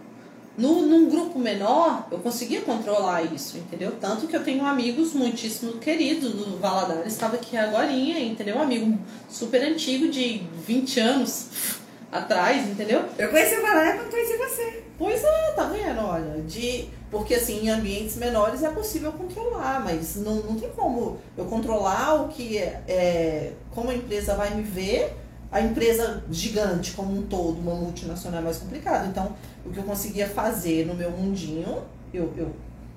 No, 0.58 0.82
num 0.82 1.10
grupo 1.10 1.40
menor, 1.40 2.08
eu 2.12 2.20
conseguia 2.20 2.62
controlar 2.62 3.24
isso, 3.24 3.58
entendeu? 3.58 3.94
Tanto 4.00 4.28
que 4.28 4.36
eu 4.36 4.44
tenho 4.44 4.66
amigos 4.66 5.14
muitíssimo 5.14 5.74
queridos 5.74 6.34
do 6.34 6.58
Valadares, 6.58 7.14
estava 7.14 7.36
aqui 7.36 7.56
agorinha, 7.56 8.20
entendeu? 8.20 8.58
Um 8.58 8.62
amigo 8.62 8.98
super 9.30 9.64
antigo 9.64 10.10
de 10.10 10.44
20 10.68 11.00
anos 11.00 11.80
atrás, 12.12 12.68
entendeu? 12.68 13.06
Eu 13.18 13.30
conheci 13.30 13.56
o 13.56 13.62
Valéria 13.62 13.94
quando 13.94 14.12
conheci 14.12 14.38
você. 14.38 14.84
Pois 14.98 15.24
é, 15.24 15.52
tá 15.52 15.64
vendo? 15.64 16.02
Olha, 16.02 16.42
de. 16.42 16.90
Porque 17.10 17.34
assim, 17.34 17.66
em 17.66 17.70
ambientes 17.70 18.16
menores 18.18 18.64
é 18.64 18.70
possível 18.70 19.12
controlar, 19.12 19.84
mas 19.84 20.16
não, 20.18 20.36
não 20.36 20.56
tem 20.56 20.70
como 20.70 21.18
eu 21.38 21.46
controlar 21.46 22.22
o 22.22 22.28
que 22.28 22.58
é, 22.58 22.82
é. 22.88 23.54
Como 23.72 23.90
a 23.90 23.96
empresa 23.96 24.36
vai 24.36 24.54
me 24.54 24.62
ver, 24.62 25.14
a 25.52 25.60
empresa 25.60 26.24
gigante 26.32 26.94
como 26.94 27.18
um 27.18 27.24
todo, 27.24 27.60
uma 27.60 27.76
multinacional 27.76 28.40
é 28.40 28.44
mais 28.44 28.58
complicado. 28.58 29.10
Então, 29.10 29.36
o 29.66 29.70
que 29.70 29.78
eu 29.78 29.84
conseguia 29.84 30.28
fazer 30.28 30.86
no 30.86 30.94
meu 30.96 31.12
mundinho, 31.12 31.84
eu, 32.14 32.32
eu, 32.38 32.52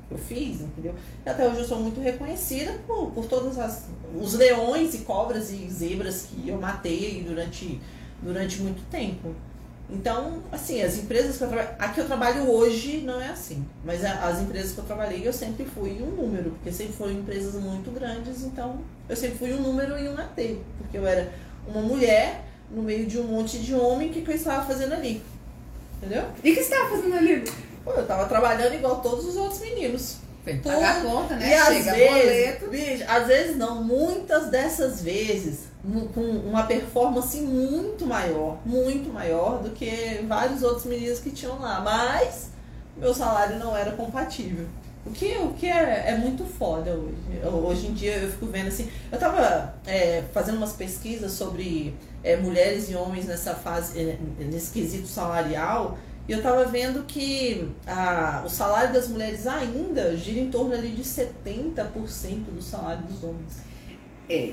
eu 0.09 0.19
fiz, 0.19 0.61
entendeu? 0.61 0.95
E 1.27 1.29
até 1.29 1.49
hoje 1.49 1.61
eu 1.61 1.65
sou 1.65 1.81
muito 1.81 2.01
reconhecida 2.01 2.79
por, 2.87 3.11
por 3.11 3.27
todos 3.27 3.57
os 4.17 4.35
leões 4.35 4.95
e 4.95 4.99
cobras 4.99 5.51
e 5.51 5.69
zebras 5.69 6.29
que 6.31 6.49
eu 6.49 6.61
matei 6.61 7.25
durante, 7.27 7.81
durante 8.23 8.63
muito 8.63 8.89
tempo. 8.89 9.35
Então, 9.91 10.43
assim, 10.51 10.81
as 10.81 10.97
empresas 10.97 11.37
que 11.37 11.45
eu 11.45 11.49
trabalho. 11.49 11.69
A 11.79 11.89
que 11.89 12.01
eu 12.01 12.07
trabalho 12.07 12.51
hoje 12.51 13.03
não 13.03 13.21
é 13.21 13.29
assim. 13.29 13.67
Mas 13.85 14.03
as 14.05 14.41
empresas 14.41 14.73
que 14.73 14.79
eu 14.79 14.85
trabalhei, 14.85 15.27
eu 15.27 15.33
sempre 15.33 15.65
fui 15.67 16.03
um 16.03 16.11
número. 16.11 16.53
Porque 16.53 16.73
sempre 16.73 16.95
foram 16.95 17.13
empresas 17.13 17.55
muito 17.55 17.93
grandes. 17.93 18.45
Então, 18.45 18.81
eu 19.09 19.15
sempre 19.15 19.37
fui 19.39 19.53
um 19.53 19.61
número 19.61 19.99
e 19.99 20.09
um 20.09 20.17
AT. 20.17 20.59
Porque 20.79 20.97
eu 20.97 21.07
era 21.07 21.31
uma 21.67 21.81
mulher 21.83 22.43
no 22.71 22.83
meio 22.83 23.07
de 23.07 23.19
um 23.19 23.25
monte 23.25 23.59
de 23.59 23.75
homem. 23.75 24.11
O 24.11 24.13
que, 24.13 24.23
que 24.23 24.31
eu 24.31 24.35
estava 24.35 24.65
fazendo 24.67 24.95
ali? 24.95 25.23
Entendeu? 25.99 26.25
E 26.43 26.51
o 26.53 26.55
que 26.55 26.63
você 26.63 26.73
estava 26.75 26.91
fazendo 26.91 27.15
ali? 27.17 27.45
Pô, 27.85 27.93
eu 27.93 28.07
tava 28.07 28.27
trabalhando 28.27 28.75
igual 28.75 29.01
todos 29.01 29.25
os 29.27 29.37
outros 29.37 29.61
meninos. 29.61 30.17
Pagar 30.63 30.99
a 30.99 31.01
conta, 31.01 31.37
né? 31.37 31.49
E 31.51 31.55
às 31.55 31.69
Chega 31.69 31.93
vezes, 31.95 32.61
boleto. 32.61 32.71
bicho, 32.71 33.05
às 33.09 33.27
vezes 33.27 33.57
não, 33.57 33.83
muitas 33.83 34.49
dessas 34.49 35.01
vezes, 35.01 35.61
com 36.13 36.21
uma 36.21 36.65
performance 36.65 37.41
muito 37.41 38.05
maior, 38.07 38.59
muito 38.67 39.11
maior 39.11 39.63
do 39.63 39.71
que 39.71 40.23
vários 40.29 40.63
outros 40.63 40.85
meninos 40.85 41.19
que 41.19 41.31
tinham 41.31 41.59
lá. 41.59 41.81
Mas 41.81 42.51
meu 42.95 43.15
salário 43.15 43.59
não 43.59 43.75
era 43.75 43.93
compatível. 43.93 44.67
O 45.07 45.11
que, 45.11 45.37
o 45.37 45.51
que 45.53 45.67
é, 45.67 46.05
é 46.09 46.17
muito 46.19 46.45
foda 46.45 46.93
hoje. 46.93 47.15
Eu- 47.43 47.51
Hoje 47.51 47.87
em 47.89 47.93
dia 47.93 48.15
eu 48.17 48.31
fico 48.31 48.47
vendo 48.47 48.69
assim. 48.69 48.89
Eu 49.13 49.19
tava 49.19 49.75
é, 49.87 50.23
fazendo 50.33 50.57
umas 50.57 50.73
pesquisas 50.73 51.33
sobre 51.33 51.95
é, 52.23 52.37
mulheres 52.37 52.89
e 52.91 52.95
homens 52.95 53.27
nessa 53.27 53.55
fase, 53.55 53.99
é, 54.01 54.17
nesse 54.39 54.73
quesito 54.73 55.07
salarial. 55.07 55.99
E 56.27 56.33
eu 56.33 56.41
tava 56.43 56.65
vendo 56.65 57.05
que 57.07 57.69
a, 57.87 58.43
o 58.47 58.49
salário 58.49 58.95
das 58.95 59.07
mulheres 59.09 59.47
ainda 59.47 60.17
gira 60.17 60.41
em 60.41 60.49
torno 60.51 60.73
ali 60.73 60.89
de 60.89 61.03
70% 61.03 61.85
do 62.55 62.63
salário 62.63 63.03
dos 63.05 63.23
homens. 63.23 63.59
É. 64.29 64.53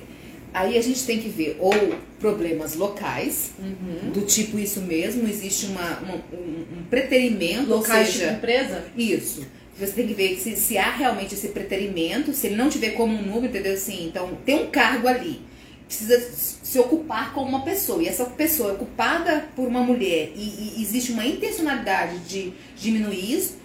Aí 0.53 0.77
a 0.77 0.81
gente 0.81 1.05
tem 1.05 1.17
que 1.21 1.29
ver 1.29 1.55
ou 1.61 1.71
problemas 2.19 2.75
locais, 2.75 3.51
Uhum. 3.57 4.11
do 4.11 4.21
tipo 4.25 4.59
isso 4.59 4.81
mesmo, 4.81 5.25
existe 5.29 5.67
uma, 5.67 5.97
uma- 5.99 6.15
um, 6.33 6.65
um 6.79 6.83
preterimento, 6.89 7.69
Locais 7.69 8.07
ou 8.09 8.13
tipo 8.13 8.17
seja, 8.19 8.31
empresa? 8.33 8.83
Isso. 8.97 9.45
Você 9.81 9.93
tem 9.93 10.07
que 10.07 10.13
ver 10.13 10.37
se, 10.37 10.55
se 10.55 10.77
há 10.77 10.91
realmente 10.91 11.33
esse 11.33 11.49
preterimento, 11.49 12.33
se 12.33 12.47
ele 12.47 12.55
não 12.55 12.69
vê 12.69 12.91
como 12.91 13.13
um 13.13 13.21
número, 13.21 13.47
entendeu? 13.47 13.73
Assim, 13.73 14.05
então 14.05 14.37
tem 14.45 14.63
um 14.63 14.67
cargo 14.67 15.07
ali. 15.07 15.41
Precisa 15.87 16.19
se 16.63 16.79
ocupar 16.79 17.33
com 17.33 17.41
uma 17.41 17.63
pessoa. 17.63 18.01
E 18.01 18.07
essa 18.07 18.25
pessoa 18.25 18.69
é 18.69 18.73
ocupada 18.73 19.49
por 19.55 19.67
uma 19.67 19.81
mulher 19.81 20.31
e, 20.35 20.77
e 20.77 20.81
existe 20.81 21.11
uma 21.11 21.25
intencionalidade 21.25 22.19
de 22.19 22.53
diminuir 22.77 23.35
isso. 23.37 23.61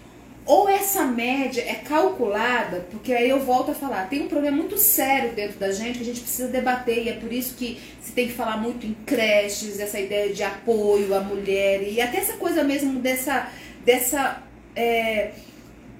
Ou 0.46 0.68
essa 0.68 1.04
média 1.04 1.60
é 1.60 1.74
calculada, 1.74 2.86
porque 2.92 3.12
aí 3.12 3.28
eu 3.28 3.40
volto 3.40 3.72
a 3.72 3.74
falar, 3.74 4.08
tem 4.08 4.22
um 4.22 4.28
problema 4.28 4.56
muito 4.56 4.78
sério 4.78 5.32
dentro 5.32 5.58
da 5.58 5.72
gente 5.72 5.98
que 5.98 6.02
a 6.02 6.06
gente 6.06 6.20
precisa 6.20 6.46
debater, 6.46 7.04
e 7.04 7.08
é 7.08 7.14
por 7.14 7.32
isso 7.32 7.56
que 7.56 7.80
se 8.00 8.12
tem 8.12 8.28
que 8.28 8.32
falar 8.32 8.56
muito 8.56 8.86
em 8.86 8.94
creches, 9.04 9.80
essa 9.80 9.98
ideia 9.98 10.32
de 10.32 10.44
apoio 10.44 11.12
à 11.16 11.20
mulher, 11.20 11.82
e 11.82 12.00
até 12.00 12.18
essa 12.18 12.34
coisa 12.34 12.62
mesmo 12.62 13.00
dessa, 13.00 13.50
dessa 13.84 14.40
é, 14.76 15.32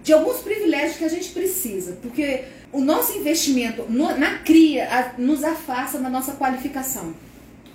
de 0.06 0.12
alguns 0.12 0.36
privilégios 0.36 0.96
que 0.98 1.04
a 1.04 1.08
gente 1.08 1.30
precisa, 1.30 1.98
porque 2.00 2.44
o 2.72 2.80
nosso 2.80 3.18
investimento 3.18 3.84
no- 3.88 4.16
na 4.16 4.38
cria 4.38 4.84
a- 4.88 5.14
nos 5.18 5.42
afasta 5.42 5.98
da 5.98 6.08
nossa 6.08 6.32
qualificação. 6.34 7.12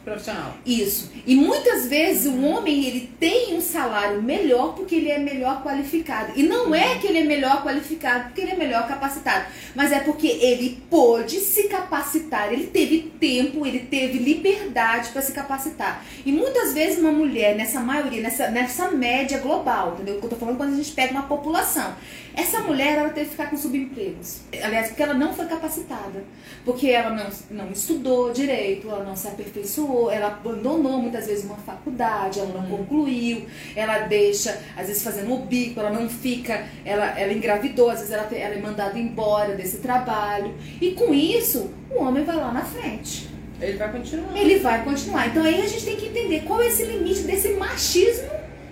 Profissional. 0.03 0.55
Isso. 0.65 1.11
E 1.27 1.35
muitas 1.35 1.87
vezes 1.87 2.25
o 2.25 2.43
homem 2.43 2.85
ele 2.85 3.13
tem 3.19 3.55
um 3.55 3.61
salário 3.61 4.21
melhor 4.21 4.73
porque 4.73 4.95
ele 4.95 5.11
é 5.11 5.19
melhor 5.19 5.63
qualificado. 5.63 6.33
E 6.35 6.41
não 6.41 6.73
é 6.73 6.97
que 6.97 7.05
ele 7.05 7.19
é 7.19 7.23
melhor 7.23 7.63
qualificado 7.63 8.25
porque 8.25 8.41
ele 8.41 8.51
é 8.51 8.55
melhor 8.55 8.87
capacitado, 8.87 9.45
mas 9.75 9.91
é 9.91 9.99
porque 9.99 10.27
ele 10.27 10.81
pôde 10.89 11.39
se 11.39 11.67
capacitar, 11.67 12.51
ele 12.51 12.67
teve 12.67 13.11
tempo, 13.19 13.65
ele 13.65 13.79
teve 13.79 14.17
liberdade 14.17 15.09
para 15.09 15.21
se 15.21 15.31
capacitar. 15.31 16.03
E 16.25 16.31
muitas 16.31 16.73
vezes 16.73 16.97
uma 16.97 17.11
mulher, 17.11 17.55
nessa 17.55 17.79
maioria, 17.79 18.21
nessa, 18.21 18.49
nessa 18.49 18.89
média 18.89 19.37
global, 19.37 19.93
entendeu? 19.93 20.17
Que 20.19 20.25
eu 20.25 20.29
tô 20.29 20.35
falando 20.35 20.57
quando 20.57 20.73
a 20.73 20.77
gente 20.77 20.91
pega 20.91 21.11
uma 21.11 21.23
população. 21.23 21.93
Essa 22.33 22.61
mulher, 22.61 22.97
ela 22.97 23.09
teve 23.09 23.25
que 23.25 23.31
ficar 23.31 23.49
com 23.49 23.57
subempregos. 23.57 24.41
Aliás, 24.63 24.87
porque 24.87 25.03
ela 25.03 25.13
não 25.13 25.33
foi 25.33 25.45
capacitada. 25.47 26.23
Porque 26.63 26.87
ela 26.87 27.09
não, 27.09 27.29
não 27.49 27.71
estudou 27.71 28.31
direito, 28.31 28.89
ela 28.89 29.03
não 29.03 29.15
se 29.15 29.27
aperfeiçoou, 29.27 29.90
passou, 29.91 30.09
ela 30.09 30.27
abandonou 30.27 30.97
muitas 30.97 31.27
vezes 31.27 31.43
uma 31.43 31.57
faculdade, 31.57 32.39
ela 32.39 32.49
não 32.49 32.77
concluiu, 32.77 33.45
ela 33.75 33.99
deixa, 33.99 34.57
às 34.75 34.87
vezes 34.87 35.03
fazendo 35.03 35.33
o 35.33 35.39
bico, 35.39 35.79
ela 35.79 35.91
não 35.91 36.09
fica, 36.09 36.65
ela, 36.85 37.19
ela 37.19 37.33
engravidou, 37.33 37.89
às 37.89 37.99
vezes 37.99 38.13
ela, 38.13 38.27
ela 38.31 38.55
é 38.55 38.59
mandada 38.59 38.97
embora 38.97 39.53
desse 39.53 39.77
trabalho. 39.77 40.53
E 40.79 40.91
com 40.91 41.13
isso, 41.13 41.71
o 41.89 42.01
homem 42.01 42.23
vai 42.23 42.37
lá 42.37 42.51
na 42.51 42.63
frente. 42.63 43.29
Ele 43.61 43.77
vai 43.77 43.91
continuar. 43.91 44.37
Ele 44.37 44.59
vai 44.59 44.83
continuar. 44.83 45.27
Então 45.27 45.43
aí 45.43 45.61
a 45.61 45.67
gente 45.67 45.85
tem 45.85 45.95
que 45.95 46.07
entender 46.07 46.41
qual 46.41 46.61
é 46.61 46.67
esse 46.67 46.83
limite 46.83 47.21
desse 47.21 47.49
machismo, 47.49 48.27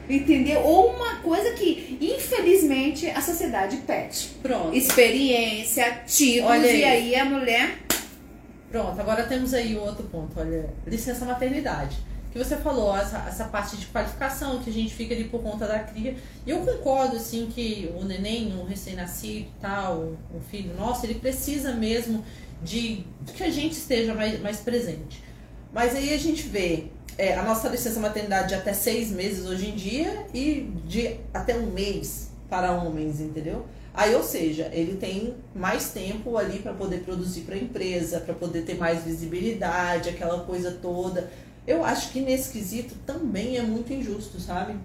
entendeu? 0.09 0.61
Ou 0.61 0.95
uma 0.95 1.17
coisa 1.17 1.51
que, 1.51 1.97
infelizmente, 2.01 3.07
a 3.07 3.21
sociedade 3.21 3.77
pede. 3.85 4.29
Pronto. 4.41 4.75
Experiência, 4.75 6.01
títulos, 6.07 6.49
Olha 6.49 6.71
e 6.71 6.83
aí 6.83 7.15
a 7.15 7.25
mulher. 7.25 7.88
Pronto, 8.69 8.99
agora 8.99 9.23
temos 9.23 9.53
aí 9.53 9.75
outro 9.75 10.03
ponto, 10.05 10.39
olha, 10.39 10.69
licença 10.85 11.25
maternidade. 11.25 11.97
Que 12.31 12.37
você 12.37 12.55
falou, 12.57 12.95
essa, 12.95 13.17
essa 13.27 13.45
parte 13.45 13.75
de 13.75 13.87
qualificação 13.87 14.59
que 14.59 14.69
a 14.69 14.73
gente 14.73 14.93
fica 14.93 15.15
ali 15.15 15.23
por 15.23 15.41
conta 15.41 15.65
da 15.65 15.79
cria. 15.79 16.15
E 16.45 16.49
eu 16.51 16.59
concordo, 16.59 17.15
assim, 17.15 17.47
que 17.47 17.91
o 17.99 18.05
neném, 18.05 18.53
o 18.55 18.65
recém-nascido 18.65 19.47
e 19.47 19.51
tal, 19.59 20.13
o 20.31 20.39
filho 20.51 20.75
nosso, 20.75 21.07
ele 21.07 21.15
precisa 21.15 21.73
mesmo 21.73 22.23
de, 22.61 23.03
de 23.21 23.33
que 23.33 23.43
a 23.43 23.49
gente 23.49 23.73
esteja 23.73 24.13
mais, 24.13 24.39
mais 24.41 24.57
presente. 24.57 25.23
Mas 25.73 25.95
aí 25.95 26.13
a 26.13 26.17
gente 26.17 26.43
vê 26.43 26.85
é, 27.17 27.35
a 27.35 27.41
nossa 27.41 27.67
licença 27.67 27.99
maternidade 27.99 28.49
de 28.49 28.55
até 28.55 28.73
seis 28.73 29.11
meses 29.11 29.47
hoje 29.47 29.69
em 29.69 29.75
dia 29.75 30.25
e 30.31 30.71
de 30.85 31.17
até 31.33 31.55
um 31.57 31.67
mês 31.71 32.29
para 32.47 32.71
homens, 32.71 33.19
entendeu? 33.19 33.65
Aí, 33.93 34.13
ou 34.15 34.23
seja, 34.23 34.69
ele 34.71 34.95
tem 34.97 35.33
mais 35.53 35.89
tempo 35.89 36.37
ali 36.37 36.59
para 36.59 36.73
poder 36.73 36.99
produzir 37.03 37.41
para 37.41 37.55
a 37.55 37.57
empresa, 37.57 38.19
para 38.19 38.33
poder 38.33 38.61
ter 38.61 38.75
mais 38.77 39.03
visibilidade, 39.03 40.09
aquela 40.09 40.43
coisa 40.45 40.71
toda. 40.81 41.29
Eu 41.67 41.83
acho 41.83 42.11
que 42.11 42.21
nesse 42.21 42.51
quesito 42.51 42.95
também 43.05 43.57
é 43.57 43.61
muito 43.61 43.91
injusto, 43.91 44.39
sabe? 44.39 44.75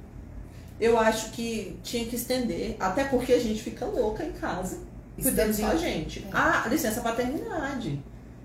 Eu 0.81 0.99
acho 0.99 1.31
que 1.31 1.77
tinha 1.85 2.05
que 2.07 2.17
estender, 2.17 2.77
até 2.81 3.05
porque 3.05 3.33
a 3.33 3.39
gente 3.39 3.63
fica 3.63 3.85
louca 3.87 4.25
em 4.25 4.33
casa, 4.33 4.79
cuidando 5.23 5.53
só 5.55 5.67
a 5.69 5.77
gente. 5.77 6.27
Ah, 6.33 6.67
licença 6.69 7.01
paternidade. 7.01 8.01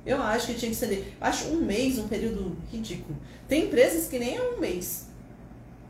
Eu 0.06 0.22
acho 0.22 0.48
que 0.48 0.54
tinha 0.54 0.70
que 0.70 0.76
estender. 0.76 1.14
Acho 1.20 1.48
um 1.50 1.62
mês 1.62 1.98
um 1.98 2.08
período 2.08 2.56
ridículo. 2.72 3.18
Tem 3.48 3.66
empresas 3.66 4.08
que 4.08 4.20
nem 4.20 4.38
é 4.38 4.42
um 4.42 4.60
mês. 4.60 5.08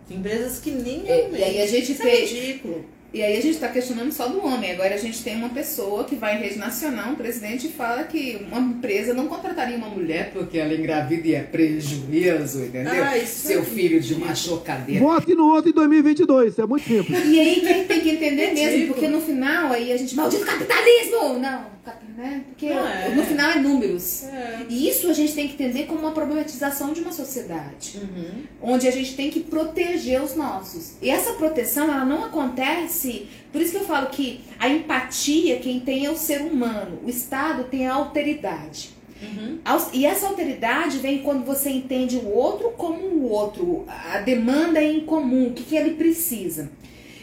Tem 0.08 0.18
empresas 0.18 0.60
que 0.60 0.72
nem 0.72 1.08
é 1.10 1.26
um 1.28 1.32
mês. 1.32 1.40
e 1.40 1.44
aí 1.44 1.62
a 1.62 1.68
gente 1.68 1.92
Isso 1.92 2.02
tem- 2.02 2.12
é 2.12 2.26
ridículo. 2.26 2.86
E 3.12 3.24
aí 3.24 3.38
a 3.38 3.42
gente 3.42 3.56
está 3.56 3.68
questionando 3.68 4.12
só 4.12 4.28
do 4.28 4.46
homem. 4.46 4.72
Agora 4.72 4.94
a 4.94 4.98
gente 4.98 5.24
tem 5.24 5.36
uma 5.36 5.50
pessoa 5.50 6.04
que 6.04 6.16
vai 6.16 6.38
em 6.38 6.42
rede 6.42 6.60
nacional, 6.60 7.12
um 7.12 7.16
presidente, 7.16 7.66
e 7.68 7.70
fala 7.72 8.04
que 8.04 8.46
uma 8.52 8.60
empresa 8.62 9.14
não 9.16 9.28
contrataria 9.28 9.76
uma 9.76 9.90
mulher 9.90 10.30
porque 10.32 10.60
ela 10.60 10.74
engravida 10.74 11.28
e 11.28 11.34
é 11.34 11.42
prejuízo, 11.42 12.64
entendeu? 12.66 13.04
Ah, 13.04 13.18
isso 13.18 13.48
Seu 13.48 13.62
é 13.62 13.66
filho 13.66 14.00
de 14.00 14.14
uma 14.14 14.36
chocadeira. 14.36 15.04
Vote 15.04 15.34
no 15.34 15.48
outro 15.48 15.72
em 15.72 15.74
2022, 15.74 16.52
isso 16.52 16.62
é 16.62 16.66
muito 16.68 16.88
simples. 16.88 17.26
E 17.26 17.40
aí 17.40 17.62
quem 17.62 17.86
tem 17.86 18.02
que 18.02 18.10
entender 18.10 18.54
mesmo, 18.54 18.88
porque 18.94 19.08
no 19.08 19.20
final 19.22 19.72
aí 19.74 19.92
a 19.92 19.98
gente, 19.98 20.16
maldito 20.16 20.46
capitalismo! 20.46 21.40
Não, 21.40 21.66
cap- 21.84 22.04
né? 22.20 22.44
Porque 22.50 22.66
é. 22.66 23.14
no 23.16 23.24
final 23.24 23.52
é 23.52 23.60
números. 23.60 24.26
É. 24.26 24.66
E 24.68 24.90
isso 24.90 25.10
a 25.10 25.14
gente 25.14 25.34
tem 25.34 25.48
que 25.48 25.54
entender 25.54 25.86
como 25.86 26.02
uma 26.02 26.12
problematização 26.12 26.92
de 26.92 27.00
uma 27.00 27.14
sociedade. 27.14 27.98
Uhum. 27.98 28.44
onde 28.62 28.88
a 28.88 28.92
gente 28.92 29.16
tem 29.16 29.30
que 29.30 29.40
proteger 29.40 30.22
os 30.22 30.36
nossos. 30.36 30.96
E 31.02 31.10
essa 31.10 31.34
proteção, 31.34 31.86
ela 31.86 32.04
não 32.04 32.26
acontece. 32.26 33.28
Por 33.54 33.62
isso 33.62 33.72
que 33.72 33.78
eu 33.78 33.86
falo 33.86 34.08
que 34.08 34.42
a 34.60 34.68
empatia, 34.68 35.60
quem 35.60 35.80
tem 35.80 36.06
é 36.06 36.12
o 36.12 36.18
ser 36.18 36.42
humano. 36.42 37.00
O 37.06 37.10
Estado 37.10 37.64
tem 37.64 37.88
a 37.88 37.94
alteridade. 37.94 38.90
Uhum. 39.22 39.60
E 39.94 40.06
essa 40.06 40.28
alteridade 40.28 40.98
vem 40.98 41.20
quando 41.20 41.46
você 41.46 41.70
entende 41.70 42.18
o 42.18 42.30
outro 42.30 42.72
como 42.72 43.00
o 43.00 43.30
outro, 43.30 43.86
a 43.88 44.20
demanda 44.20 44.80
é 44.80 44.92
em 44.92 45.02
comum, 45.02 45.48
o 45.48 45.54
que, 45.54 45.64
que 45.64 45.76
ele 45.76 45.92
precisa. 45.92 46.70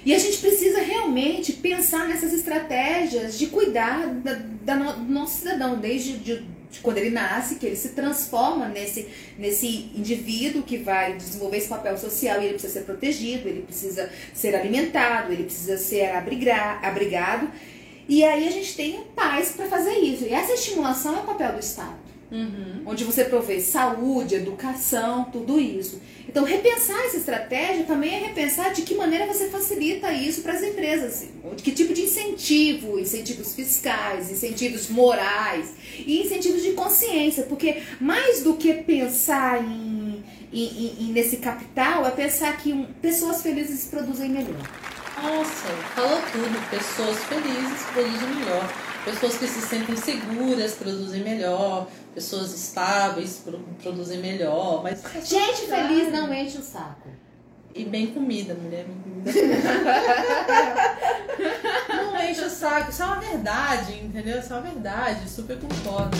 E 0.06 0.14
a 0.14 0.18
gente 0.18 0.38
precisa 0.38 0.80
realmente 0.80 1.52
pensar 1.52 2.06
nessas 2.06 2.32
estratégias 2.32 3.36
de 3.36 3.48
cuidar 3.48 4.06
da, 4.06 4.34
da 4.62 4.74
no- 4.76 5.04
do 5.04 5.12
nosso 5.12 5.38
cidadão, 5.40 5.78
desde 5.78 6.12
de, 6.18 6.42
de 6.70 6.78
quando 6.80 6.98
ele 6.98 7.10
nasce, 7.10 7.56
que 7.56 7.66
ele 7.66 7.74
se 7.74 7.88
transforma 7.88 8.68
nesse, 8.68 9.08
nesse 9.36 9.90
indivíduo 9.96 10.62
que 10.62 10.78
vai 10.78 11.14
desenvolver 11.16 11.56
esse 11.58 11.68
papel 11.68 11.98
social 11.98 12.40
e 12.40 12.44
ele 12.44 12.52
precisa 12.54 12.74
ser 12.74 12.84
protegido, 12.84 13.48
ele 13.48 13.62
precisa 13.62 14.08
ser 14.32 14.54
alimentado, 14.54 15.32
ele 15.32 15.42
precisa 15.42 15.76
ser 15.76 16.10
abrigar, 16.12 16.78
abrigado. 16.84 17.50
E 18.08 18.22
aí 18.22 18.46
a 18.46 18.50
gente 18.52 18.76
tem 18.76 19.00
pais 19.16 19.50
para 19.56 19.66
fazer 19.66 19.98
isso. 19.98 20.24
E 20.24 20.32
essa 20.32 20.52
estimulação 20.52 21.16
é 21.16 21.20
o 21.20 21.24
papel 21.24 21.52
do 21.54 21.58
Estado 21.60 22.06
Uhum. 22.30 22.82
onde 22.86 23.04
você 23.04 23.24
provê 23.24 23.60
saúde, 23.60 24.34
educação, 24.34 25.24
tudo 25.32 25.60
isso. 25.60 26.00
Então, 26.28 26.44
repensar 26.44 26.98
essa 27.06 27.16
estratégia 27.16 27.84
também 27.84 28.14
é 28.14 28.18
repensar 28.26 28.72
de 28.72 28.82
que 28.82 28.94
maneira 28.94 29.26
você 29.26 29.48
facilita 29.48 30.12
isso 30.12 30.42
para 30.42 30.52
as 30.54 30.62
empresas. 30.62 31.24
De 31.54 31.62
que 31.62 31.70
tipo 31.72 31.94
de 31.94 32.02
incentivo, 32.02 32.98
incentivos 32.98 33.54
fiscais, 33.54 34.30
incentivos 34.30 34.88
morais 34.88 35.68
e 35.98 36.22
incentivos 36.22 36.62
de 36.62 36.72
consciência. 36.72 37.44
Porque 37.44 37.82
mais 38.00 38.42
do 38.42 38.54
que 38.54 38.72
pensar 38.74 39.62
em, 39.62 40.22
em- 40.52 40.96
em- 41.00 41.12
nesse 41.12 41.36
capital, 41.38 42.04
é 42.06 42.10
pensar 42.10 42.56
que 42.58 42.86
pessoas 43.00 43.40
felizes 43.42 43.84
produzem 43.86 44.28
melhor. 44.28 44.68
Nossa, 45.22 45.68
falou 45.94 46.20
tudo. 46.32 46.70
Pessoas 46.70 47.16
felizes 47.24 47.82
produzem 47.92 48.28
melhor. 48.34 48.72
Pessoas 49.04 49.38
que 49.38 49.46
se 49.46 49.60
sentem 49.62 49.96
seguras 49.96 50.72
produzem 50.72 51.22
melhor. 51.22 51.88
Pessoas 52.16 52.54
estáveis 52.54 53.42
pro- 53.44 53.58
produzem 53.82 54.16
melhor. 54.20 54.82
Mas 54.82 55.02
Gente 55.22 55.66
feliz 55.66 56.10
não 56.10 56.32
enche 56.32 56.56
o 56.56 56.62
saco. 56.62 57.10
E 57.74 57.84
bem 57.84 58.06
comida, 58.06 58.54
mulher. 58.54 58.86
Bem 58.86 58.96
comida. 59.02 59.32
Não 61.94 62.18
enche 62.24 62.40
o 62.40 62.48
saco. 62.48 62.90
Isso 62.90 63.02
é 63.02 63.04
uma 63.04 63.16
verdade, 63.20 63.92
entendeu? 64.02 64.38
Isso 64.40 64.50
é 64.50 64.56
uma 64.56 64.62
verdade. 64.62 65.28
Super 65.28 65.58
concordo. 65.58 66.16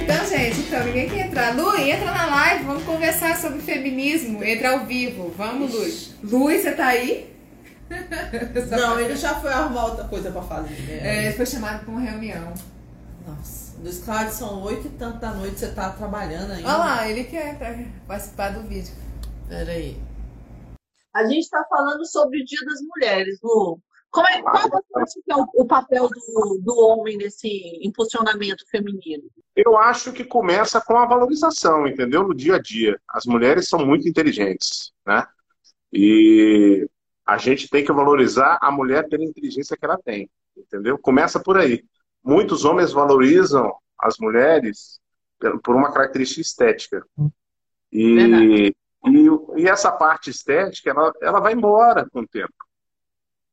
Então, 0.00 0.26
gente, 0.28 0.60
então, 0.60 0.84
ninguém 0.84 1.08
quer 1.08 1.26
entrar. 1.26 1.54
Lu, 1.56 1.76
entra 1.78 2.10
na 2.10 2.26
live, 2.26 2.64
vamos 2.64 2.82
conversar 2.84 3.36
sobre 3.38 3.60
feminismo. 3.60 4.42
Entra 4.42 4.72
ao 4.72 4.86
vivo. 4.86 5.32
Vamos, 5.36 5.72
Lu. 5.72 6.38
Lu, 6.38 6.44
você 6.50 6.72
tá 6.72 6.86
aí? 6.86 7.30
Não, 8.70 9.00
ele 9.00 9.16
já 9.16 9.34
foi 9.40 9.52
arrumar 9.52 9.86
outra 9.86 10.04
coisa 10.04 10.30
pra 10.30 10.42
fazer. 10.42 10.90
É, 10.90 11.26
ele 11.26 11.34
foi 11.34 11.46
chamado 11.46 11.84
pra 11.84 11.90
uma 11.90 12.00
reunião. 12.00 12.52
Nossa, 13.26 13.78
dos 13.80 13.98
claros 13.98 14.34
são 14.34 14.62
oito 14.62 14.88
e 14.88 14.90
tanto 14.90 15.18
da 15.18 15.32
noite, 15.32 15.58
você 15.58 15.70
tá 15.72 15.90
trabalhando 15.90 16.52
ainda. 16.52 16.68
Olha 16.68 16.78
lá, 16.78 17.08
ele 17.08 17.24
quer 17.24 17.58
participar 18.06 18.50
do 18.50 18.62
vídeo. 18.68 18.94
Peraí. 19.48 19.96
A 21.14 21.24
gente 21.24 21.40
está 21.40 21.64
falando 21.68 22.06
sobre 22.06 22.40
o 22.40 22.44
Dia 22.44 22.64
das 22.64 22.80
Mulheres, 22.80 23.38
Lu. 23.42 23.78
Como 24.10 24.26
é, 24.28 24.42
qual 24.42 24.68
você 24.68 24.98
acha 24.98 25.20
que 25.24 25.32
é 25.32 25.36
o, 25.36 25.46
o 25.54 25.66
papel 25.66 26.08
do, 26.08 26.60
do 26.62 26.78
homem 26.78 27.16
nesse 27.16 27.48
impulsionamento 27.82 28.64
feminino? 28.70 29.24
Eu 29.56 29.76
acho 29.78 30.12
que 30.12 30.24
começa 30.24 30.80
com 30.80 30.96
a 30.96 31.06
valorização, 31.06 31.86
entendeu? 31.86 32.22
No 32.22 32.34
dia 32.34 32.56
a 32.56 32.58
dia. 32.60 33.00
As 33.08 33.24
mulheres 33.24 33.68
são 33.68 33.86
muito 33.86 34.08
inteligentes, 34.08 34.92
né? 35.06 35.26
E 35.92 36.86
a 37.32 37.38
gente 37.38 37.68
tem 37.68 37.82
que 37.84 37.92
valorizar 37.92 38.58
a 38.60 38.70
mulher 38.70 39.08
pela 39.08 39.24
inteligência 39.24 39.76
que 39.76 39.84
ela 39.84 39.96
tem, 39.98 40.28
entendeu? 40.56 40.98
Começa 40.98 41.40
por 41.40 41.56
aí. 41.56 41.82
Muitos 42.22 42.64
homens 42.66 42.92
valorizam 42.92 43.72
as 43.98 44.18
mulheres 44.18 45.00
por- 45.64 45.74
uma 45.74 45.90
característica 45.92 46.42
estética. 46.42 47.06
E, 47.90 48.74
e, 49.06 49.26
e 49.56 49.66
essa 49.66 49.90
parte 49.90 50.28
estética, 50.28 50.90
ela, 50.90 51.12
ela 51.22 51.40
vai 51.40 51.54
embora 51.54 52.06
com 52.10 52.20
o 52.20 52.28
tempo. 52.28 52.52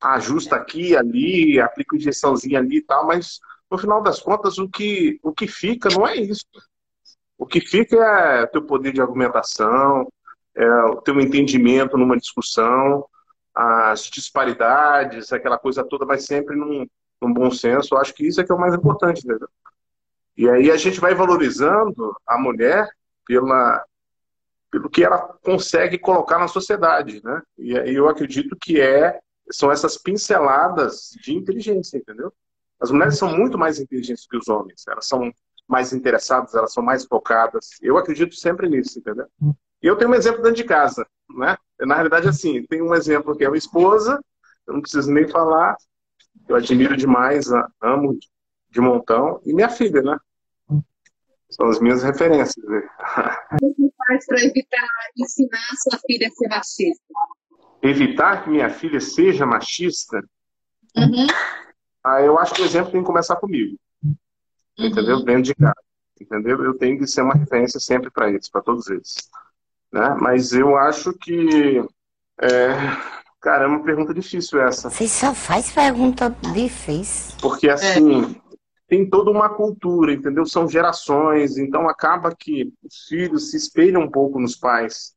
Ajusta 0.02 0.58
aqui, 0.58 0.96
ali, 0.96 1.60
aplica 1.60 1.96
injeçãozinha 1.96 2.60
ali 2.60 2.78
e 2.78 2.82
tal, 2.82 3.08
mas 3.08 3.40
no 3.72 3.78
final 3.78 4.02
das 4.04 4.20
contas, 4.20 4.58
o 4.58 4.68
que, 4.68 5.20
o 5.24 5.32
que 5.34 5.48
fica 5.48 5.88
não 5.90 6.06
é 6.06 6.18
isso. 6.18 6.46
O 7.38 7.46
que 7.46 7.62
fica 7.62 7.96
é 8.42 8.46
teu 8.48 8.62
poder 8.66 8.92
de 8.92 9.02
argumentação, 9.02 10.06
é 10.54 10.70
o 10.84 10.98
teu 10.98 11.20
entendimento 11.22 11.98
numa 11.98 12.18
discussão, 12.18 13.06
as 13.54 14.04
disparidades, 14.04 15.34
aquela 15.34 15.58
coisa 15.58 15.84
toda 15.84 16.06
vai 16.06 16.20
sempre 16.20 16.56
num, 16.56 16.88
num 17.22 17.34
bom 17.34 17.52
senso. 17.52 17.94
Eu 17.94 18.00
acho 18.00 18.14
que 18.14 18.28
isso 18.28 18.40
é 18.40 18.44
que 18.44 18.52
é 18.52 18.56
o 18.56 18.60
mais 18.60 18.74
importante, 18.74 19.26
entendeu? 19.26 19.50
E 20.38 20.50
aí 20.50 20.72
a 20.72 20.78
gente 20.78 21.00
vai 21.00 21.14
valorizando 21.14 22.16
a 22.26 22.38
mulher 22.38 22.88
pela, 23.26 23.84
pelo 24.72 24.90
que 24.90 25.04
ela 25.04 25.20
consegue 25.44 25.98
colocar 25.98 26.40
na 26.40 26.48
sociedade, 26.48 27.22
né? 27.24 27.42
E 27.58 27.74
eu 27.74 28.08
acredito 28.08 28.56
que 28.60 28.80
é 28.80 29.20
são 29.52 29.72
essas 29.72 29.98
pinceladas 29.98 31.10
de 31.22 31.34
inteligência, 31.34 31.98
entendeu? 31.98 32.32
As 32.80 32.92
mulheres 32.92 33.18
são 33.18 33.36
muito 33.36 33.58
mais 33.58 33.80
inteligentes 33.80 34.26
que 34.28 34.38
os 34.38 34.48
homens. 34.48 34.84
Elas 34.88 35.08
são 35.08 35.32
mais 35.68 35.92
interessadas, 35.92 36.54
elas 36.56 36.72
são 36.72 36.84
mais 36.84 37.06
focadas. 37.06 37.72
Eu 37.82 37.98
acredito 37.98 38.36
sempre 38.36 38.70
nisso, 38.70 39.00
entendeu? 39.00 39.28
E 39.82 39.88
eu 39.88 39.98
tenho 39.98 40.12
um 40.12 40.16
exemplo 40.16 40.42
dentro 40.42 40.58
de 40.58 40.64
casa, 40.64 41.06
né? 41.30 41.58
Na 41.82 41.96
realidade, 41.96 42.28
assim, 42.28 42.64
tem 42.66 42.82
um 42.82 42.94
exemplo 42.94 43.36
que 43.36 43.44
é 43.44 43.48
a 43.48 43.50
minha 43.50 43.60
esposa, 43.60 44.20
eu 44.68 44.74
não 44.74 44.82
preciso 44.82 45.12
nem 45.12 45.28
falar, 45.28 45.76
eu 46.48 46.56
admiro 46.56 46.96
demais, 46.96 47.48
amo 47.82 48.18
de 48.70 48.82
montão, 48.82 49.42
e 49.46 49.54
minha 49.54 49.70
filha, 49.70 50.02
né? 50.02 50.18
São 51.50 51.68
as 51.68 51.80
minhas 51.80 52.04
referências. 52.04 52.64
Né? 52.64 52.82
Você 53.60 53.92
faz 54.08 54.26
para 54.26 54.44
evitar 54.44 54.88
ensinar 55.18 55.68
a 55.72 55.76
sua 55.76 56.00
filha 56.06 56.28
a 56.28 56.32
ser 56.32 56.48
machista? 56.48 57.04
Evitar 57.82 58.44
que 58.44 58.50
minha 58.50 58.70
filha 58.70 59.00
seja 59.00 59.46
machista? 59.46 60.22
Uhum. 60.96 61.28
Ah, 62.04 62.22
eu 62.22 62.38
acho 62.38 62.54
que 62.54 62.62
o 62.62 62.66
exemplo 62.66 62.92
tem 62.92 63.02
que 63.02 63.08
começar 63.08 63.36
comigo. 63.38 63.78
Uhum. 64.04 64.16
Entendeu? 64.78 65.24
Dentro 65.24 65.44
de 65.44 65.56
casa. 65.56 65.76
Entendeu? 66.20 66.64
Eu 66.64 66.78
tenho 66.78 66.98
que 66.98 67.08
ser 67.08 67.22
uma 67.22 67.34
referência 67.34 67.80
sempre 67.80 68.12
para 68.12 68.30
eles, 68.30 68.50
para 68.50 68.62
todos 68.62 68.88
eles. 68.90 69.16
Né? 69.92 70.16
Mas 70.20 70.54
eu 70.54 70.78
acho 70.78 71.14
que. 71.14 71.84
É... 72.42 72.70
Cara, 73.42 73.64
é 73.64 73.68
uma 73.68 73.84
pergunta 73.84 74.14
difícil 74.14 74.62
essa. 74.62 74.90
Você 74.90 75.08
só 75.08 75.34
faz 75.34 75.72
pergunta 75.72 76.36
difícil. 76.54 77.38
Porque 77.42 77.70
assim. 77.70 78.36
É 78.46 78.50
tem 78.90 79.08
toda 79.08 79.30
uma 79.30 79.48
cultura, 79.50 80.12
entendeu? 80.12 80.48
São 80.48 80.68
gerações, 80.68 81.60
então 81.60 81.88
acaba 81.88 82.36
que 82.36 82.74
os 82.84 83.06
filhos 83.08 83.52
se 83.52 83.58
espelham 83.58 84.02
um 84.02 84.10
pouco 84.10 84.40
nos 84.40 84.56
pais, 84.56 85.14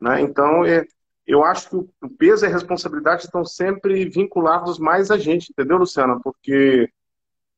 né? 0.00 0.20
Então, 0.20 0.64
é, 0.64 0.84
eu 1.24 1.44
acho 1.44 1.70
que 1.70 1.76
o 1.76 2.10
peso 2.18 2.44
e 2.44 2.48
a 2.48 2.50
responsabilidade 2.50 3.24
estão 3.24 3.44
sempre 3.44 4.06
vinculados 4.06 4.76
mais 4.80 5.08
a 5.08 5.16
gente, 5.16 5.50
entendeu, 5.50 5.78
Luciana? 5.78 6.18
Porque 6.20 6.90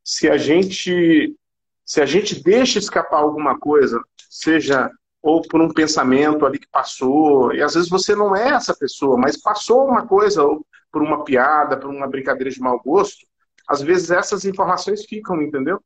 se 0.05 0.29
a 0.29 0.37
gente 0.37 1.35
se 1.83 2.01
a 2.01 2.07
gente 2.07 2.43
deixa 2.43 2.79
escapar 2.79 3.19
alguma 3.19 3.59
coisa, 3.59 4.03
seja 4.31 4.91
ou 5.25 5.41
por 5.41 5.59
um 5.59 5.73
pensamento 5.73 6.45
ali 6.45 6.59
que 6.59 6.69
passou, 6.69 7.51
e 7.55 7.63
às 7.63 7.73
vezes 7.73 7.89
você 7.89 8.15
não 8.15 8.37
é 8.37 8.51
essa 8.51 8.77
pessoa, 8.77 9.17
mas 9.17 9.41
passou 9.41 9.89
uma 9.89 10.07
coisa, 10.07 10.45
ou 10.45 10.67
por 10.93 11.01
uma 11.01 11.25
piada, 11.25 11.79
por 11.79 11.89
uma 11.89 12.07
brincadeira 12.07 12.51
de 12.51 12.61
mau 12.61 12.79
gosto, 12.79 13.27
às 13.67 13.81
vezes 13.81 14.11
essas 14.11 14.45
informações 14.45 15.07
ficam, 15.07 15.41
entendeu? 15.41 15.83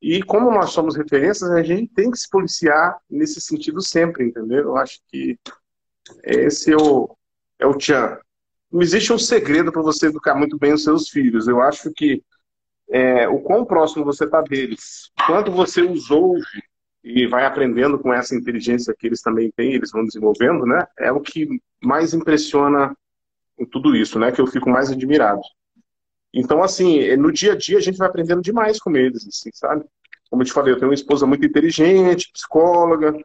E 0.00 0.22
como 0.22 0.52
nós 0.52 0.70
somos 0.70 0.94
referências, 0.94 1.50
a 1.50 1.60
gente 1.60 1.92
tem 1.92 2.08
que 2.08 2.16
se 2.16 2.30
policiar 2.30 2.96
nesse 3.10 3.40
sentido 3.40 3.82
sempre, 3.82 4.24
entendeu? 4.24 4.60
Eu 4.60 4.76
acho 4.76 5.00
que 5.08 5.36
esse 6.22 6.72
é 6.72 6.76
o, 6.76 7.16
é 7.58 7.66
o 7.66 7.76
tchan. 7.76 8.16
Não 8.70 8.80
existe 8.80 9.12
um 9.12 9.18
segredo 9.18 9.72
para 9.72 9.82
você 9.82 10.06
educar 10.06 10.36
muito 10.36 10.56
bem 10.56 10.72
os 10.72 10.84
seus 10.84 11.08
filhos. 11.08 11.48
Eu 11.48 11.60
acho 11.60 11.90
que 11.92 12.22
é, 12.88 13.28
o 13.28 13.40
quão 13.40 13.64
próximo 13.64 14.04
você 14.04 14.24
está 14.24 14.40
deles, 14.40 15.10
quanto 15.26 15.50
você 15.50 15.82
os 15.82 16.12
ouve 16.12 16.62
e 17.08 17.26
vai 17.26 17.46
aprendendo 17.46 17.98
com 17.98 18.12
essa 18.12 18.34
inteligência 18.34 18.94
que 18.96 19.06
eles 19.06 19.22
também 19.22 19.50
têm, 19.56 19.72
eles 19.72 19.90
vão 19.90 20.04
desenvolvendo, 20.04 20.66
né? 20.66 20.86
É 20.98 21.10
o 21.10 21.20
que 21.20 21.48
mais 21.82 22.12
impressiona 22.12 22.94
em 23.58 23.64
tudo 23.64 23.96
isso, 23.96 24.18
né? 24.18 24.30
Que 24.30 24.42
eu 24.42 24.46
fico 24.46 24.68
mais 24.68 24.90
admirado. 24.90 25.40
Então, 26.34 26.62
assim, 26.62 27.16
no 27.16 27.32
dia 27.32 27.54
a 27.54 27.56
dia 27.56 27.78
a 27.78 27.80
gente 27.80 27.96
vai 27.96 28.08
aprendendo 28.08 28.42
demais 28.42 28.78
com 28.78 28.94
eles, 28.94 29.26
assim, 29.26 29.48
sabe? 29.54 29.86
Como 30.28 30.42
eu 30.42 30.46
te 30.46 30.52
falei, 30.52 30.74
eu 30.74 30.76
tenho 30.76 30.90
uma 30.90 30.94
esposa 30.94 31.26
muito 31.26 31.46
inteligente, 31.46 32.30
psicóloga, 32.30 33.16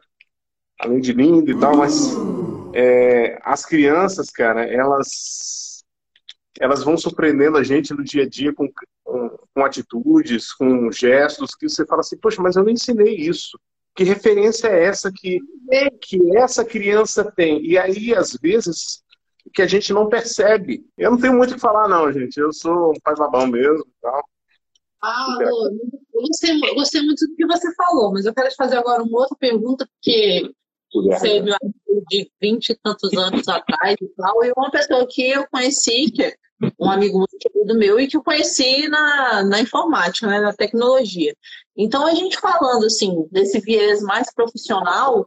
além 0.80 1.00
de 1.00 1.12
linda 1.12 1.50
e 1.50 1.60
tal, 1.60 1.76
mas 1.76 2.16
é, 2.72 3.38
as 3.42 3.66
crianças, 3.66 4.30
cara, 4.30 4.64
elas 4.64 5.84
elas 6.58 6.84
vão 6.84 6.96
surpreendendo 6.96 7.58
a 7.58 7.64
gente 7.64 7.92
no 7.92 8.04
dia 8.04 8.22
a 8.22 8.28
dia 8.28 8.54
com, 8.54 8.70
com, 9.02 9.38
com 9.52 9.64
atitudes, 9.64 10.54
com 10.54 10.90
gestos, 10.90 11.54
que 11.54 11.68
você 11.68 11.84
fala 11.84 12.00
assim, 12.00 12.16
poxa, 12.16 12.40
mas 12.40 12.54
eu 12.56 12.62
não 12.62 12.70
ensinei 12.70 13.16
isso. 13.16 13.58
Que 13.94 14.02
referência 14.04 14.68
é 14.68 14.84
essa 14.84 15.12
que, 15.12 15.38
que 16.00 16.36
essa 16.36 16.64
criança 16.64 17.30
tem? 17.30 17.64
E 17.64 17.78
aí, 17.78 18.14
às 18.14 18.34
vezes, 18.34 19.04
que 19.52 19.62
a 19.62 19.66
gente 19.66 19.92
não 19.92 20.08
percebe. 20.08 20.84
Eu 20.98 21.12
não 21.12 21.18
tenho 21.18 21.34
muito 21.34 21.52
o 21.52 21.54
que 21.54 21.60
falar, 21.60 21.88
não, 21.88 22.12
gente. 22.12 22.38
Eu 22.38 22.52
sou 22.52 22.90
um 22.90 23.00
pai 23.02 23.14
babão 23.14 23.46
mesmo 23.46 23.86
tal. 24.00 24.24
Ah, 25.02 25.36
eu 25.40 26.22
gostei, 26.22 26.50
eu 26.50 26.74
gostei 26.74 27.02
muito 27.02 27.26
do 27.26 27.36
que 27.36 27.46
você 27.46 27.74
falou, 27.74 28.10
mas 28.12 28.24
eu 28.24 28.32
quero 28.32 28.48
te 28.48 28.56
fazer 28.56 28.78
agora 28.78 29.02
uma 29.02 29.20
outra 29.20 29.36
pergunta, 29.38 29.86
porque 29.86 30.50
você 30.94 31.36
é 31.36 31.42
meu 31.42 31.54
amigo 31.60 32.06
de 32.08 32.30
vinte 32.40 32.70
e 32.70 32.78
tantos 32.82 33.12
anos 33.12 33.46
atrás 33.46 33.96
e 34.00 34.08
tal, 34.16 34.44
e 34.44 34.52
uma 34.56 34.70
pessoa 34.70 35.06
que 35.06 35.30
eu 35.30 35.46
conheci, 35.52 36.10
que 36.10 36.34
um 36.78 36.90
amigo 36.90 37.18
muito 37.18 37.36
querido 37.38 37.76
meu, 37.76 37.98
e 37.98 38.06
que 38.06 38.16
eu 38.16 38.22
conheci 38.22 38.88
na, 38.88 39.42
na 39.44 39.60
informática, 39.60 40.26
né, 40.26 40.40
na 40.40 40.52
tecnologia. 40.52 41.34
Então, 41.76 42.06
a 42.06 42.14
gente 42.14 42.38
falando, 42.38 42.86
assim, 42.86 43.26
desse 43.30 43.60
viés 43.60 44.02
mais 44.02 44.32
profissional, 44.32 45.26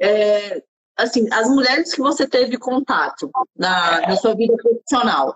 é, 0.00 0.62
assim, 0.96 1.28
as 1.32 1.48
mulheres 1.48 1.94
que 1.94 2.00
você 2.00 2.26
teve 2.26 2.56
contato 2.56 3.30
na, 3.56 4.00
na 4.00 4.16
sua 4.16 4.34
vida 4.34 4.56
profissional, 4.56 5.34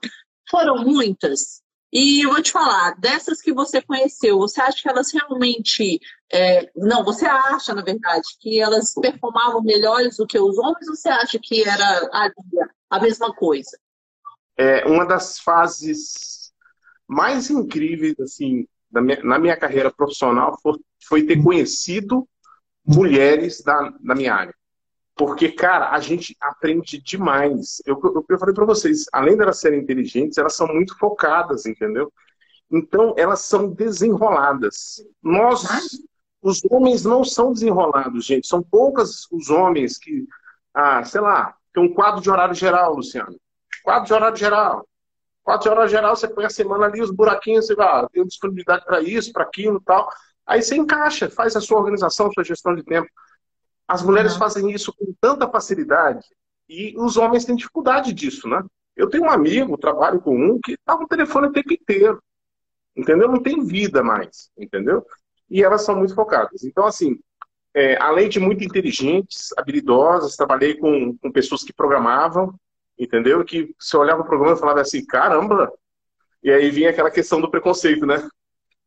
foram 0.51 0.85
muitas? 0.85 1.63
E 1.93 2.23
eu 2.23 2.31
vou 2.33 2.43
te 2.43 2.53
falar, 2.53 2.95
dessas 2.99 3.41
que 3.41 3.53
você 3.53 3.81
conheceu, 3.81 4.39
você 4.39 4.61
acha 4.61 4.83
que 4.83 4.89
elas 4.89 5.11
realmente. 5.13 5.99
É, 6.31 6.71
não, 6.77 7.03
você 7.03 7.25
acha, 7.25 7.75
na 7.75 7.83
verdade, 7.83 8.27
que 8.41 8.61
elas 8.61 8.93
performavam 8.93 9.63
melhores 9.63 10.17
do 10.19 10.27
que 10.27 10.39
os 10.39 10.59
homens 10.59 10.87
ou 10.87 10.95
você 10.95 11.09
acha 11.09 11.39
que 11.39 11.67
era 11.67 12.11
a, 12.13 12.31
a 12.91 13.01
mesma 13.01 13.35
coisa? 13.35 13.79
É, 14.59 14.85
uma 14.87 15.07
das 15.07 15.39
fases 15.39 16.53
mais 17.07 17.49
incríveis, 17.49 18.19
assim, 18.21 18.67
minha, 18.93 19.23
na 19.23 19.39
minha 19.39 19.57
carreira 19.57 19.91
profissional 19.91 20.59
foi, 21.07 21.25
ter 21.25 21.43
conhecido 21.43 22.29
mulheres 22.85 23.63
da, 23.63 23.93
da 24.01 24.15
minha 24.15 24.35
área. 24.35 24.55
Porque, 25.15 25.51
cara, 25.51 25.91
a 25.91 26.01
gente 26.01 26.37
aprende 26.41 27.01
demais. 27.03 27.83
Eu, 27.85 28.01
eu, 28.03 28.25
eu 28.29 28.39
falei 28.39 28.55
para 28.55 28.65
vocês, 28.65 29.07
além 29.13 29.37
de 29.37 29.43
elas 29.43 29.59
serem 29.59 29.81
inteligentes, 29.81 30.39
elas 30.39 30.55
são 30.55 30.67
muito 30.69 30.97
focadas, 30.97 31.67
entendeu? 31.67 32.13
Então, 32.71 33.15
elas 33.17 33.41
são 33.41 33.71
desenroladas. 33.71 35.03
Nós, 35.23 35.67
os 36.43 36.61
homens 36.71 37.05
não 37.05 37.25
são 37.25 37.53
desenrolados, 37.53 38.25
gente. 38.25 38.47
São 38.47 38.63
poucas 38.63 39.27
os 39.33 39.51
homens 39.51 39.99
que, 39.99 40.27
ah, 40.75 41.03
sei 41.05 41.21
lá, 41.21 41.57
tem 41.73 41.83
um 41.83 41.93
quadro 41.93 42.21
de 42.21 42.31
horário 42.31 42.55
geral, 42.55 42.95
Luciano. 42.95 43.37
Quadro 43.89 44.05
de 44.05 44.13
horário 44.13 44.37
geral. 44.37 44.87
Quadro 45.43 45.63
de 45.63 45.69
horário 45.71 45.91
geral, 45.91 46.15
você 46.15 46.29
põe 46.29 46.45
a 46.45 46.51
semana 46.51 46.85
ali, 46.85 47.01
os 47.01 47.11
buraquinhos, 47.11 47.67
você 47.67 47.75
vai, 47.75 47.87
ah, 47.87 48.07
tem 48.13 48.23
disponibilidade 48.23 48.85
para 48.85 49.01
isso, 49.01 49.33
para 49.33 49.45
aquilo 49.45 49.81
tal. 49.81 50.11
Aí 50.47 50.61
você 50.61 50.77
encaixa, 50.77 51.31
faz 51.31 51.57
a 51.57 51.61
sua 51.63 51.79
organização, 51.79 52.31
sua 52.31 52.45
gestão 52.45 52.75
de 52.75 52.83
tempo. 52.83 53.09
As 53.89 54.03
mulheres 54.03 54.35
uhum. 54.35 54.41
fazem 54.41 54.71
isso 54.71 54.93
com 54.93 55.15
tanta 55.19 55.49
facilidade 55.49 56.23
e 56.69 56.95
os 56.99 57.17
homens 57.17 57.47
têm 57.47 57.57
dificuldade 57.57 58.13
disso, 58.13 58.47
né? 58.47 58.63
Eu 58.95 59.09
tenho 59.09 59.25
um 59.25 59.31
amigo, 59.31 59.79
trabalho 59.79 60.21
com 60.21 60.37
um, 60.37 60.61
que 60.63 60.77
tá 60.85 60.95
no 60.95 61.09
telefone 61.09 61.47
o 61.47 61.53
tempo 61.53 61.73
inteiro. 61.73 62.23
Entendeu? 62.95 63.27
Não 63.27 63.43
tem 63.43 63.65
vida 63.65 64.03
mais, 64.05 64.51
entendeu? 64.59 65.03
E 65.49 65.65
elas 65.65 65.81
são 65.81 65.97
muito 65.97 66.15
focadas. 66.15 66.63
Então, 66.63 66.85
assim, 66.85 67.19
é, 67.73 67.97
além 68.03 68.29
de 68.29 68.39
muito 68.39 68.63
inteligentes, 68.63 69.49
habilidosas, 69.57 70.37
trabalhei 70.37 70.77
com, 70.77 71.17
com 71.17 71.33
pessoas 71.33 71.63
que 71.63 71.73
programavam, 71.73 72.55
entendeu? 72.99 73.45
Que 73.45 73.75
você 73.79 73.97
olhava 73.97 74.23
o 74.23 74.27
programa 74.27 74.55
e 74.55 74.59
falava 74.59 74.81
assim, 74.81 75.05
caramba! 75.05 75.73
E 76.43 76.51
aí 76.51 76.71
vinha 76.71 76.91
aquela 76.91 77.11
questão 77.11 77.41
do 77.41 77.51
preconceito, 77.51 78.07
né? 78.07 78.29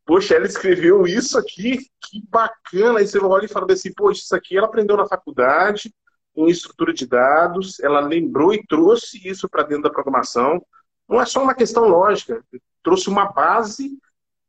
Poxa, 0.04 0.34
ela 0.34 0.46
escreveu 0.46 1.06
isso 1.06 1.38
aqui, 1.38 1.78
que 2.00 2.22
bacana. 2.28 2.98
Aí 2.98 3.06
você 3.06 3.18
olha 3.18 3.44
e 3.44 3.48
fala 3.48 3.72
assim, 3.72 3.92
poxa, 3.92 4.22
isso 4.22 4.34
aqui 4.34 4.56
ela 4.56 4.66
aprendeu 4.66 4.96
na 4.96 5.06
faculdade, 5.06 5.92
em 6.34 6.48
estrutura 6.48 6.92
de 6.92 7.06
dados, 7.06 7.78
ela 7.80 8.00
lembrou 8.00 8.54
e 8.54 8.66
trouxe 8.66 9.20
isso 9.28 9.48
para 9.48 9.62
dentro 9.62 9.84
da 9.84 9.90
programação. 9.90 10.64
Não 11.08 11.20
é 11.20 11.26
só 11.26 11.42
uma 11.42 11.54
questão 11.54 11.86
lógica, 11.86 12.42
trouxe 12.82 13.08
uma 13.08 13.30
base 13.30 13.98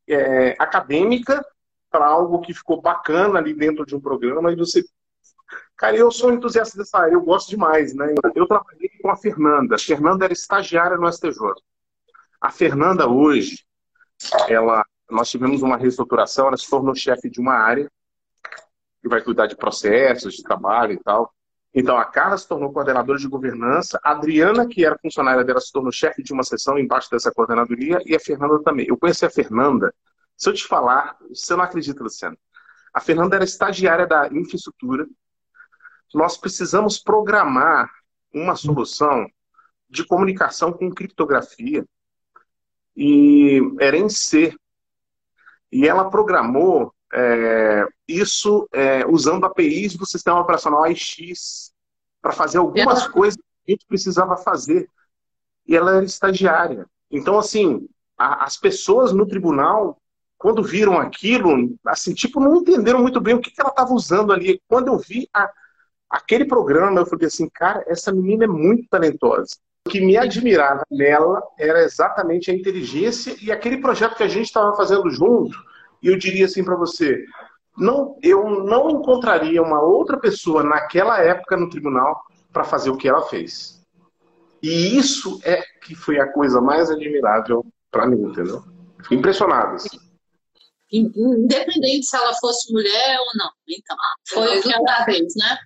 é, 0.08 0.56
acadêmica 0.60 1.46
para 1.92 2.08
algo 2.08 2.42
que 2.42 2.54
ficou 2.54 2.82
bacana 2.82 3.38
ali 3.38 3.54
dentro 3.54 3.86
de 3.86 3.96
um 3.96 4.00
programa 4.00 4.52
e 4.52 4.56
você. 4.56 4.84
Cara, 5.78 5.96
eu 5.96 6.10
sou 6.10 6.32
entusiasta 6.32 6.78
dessa 6.78 7.00
área, 7.00 7.14
eu 7.14 7.22
gosto 7.22 7.50
demais, 7.50 7.94
né? 7.94 8.14
Eu 8.34 8.48
trabalhei 8.48 8.83
com 9.04 9.12
a 9.12 9.18
Fernanda. 9.18 9.76
A 9.76 9.80
Fernanda 9.80 10.24
era 10.24 10.34
estagiária 10.34 10.96
no 10.96 11.12
STJ. 11.12 11.38
A 12.40 12.50
Fernanda 12.50 13.06
hoje, 13.06 13.66
ela 14.48 14.86
nós 15.12 15.30
tivemos 15.30 15.62
uma 15.62 15.76
reestruturação, 15.76 16.48
ela 16.48 16.58
se 16.58 16.68
tornou 16.68 16.96
chefe 16.96 17.30
de 17.30 17.40
uma 17.40 17.54
área 17.54 17.92
que 19.02 19.10
vai 19.10 19.22
cuidar 19.22 19.46
de 19.46 19.56
processos, 19.56 20.36
de 20.36 20.42
trabalho 20.42 20.94
e 20.94 21.00
tal. 21.04 21.32
Então, 21.74 21.98
a 21.98 22.06
Carla 22.06 22.38
se 22.38 22.48
tornou 22.48 22.72
coordenadora 22.72 23.20
de 23.20 23.28
governança, 23.28 24.00
a 24.02 24.12
Adriana, 24.12 24.66
que 24.66 24.86
era 24.86 24.98
funcionária 24.98 25.44
dela, 25.44 25.60
se 25.60 25.72
tornou 25.72 25.92
chefe 25.92 26.24
de 26.24 26.32
uma 26.32 26.44
seção 26.44 26.80
embaixo 26.80 27.12
dessa 27.12 27.32
coordenadoria, 27.32 28.00
e 28.06 28.16
a 28.16 28.20
Fernanda 28.20 28.64
também. 28.64 28.88
Eu 28.88 28.98
conheci 28.98 29.26
a 29.26 29.30
Fernanda, 29.30 29.94
se 30.38 30.50
eu 30.50 30.54
te 30.54 30.66
falar, 30.66 31.18
você 31.30 31.56
não 31.56 31.64
acredita, 31.64 32.02
Luciano. 32.02 32.38
A 32.94 33.02
Fernanda 33.02 33.36
era 33.36 33.44
estagiária 33.44 34.08
da 34.08 34.30
infraestrutura. 34.30 35.06
Nós 36.14 36.38
precisamos 36.38 36.98
programar 36.98 37.90
uma 38.34 38.56
solução 38.56 39.28
de 39.90 40.06
comunicação 40.06 40.74
com 40.74 40.94
criptografia. 40.94 41.86
E 42.96 43.60
era 43.80 43.98
em 43.98 44.10
C. 44.10 44.56
E 45.72 45.88
ela 45.88 46.10
programou 46.10 46.94
é, 47.14 47.86
isso 48.08 48.68
é, 48.72 49.06
usando 49.06 49.46
APIs 49.46 49.96
do 49.96 50.06
sistema 50.06 50.40
operacional 50.40 50.84
AIX 50.84 51.74
para 52.22 52.32
fazer 52.32 52.58
algumas 52.58 53.08
coisas 53.08 53.38
que 53.38 53.72
a 53.72 53.72
gente 53.72 53.86
precisava 53.86 54.38
fazer. 54.38 54.90
E 55.68 55.76
ela 55.76 55.96
era 55.96 56.06
estagiária. 56.06 56.88
Então, 57.10 57.38
assim, 57.38 57.88
a, 58.18 58.44
as 58.44 58.58
pessoas 58.58 59.14
no 59.14 59.28
tribunal 59.28 60.00
quando 60.44 60.62
viram 60.62 61.00
aquilo, 61.00 61.74
assim, 61.86 62.14
tipo, 62.14 62.38
não 62.38 62.58
entenderam 62.58 63.02
muito 63.02 63.22
bem 63.22 63.34
o 63.34 63.40
que, 63.40 63.50
que 63.50 63.62
ela 63.62 63.70
estava 63.70 63.94
usando 63.94 64.34
ali. 64.34 64.62
Quando 64.68 64.90
eu 64.90 64.98
vi 64.98 65.30
a, 65.34 65.50
aquele 66.14 66.46
programa, 66.46 67.02
eu 67.02 67.06
falei 67.08 67.26
assim, 67.26 67.50
cara, 67.50 67.84
essa 67.88 68.12
menina 68.12 68.44
é 68.44 68.48
muito 68.48 68.88
talentosa. 68.88 69.56
O 69.88 69.90
que 69.90 70.00
me 70.00 70.16
admirava 70.16 70.84
nela 70.92 71.42
era 71.58 71.84
exatamente 71.84 72.52
a 72.52 72.54
inteligência 72.54 73.36
e 73.42 73.52
aquele 73.52 73.78
projeto 73.78 74.16
que 74.16 74.24
a 74.24 74.28
gente 74.28 74.46
estava 74.46 74.76
fazendo 74.76 75.10
junto. 75.10 75.58
E 76.04 76.08
eu 76.08 76.18
diria 76.18 76.46
assim 76.46 76.64
para 76.64 76.76
você, 76.76 77.26
não, 77.76 78.16
eu 78.22 78.48
não 78.64 78.92
encontraria 78.92 79.62
uma 79.62 79.82
outra 79.82 80.16
pessoa 80.18 80.64
naquela 80.64 81.20
época 81.20 81.58
no 81.58 81.68
tribunal 81.68 82.22
para 82.52 82.64
fazer 82.64 82.92
o 82.92 82.98
que 82.98 83.10
ela 83.10 83.24
fez. 83.24 83.82
E 84.62 84.96
isso 84.96 85.40
é 85.44 85.64
que 85.82 85.96
foi 85.96 86.20
a 86.20 86.32
coisa 86.32 86.62
mais 86.62 86.92
admirável 86.92 87.66
para 87.92 88.06
mim, 88.06 88.22
entendeu? 88.22 88.64
Fiquei 89.02 89.18
impressionado. 89.18 89.76
Assim. 89.76 89.98
Independente 90.94 92.06
se 92.06 92.16
ela 92.16 92.34
fosse 92.36 92.72
mulher 92.72 93.18
ou 93.20 93.26
não. 93.36 93.50
Então, 93.68 93.98
foi 94.30 94.60
o 94.60 94.62
que 94.62 94.72
ela 94.72 95.04
fez, 95.06 95.34
né? 95.36 95.58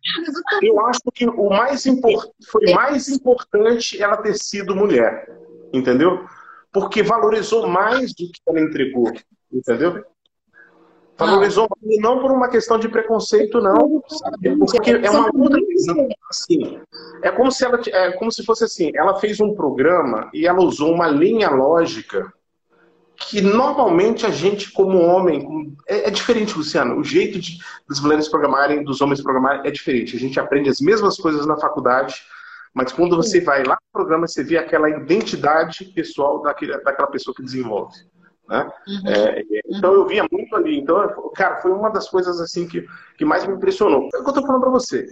Eu 0.61 0.80
acho 0.86 1.01
que 1.13 1.28
o 1.28 1.49
mais 1.49 1.86
import... 1.86 2.30
foi 2.49 2.73
mais 2.73 3.09
importante 3.09 4.01
ela 4.01 4.15
ter 4.17 4.36
sido 4.36 4.73
mulher, 4.73 5.30
entendeu? 5.73 6.25
Porque 6.71 7.03
valorizou 7.03 7.67
mais 7.67 8.13
do 8.13 8.32
que 8.32 8.39
ela 8.47 8.61
entregou, 8.61 9.11
entendeu? 9.51 10.05
Valorizou 11.17 11.67
não. 11.82 12.15
não 12.15 12.21
por 12.21 12.32
uma 12.32 12.47
questão 12.47 12.80
de 12.80 12.88
preconceito, 12.88 13.59
não. 13.59 14.01
Sabe? 14.07 14.55
Porque 14.55 14.91
é 14.91 15.09
uma 15.09 15.30
outra 15.36 15.59
visão. 15.65 16.07
Assim, 16.30 16.80
é 17.21 17.32
como 17.32 17.51
se 17.51 17.65
ela 17.65 17.82
é 17.86 18.11
como 18.11 18.32
se 18.32 18.45
fosse 18.45 18.63
assim, 18.63 18.91
ela 18.95 19.19
fez 19.19 19.41
um 19.41 19.55
programa 19.55 20.30
e 20.34 20.45
ela 20.45 20.61
usou 20.61 20.93
uma 20.93 21.07
linha 21.07 21.49
lógica 21.49 22.32
que 23.20 23.41
normalmente 23.41 24.26
a 24.26 24.30
gente, 24.30 24.72
como 24.72 24.99
homem, 24.99 25.76
é, 25.88 26.07
é 26.07 26.11
diferente, 26.11 26.55
Luciano. 26.55 26.99
O 26.99 27.03
jeito 27.03 27.39
de, 27.39 27.57
das 27.89 27.99
mulheres 27.99 28.30
programarem, 28.30 28.84
dos 28.84 29.01
homens 29.01 29.22
programarem 29.22 29.68
é 29.68 29.72
diferente. 29.72 30.15
A 30.15 30.20
gente 30.20 30.39
aprende 30.39 30.70
as 30.70 30.80
mesmas 30.80 31.18
coisas 31.18 31.45
na 31.45 31.57
faculdade, 31.57 32.15
mas 32.74 32.91
quando 32.91 33.15
você 33.15 33.41
vai 33.41 33.63
lá 33.63 33.74
no 33.74 33.91
programa, 33.91 34.28
você 34.28 34.43
vê 34.43 34.57
aquela 34.57 34.89
identidade 34.89 35.86
pessoal 35.86 36.41
daquele, 36.43 36.78
daquela 36.80 37.07
pessoa 37.07 37.34
que 37.36 37.41
desenvolve. 37.41 37.95
Né? 38.47 38.72
Uhum. 38.88 39.07
É, 39.07 39.43
então 39.68 39.93
eu 39.93 40.05
via 40.05 40.26
muito 40.32 40.55
ali. 40.55 40.80
Então, 40.80 41.32
cara, 41.36 41.59
foi 41.59 41.72
uma 41.72 41.89
das 41.89 42.07
coisas 42.07 42.39
assim 42.39 42.68
que, 42.68 42.86
que 43.18 43.26
mais 43.26 43.45
me 43.47 43.55
impressionou. 43.55 44.09
É 44.13 44.20
o 44.20 44.24
que 44.24 44.30
eu 44.30 44.34
tô 44.34 44.45
falando 44.45 44.61
para 44.61 44.70
você. 44.70 45.07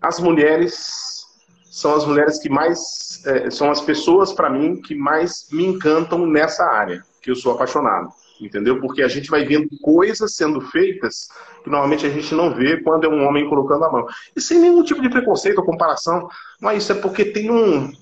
As 0.00 0.18
mulheres 0.18 1.22
são 1.70 1.94
as 1.94 2.04
mulheres 2.04 2.40
que 2.40 2.48
mais 2.48 3.24
é, 3.26 3.48
são 3.50 3.70
as 3.70 3.80
pessoas 3.80 4.32
para 4.32 4.50
mim 4.50 4.80
que 4.80 4.94
mais 4.94 5.46
me 5.52 5.64
encantam 5.64 6.26
nessa 6.26 6.64
área 6.64 7.04
que 7.20 7.30
eu 7.30 7.36
sou 7.36 7.52
apaixonado, 7.52 8.08
entendeu? 8.40 8.80
Porque 8.80 9.02
a 9.02 9.08
gente 9.08 9.30
vai 9.30 9.44
vendo 9.44 9.68
coisas 9.82 10.34
sendo 10.34 10.60
feitas 10.60 11.28
que 11.62 11.70
normalmente 11.70 12.06
a 12.06 12.10
gente 12.10 12.34
não 12.34 12.54
vê 12.54 12.76
quando 12.82 13.04
é 13.04 13.08
um 13.08 13.26
homem 13.26 13.48
colocando 13.48 13.84
a 13.84 13.92
mão. 13.92 14.06
E 14.34 14.40
sem 14.40 14.58
nenhum 14.58 14.82
tipo 14.82 15.02
de 15.02 15.10
preconceito 15.10 15.58
ou 15.58 15.64
comparação, 15.64 16.28
mas 16.60 16.82
isso 16.82 16.92
é 16.92 16.94
porque 16.94 17.24
tem 17.24 17.50
um, 17.50 17.92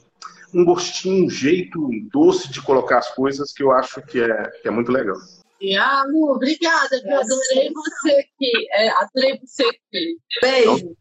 um 0.54 0.64
gostinho, 0.64 1.26
um 1.26 1.30
jeito 1.30 1.88
doce 2.12 2.50
de 2.50 2.62
colocar 2.62 2.98
as 2.98 3.14
coisas 3.14 3.52
que 3.52 3.62
eu 3.62 3.72
acho 3.72 4.02
que 4.02 4.20
é, 4.20 4.50
que 4.62 4.68
é 4.68 4.70
muito 4.70 4.92
legal. 4.92 5.16
E, 5.60 5.74
ah, 5.76 6.04
Lu, 6.06 6.32
obrigada, 6.32 7.00
eu 7.02 7.18
adorei 7.18 7.72
você 7.72 8.10
aqui. 8.10 8.68
É, 8.72 8.88
adorei 8.90 9.40
você 9.42 9.64
aqui. 9.64 10.18
Beijo. 10.42 10.96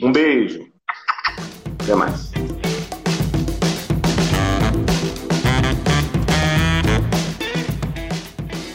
Um 0.00 0.12
beijo. 0.12 0.72
Até 1.82 1.94
mais. 1.96 2.30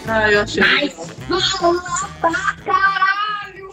Ah, 0.08 0.32
eu 0.32 0.42
achei. 0.42 0.64
Mas 1.30 1.50
fala 1.52 1.82
pra 2.20 2.32
caralho! 2.66 3.72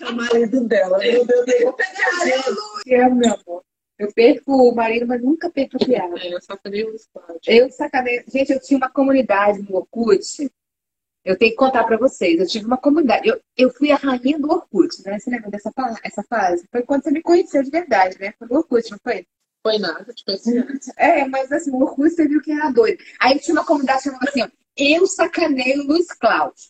é 0.00 0.10
o 0.10 0.16
marido 0.16 0.60
dela. 0.66 0.98
Meu 0.98 1.24
Deus, 1.24 1.46
eu 1.48 1.62
vou 1.62 1.72
pegar 1.72 2.82
É, 2.86 3.08
meu 3.08 3.34
amor. 3.34 3.64
Eu 3.96 4.12
perco 4.12 4.52
o 4.52 4.74
marido, 4.74 5.06
mas 5.06 5.22
nunca 5.22 5.48
perco 5.48 5.76
a 5.76 5.84
piada. 5.86 6.18
É, 6.18 6.34
eu 6.34 6.40
sacanei 6.40 6.84
o 6.84 6.94
esporte. 6.94 7.48
Eu 7.48 7.70
sacanei. 7.70 8.24
Gente, 8.26 8.52
eu 8.52 8.60
tinha 8.60 8.76
uma 8.76 8.90
comunidade 8.90 9.62
no 9.62 9.76
Orkut. 9.76 10.50
Eu 11.24 11.38
tenho 11.38 11.52
que 11.52 11.56
contar 11.56 11.84
pra 11.84 11.96
vocês. 11.96 12.38
Eu 12.40 12.46
tive 12.46 12.66
uma 12.66 12.76
comunidade. 12.76 13.28
Eu, 13.28 13.40
eu 13.56 13.70
fui 13.70 13.92
a 13.92 13.96
rainha 13.96 14.38
do 14.38 14.50
Orkut, 14.50 15.02
né? 15.04 15.18
Você 15.18 15.30
lembra 15.30 15.50
dessa 15.50 15.72
essa 16.02 16.22
fase? 16.24 16.66
Foi 16.70 16.82
quando 16.82 17.04
você 17.04 17.12
me 17.12 17.22
conheceu 17.22 17.62
de 17.62 17.70
verdade, 17.70 18.18
né? 18.18 18.34
Foi 18.36 18.48
no 18.48 18.56
Orkut, 18.56 18.90
não 18.90 18.98
foi? 19.02 19.24
Foi 19.64 19.78
nada, 19.78 20.12
tipo 20.12 20.30
assim. 20.30 20.62
É, 20.94 21.26
mas 21.26 21.50
assim, 21.50 21.70
o 21.70 21.80
Orkut 21.80 22.10
você 22.10 22.28
viu 22.28 22.42
que 22.42 22.52
era 22.52 22.70
doido. 22.70 23.02
Aí 23.18 23.38
tinha 23.38 23.54
uma 23.54 23.64
comunidade 23.64 24.02
chamada 24.02 24.28
assim, 24.28 24.42
ó, 24.42 24.48
eu 24.76 25.06
sacaneio 25.06 25.82
o 25.82 25.86
Luiz 25.86 26.06
Cláudio. 26.08 26.68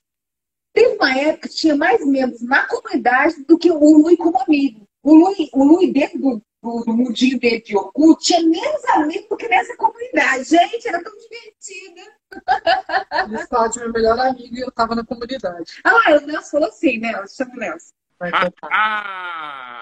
Teve 0.73 0.95
uma 0.95 1.19
época 1.19 1.49
que 1.49 1.57
tinha 1.57 1.75
mais 1.75 2.07
membros 2.07 2.41
na 2.43 2.65
comunidade 2.69 3.43
do 3.45 3.59
que 3.59 3.69
o 3.69 3.99
Lui 3.99 4.17
como 4.17 4.41
amigo. 4.41 4.87
O 5.03 5.13
Lui, 5.13 5.51
o 5.53 5.65
Lui 5.65 5.93
dentro 5.93 6.19
do, 6.21 6.43
do, 6.63 6.85
do 6.85 6.97
mundinho 6.97 7.39
dele 7.41 7.61
de 7.63 7.77
Orkut 7.77 8.25
tinha 8.25 8.41
menos 8.41 8.85
amigos 8.91 9.29
do 9.29 9.37
que 9.37 9.49
nessa 9.49 9.77
comunidade. 9.77 10.45
Gente, 10.45 10.87
era 10.87 11.03
tão 11.03 11.13
divertida. 11.19 12.13
Luiz 13.29 13.45
Cláudio 13.47 13.81
é 13.81 13.85
meu 13.85 13.93
melhor 13.93 14.21
amigo 14.21 14.57
e 14.57 14.61
eu 14.61 14.71
tava 14.71 14.95
na 14.95 15.05
comunidade. 15.05 15.81
Ah, 15.83 16.17
o 16.23 16.27
Nelson 16.27 16.51
falou 16.51 16.69
assim, 16.69 16.99
né? 16.99 17.13
Chama 17.27 17.55
o 17.55 17.57
Nelson. 17.57 17.93
Vai 18.21 18.31
contar. 18.31 18.69
Ah! 18.71 19.81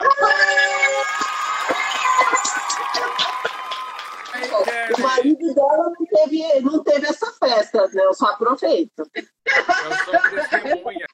O 4.99 5.03
marido 5.03 5.55
dela 5.55 5.93
não 5.99 6.07
teve, 6.07 6.61
não 6.61 6.83
teve 6.83 7.07
essa 7.07 7.33
festa, 7.33 7.87
né? 7.89 8.05
Eu 8.05 8.15
só 8.15 8.27
aproveito. 8.27 9.09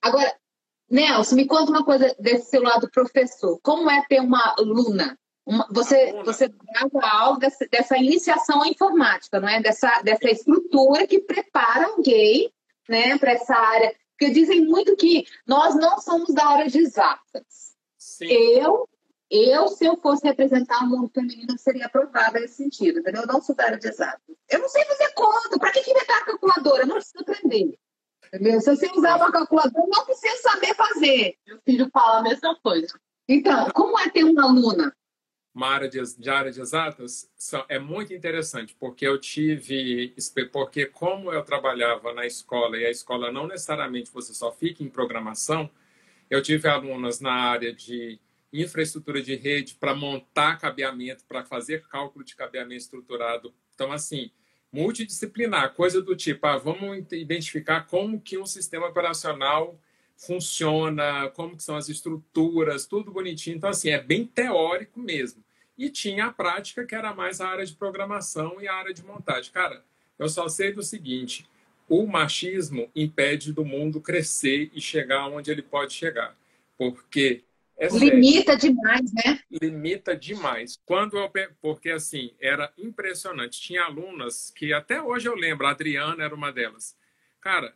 Agora, 0.03 0.35
Nelson, 0.91 1.37
me 1.37 1.47
conta 1.47 1.71
uma 1.71 1.85
coisa 1.85 2.15
desse 2.19 2.51
seu 2.51 2.63
lado 2.63 2.91
professor. 2.91 3.59
Como 3.63 3.91
é 3.91 4.05
ter 4.09 4.21
uma 4.21 4.55
aluna? 4.59 5.19
Uma, 5.47 5.67
você, 5.71 6.13
você 6.25 6.49
dava 6.49 7.07
aula 7.07 7.39
dessa, 7.39 7.67
dessa, 7.71 7.97
iniciação 7.97 8.63
à 8.63 8.69
informática, 8.69 9.41
não 9.41 9.49
é? 9.49 9.61
Dessa, 9.61 10.03
dessa 10.03 10.31
estrutura 10.31 11.07
que 11.07 11.21
prepara 11.21 11.95
gay 12.03 12.51
né, 12.89 13.17
para 13.19 13.33
essa 13.33 13.55
área. 13.55 13.95
Porque 14.19 14.33
dizem 14.33 14.65
muito 14.65 14.97
que 14.97 15.27
nós 15.47 15.75
não 15.75 15.99
somos 16.01 16.35
da 16.35 16.45
área 16.47 16.69
de 16.69 16.79
exatas. 16.79 17.75
Sim. 17.97 18.27
Eu 18.27 18.89
eu, 19.31 19.69
se 19.69 19.85
eu 19.85 19.97
fosse 19.97 20.27
representar 20.27 20.85
o 20.85 20.89
mundo 20.89 21.11
feminino, 21.13 21.59
seria 21.59 21.87
aprovada 21.87 22.41
nesse 22.41 22.55
sentido, 22.55 23.01
entendeu? 23.01 23.23
Eu 23.23 23.29
não 23.29 23.43
sou 23.43 23.55
da 23.55 23.65
área 23.65 23.79
de 23.79 23.89
exato. 23.89 24.21
Eu 24.49 24.61
não 24.61 24.69
sei 24.69 24.85
fazer 24.85 25.13
conta. 25.13 25.59
Para 25.59 25.71
que, 25.73 25.81
inventar 25.81 26.23
a 26.23 26.25
calculadora? 26.25 26.83
Eu 26.83 26.87
não 26.87 26.95
preciso 26.97 27.21
aprender. 27.21 27.79
Entendeu? 28.27 28.61
Se 28.61 28.75
você 28.75 28.91
usar 28.95 29.17
uma 29.17 29.31
calculadora, 29.31 29.87
não 29.87 30.05
precisa 30.05 30.37
saber 30.37 30.75
fazer. 30.75 31.37
Meu 31.47 31.61
filho 31.63 31.91
fala 31.93 32.19
a 32.19 32.23
mesma 32.23 32.57
coisa. 32.63 32.99
Então, 33.29 33.69
como 33.75 33.99
é 33.99 34.09
ter 34.09 34.25
uma 34.25 34.45
aluna? 34.45 34.95
Uma 35.55 35.69
área 35.69 35.89
de, 35.89 36.01
de 36.17 36.31
área 36.31 36.53
de 36.53 36.61
exatas 36.61 37.29
é 37.69 37.79
muito 37.79 38.15
interessante, 38.15 38.75
porque 38.79 39.07
eu 39.07 39.19
tive. 39.19 40.15
Porque, 40.53 40.87
como 40.87 41.33
eu 41.33 41.43
trabalhava 41.43 42.15
na 42.15 42.25
escola, 42.25 42.79
e 42.79 42.87
a 42.87 42.91
escola 42.91 43.31
não 43.31 43.47
necessariamente 43.47 44.11
você 44.11 44.33
só 44.33 44.53
fica 44.53 44.83
em 44.83 44.89
programação, 44.89 45.69
eu 46.31 46.43
tive 46.43 46.69
alunas 46.69 47.21
na 47.21 47.33
área 47.33 47.75
de 47.75 48.19
infraestrutura 48.53 49.23
de 49.23 49.35
rede 49.35 49.75
para 49.75 49.95
montar 49.95 50.59
cabeamento, 50.59 51.25
para 51.27 51.45
fazer 51.45 51.87
cálculo 51.89 52.25
de 52.25 52.35
cabeamento 52.35 52.83
estruturado. 52.83 53.55
Então, 53.75 53.93
assim, 53.93 54.31
multidisciplinar, 54.73 55.75
coisa 55.75 56.01
do 56.01 56.17
tipo, 56.17 56.47
ah, 56.47 56.57
vamos 56.57 57.07
identificar 57.13 57.87
como 57.87 58.21
que 58.21 58.39
um 58.39 58.47
sistema 58.47 58.87
operacional 58.87 59.79
funciona, 60.17 61.31
como 61.31 61.57
que 61.57 61.63
são 61.63 61.77
as 61.77 61.89
estruturas, 61.89 62.87
tudo 62.87 63.13
bonitinho. 63.13 63.57
Então, 63.57 63.71
assim, 63.71 63.91
é 63.91 64.03
bem 64.03 64.27
teórico 64.27 64.99
mesmo. 64.99 65.45
E 65.77 65.89
tinha 65.89 66.27
a 66.27 66.33
prática, 66.33 66.85
que 66.85 66.95
era 66.95 67.15
mais 67.15 67.41
a 67.41 67.49
área 67.49 67.65
de 67.65 67.75
programação 67.77 68.61
e 68.61 68.67
a 68.67 68.75
área 68.75 68.93
de 68.93 69.05
montagem. 69.05 69.53
Cara, 69.53 69.85
eu 70.19 70.29
só 70.29 70.49
sei 70.49 70.73
do 70.73 70.83
seguinte, 70.83 71.49
o 71.89 72.05
machismo 72.05 72.91
impede 72.97 73.53
do 73.53 73.65
mundo 73.65 74.01
crescer 74.01 74.71
e 74.75 74.81
chegar 74.81 75.29
onde 75.29 75.51
ele 75.51 75.63
pode 75.63 75.95
chegar. 75.95 76.37
Porque 76.77 77.45
é 77.79 77.89
Limita 77.89 78.57
demais, 78.57 79.13
né? 79.13 79.41
Limita 79.51 80.17
demais. 80.17 80.81
Quando 80.85 81.17
eu, 81.17 81.31
porque 81.61 81.91
assim, 81.91 82.35
era 82.41 82.73
impressionante. 82.77 83.61
Tinha 83.61 83.85
alunas 83.85 84.51
que 84.51 84.73
até 84.73 85.01
hoje 85.01 85.29
eu 85.29 85.37
lembro, 85.37 85.67
a 85.67 85.71
Adriana 85.71 86.25
era 86.25 86.35
uma 86.35 86.53
delas. 86.53 86.97
Cara, 87.41 87.73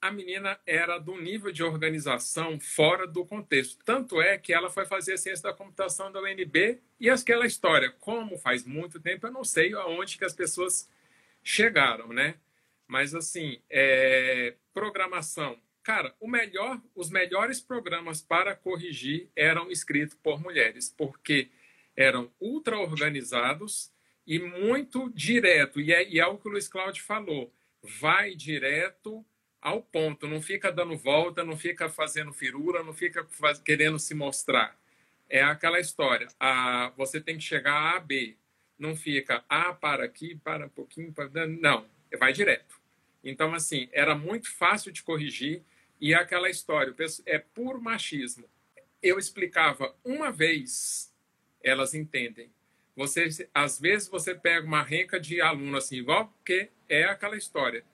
a 0.00 0.10
menina 0.10 0.58
era 0.66 0.98
do 0.98 1.16
nível 1.16 1.52
de 1.52 1.62
organização 1.62 2.58
fora 2.58 3.06
do 3.06 3.24
contexto. 3.24 3.78
Tanto 3.84 4.20
é 4.20 4.36
que 4.38 4.52
ela 4.52 4.70
foi 4.70 4.86
fazer 4.86 5.14
a 5.14 5.18
ciência 5.18 5.44
da 5.44 5.56
computação 5.56 6.10
da 6.10 6.20
UNB 6.20 6.80
e 6.98 7.08
aquela 7.08 7.46
história, 7.46 7.90
como 8.00 8.38
faz 8.38 8.64
muito 8.64 9.00
tempo, 9.00 9.26
eu 9.26 9.32
não 9.32 9.44
sei 9.44 9.72
aonde 9.74 10.18
que 10.18 10.24
as 10.24 10.34
pessoas 10.34 10.90
chegaram, 11.44 12.08
né? 12.08 12.34
Mas 12.86 13.14
assim, 13.14 13.60
é, 13.70 14.54
programação, 14.72 15.60
Cara, 15.88 16.14
melhor, 16.20 16.82
os 16.94 17.08
melhores 17.08 17.62
programas 17.62 18.20
para 18.20 18.54
corrigir 18.54 19.30
eram 19.34 19.70
escritos 19.70 20.14
por 20.22 20.38
mulheres, 20.38 20.94
porque 20.94 21.48
eram 21.96 22.30
ultra 22.38 22.78
organizados 22.78 23.90
e 24.26 24.38
muito 24.38 25.08
direto. 25.14 25.80
E 25.80 25.94
é, 25.94 26.06
e 26.06 26.20
é 26.20 26.26
o 26.26 26.36
que 26.36 26.46
o 26.46 26.50
Luiz 26.50 26.68
Cláudio 26.68 27.02
falou. 27.02 27.50
vai 28.00 28.34
direto 28.34 29.24
ao 29.62 29.80
ponto, 29.80 30.28
não 30.28 30.42
fica 30.42 30.70
dando 30.70 30.94
volta, 30.94 31.42
não 31.42 31.56
fica 31.56 31.88
fazendo 31.88 32.34
firula, 32.34 32.84
não 32.84 32.92
fica 32.92 33.24
faz... 33.24 33.58
querendo 33.58 33.98
se 33.98 34.14
mostrar. 34.14 34.78
É 35.26 35.42
aquela 35.42 35.80
história. 35.80 36.28
A, 36.38 36.92
você 36.98 37.18
tem 37.18 37.38
que 37.38 37.44
chegar 37.44 37.72
a 37.72 37.96
A, 37.96 38.00
B. 38.00 38.36
Não 38.78 38.94
fica 38.94 39.42
A 39.48 39.72
para 39.72 40.04
aqui, 40.04 40.36
para 40.36 40.66
um 40.66 40.68
pouquinho, 40.68 41.14
para... 41.14 41.46
não, 41.46 41.88
vai 42.18 42.34
direto. 42.34 42.78
Então, 43.24 43.54
assim, 43.54 43.88
era 43.90 44.14
muito 44.14 44.54
fácil 44.54 44.92
de 44.92 45.02
corrigir 45.02 45.64
e 46.00 46.12
é 46.14 46.16
aquela 46.16 46.48
história, 46.48 46.94
é 47.26 47.38
puro 47.38 47.80
machismo. 47.80 48.44
Eu 49.02 49.18
explicava 49.18 49.94
uma 50.04 50.30
vez, 50.30 51.12
elas 51.62 51.94
entendem. 51.94 52.50
Você, 52.96 53.28
às 53.54 53.78
vezes 53.78 54.08
você 54.08 54.34
pega 54.34 54.66
uma 54.66 54.82
renca 54.82 55.20
de 55.20 55.40
aluno 55.40 55.76
assim, 55.76 55.96
igual, 55.96 56.26
porque 56.28 56.68
é 56.88 57.04
aquela 57.04 57.36
história. 57.36 57.84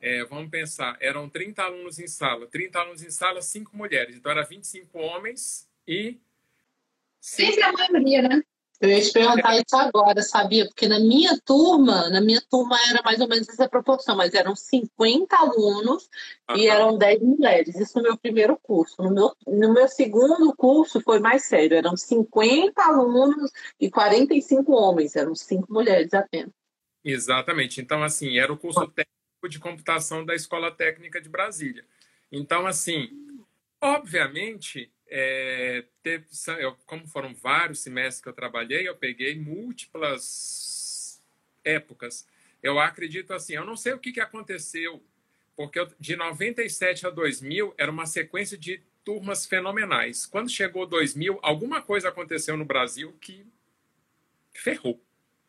É, 0.00 0.24
vamos 0.24 0.50
pensar, 0.50 0.96
eram 1.00 1.28
30 1.28 1.62
alunos 1.62 1.98
em 1.98 2.06
sala. 2.06 2.46
30 2.46 2.78
alunos 2.78 3.02
em 3.02 3.10
sala, 3.10 3.42
5 3.42 3.76
mulheres. 3.76 4.16
Então, 4.16 4.30
era 4.30 4.42
25 4.42 4.98
homens 4.98 5.68
e... 5.86 6.18
Sempre 7.20 7.62
a 7.62 7.72
maioria, 7.72 8.22
né? 8.22 8.42
Eu 8.80 8.90
ia 8.90 9.00
te 9.00 9.12
perguntar 9.12 9.56
isso 9.56 9.76
agora, 9.76 10.22
sabia? 10.22 10.64
Porque 10.66 10.86
na 10.86 11.00
minha 11.00 11.36
turma, 11.40 12.08
na 12.10 12.20
minha 12.20 12.40
turma 12.48 12.78
era 12.88 13.02
mais 13.02 13.20
ou 13.20 13.26
menos 13.26 13.48
essa 13.48 13.68
proporção, 13.68 14.16
mas 14.16 14.34
eram 14.34 14.54
50 14.54 15.36
alunos 15.36 16.08
uhum. 16.48 16.56
e 16.56 16.68
eram 16.68 16.96
10 16.96 17.20
mulheres. 17.20 17.74
Isso 17.74 17.98
no 17.98 18.04
meu 18.04 18.16
primeiro 18.16 18.56
curso. 18.56 19.02
No 19.02 19.10
meu, 19.10 19.36
no 19.46 19.74
meu 19.74 19.88
segundo 19.88 20.54
curso 20.54 21.00
foi 21.00 21.18
mais 21.18 21.44
sério. 21.46 21.76
Eram 21.76 21.96
50 21.96 22.80
alunos 22.80 23.50
e 23.80 23.90
45 23.90 24.72
homens. 24.72 25.16
Eram 25.16 25.34
5 25.34 25.72
mulheres 25.72 26.14
apenas. 26.14 26.52
Exatamente. 27.04 27.80
Então, 27.80 28.04
assim, 28.04 28.38
era 28.38 28.52
o 28.52 28.56
curso 28.56 28.86
técnico 28.88 29.48
de 29.48 29.58
computação 29.58 30.24
da 30.24 30.36
Escola 30.36 30.70
Técnica 30.70 31.20
de 31.20 31.28
Brasília. 31.28 31.84
Então, 32.30 32.64
assim, 32.64 33.08
obviamente, 33.80 34.92
é, 35.10 35.84
teve, 36.02 36.26
eu, 36.58 36.76
como 36.86 37.06
foram 37.06 37.34
vários 37.34 37.80
semestres 37.80 38.20
que 38.20 38.28
eu 38.28 38.32
trabalhei, 38.32 38.88
eu 38.88 38.96
peguei 38.96 39.38
múltiplas 39.38 41.22
épocas. 41.64 42.26
Eu 42.62 42.78
acredito 42.78 43.32
assim, 43.32 43.54
eu 43.54 43.64
não 43.64 43.76
sei 43.76 43.92
o 43.92 43.98
que, 43.98 44.12
que 44.12 44.20
aconteceu, 44.20 45.02
porque 45.56 45.78
eu, 45.78 45.88
de 45.98 46.16
97 46.16 47.06
a 47.06 47.10
2000 47.10 47.74
era 47.78 47.90
uma 47.90 48.06
sequência 48.06 48.58
de 48.58 48.82
turmas 49.04 49.46
fenomenais. 49.46 50.26
Quando 50.26 50.50
chegou 50.50 50.86
2000, 50.86 51.38
alguma 51.42 51.80
coisa 51.80 52.08
aconteceu 52.08 52.56
no 52.56 52.64
Brasil 52.64 53.16
que 53.20 53.46
ferrou. 54.52 55.00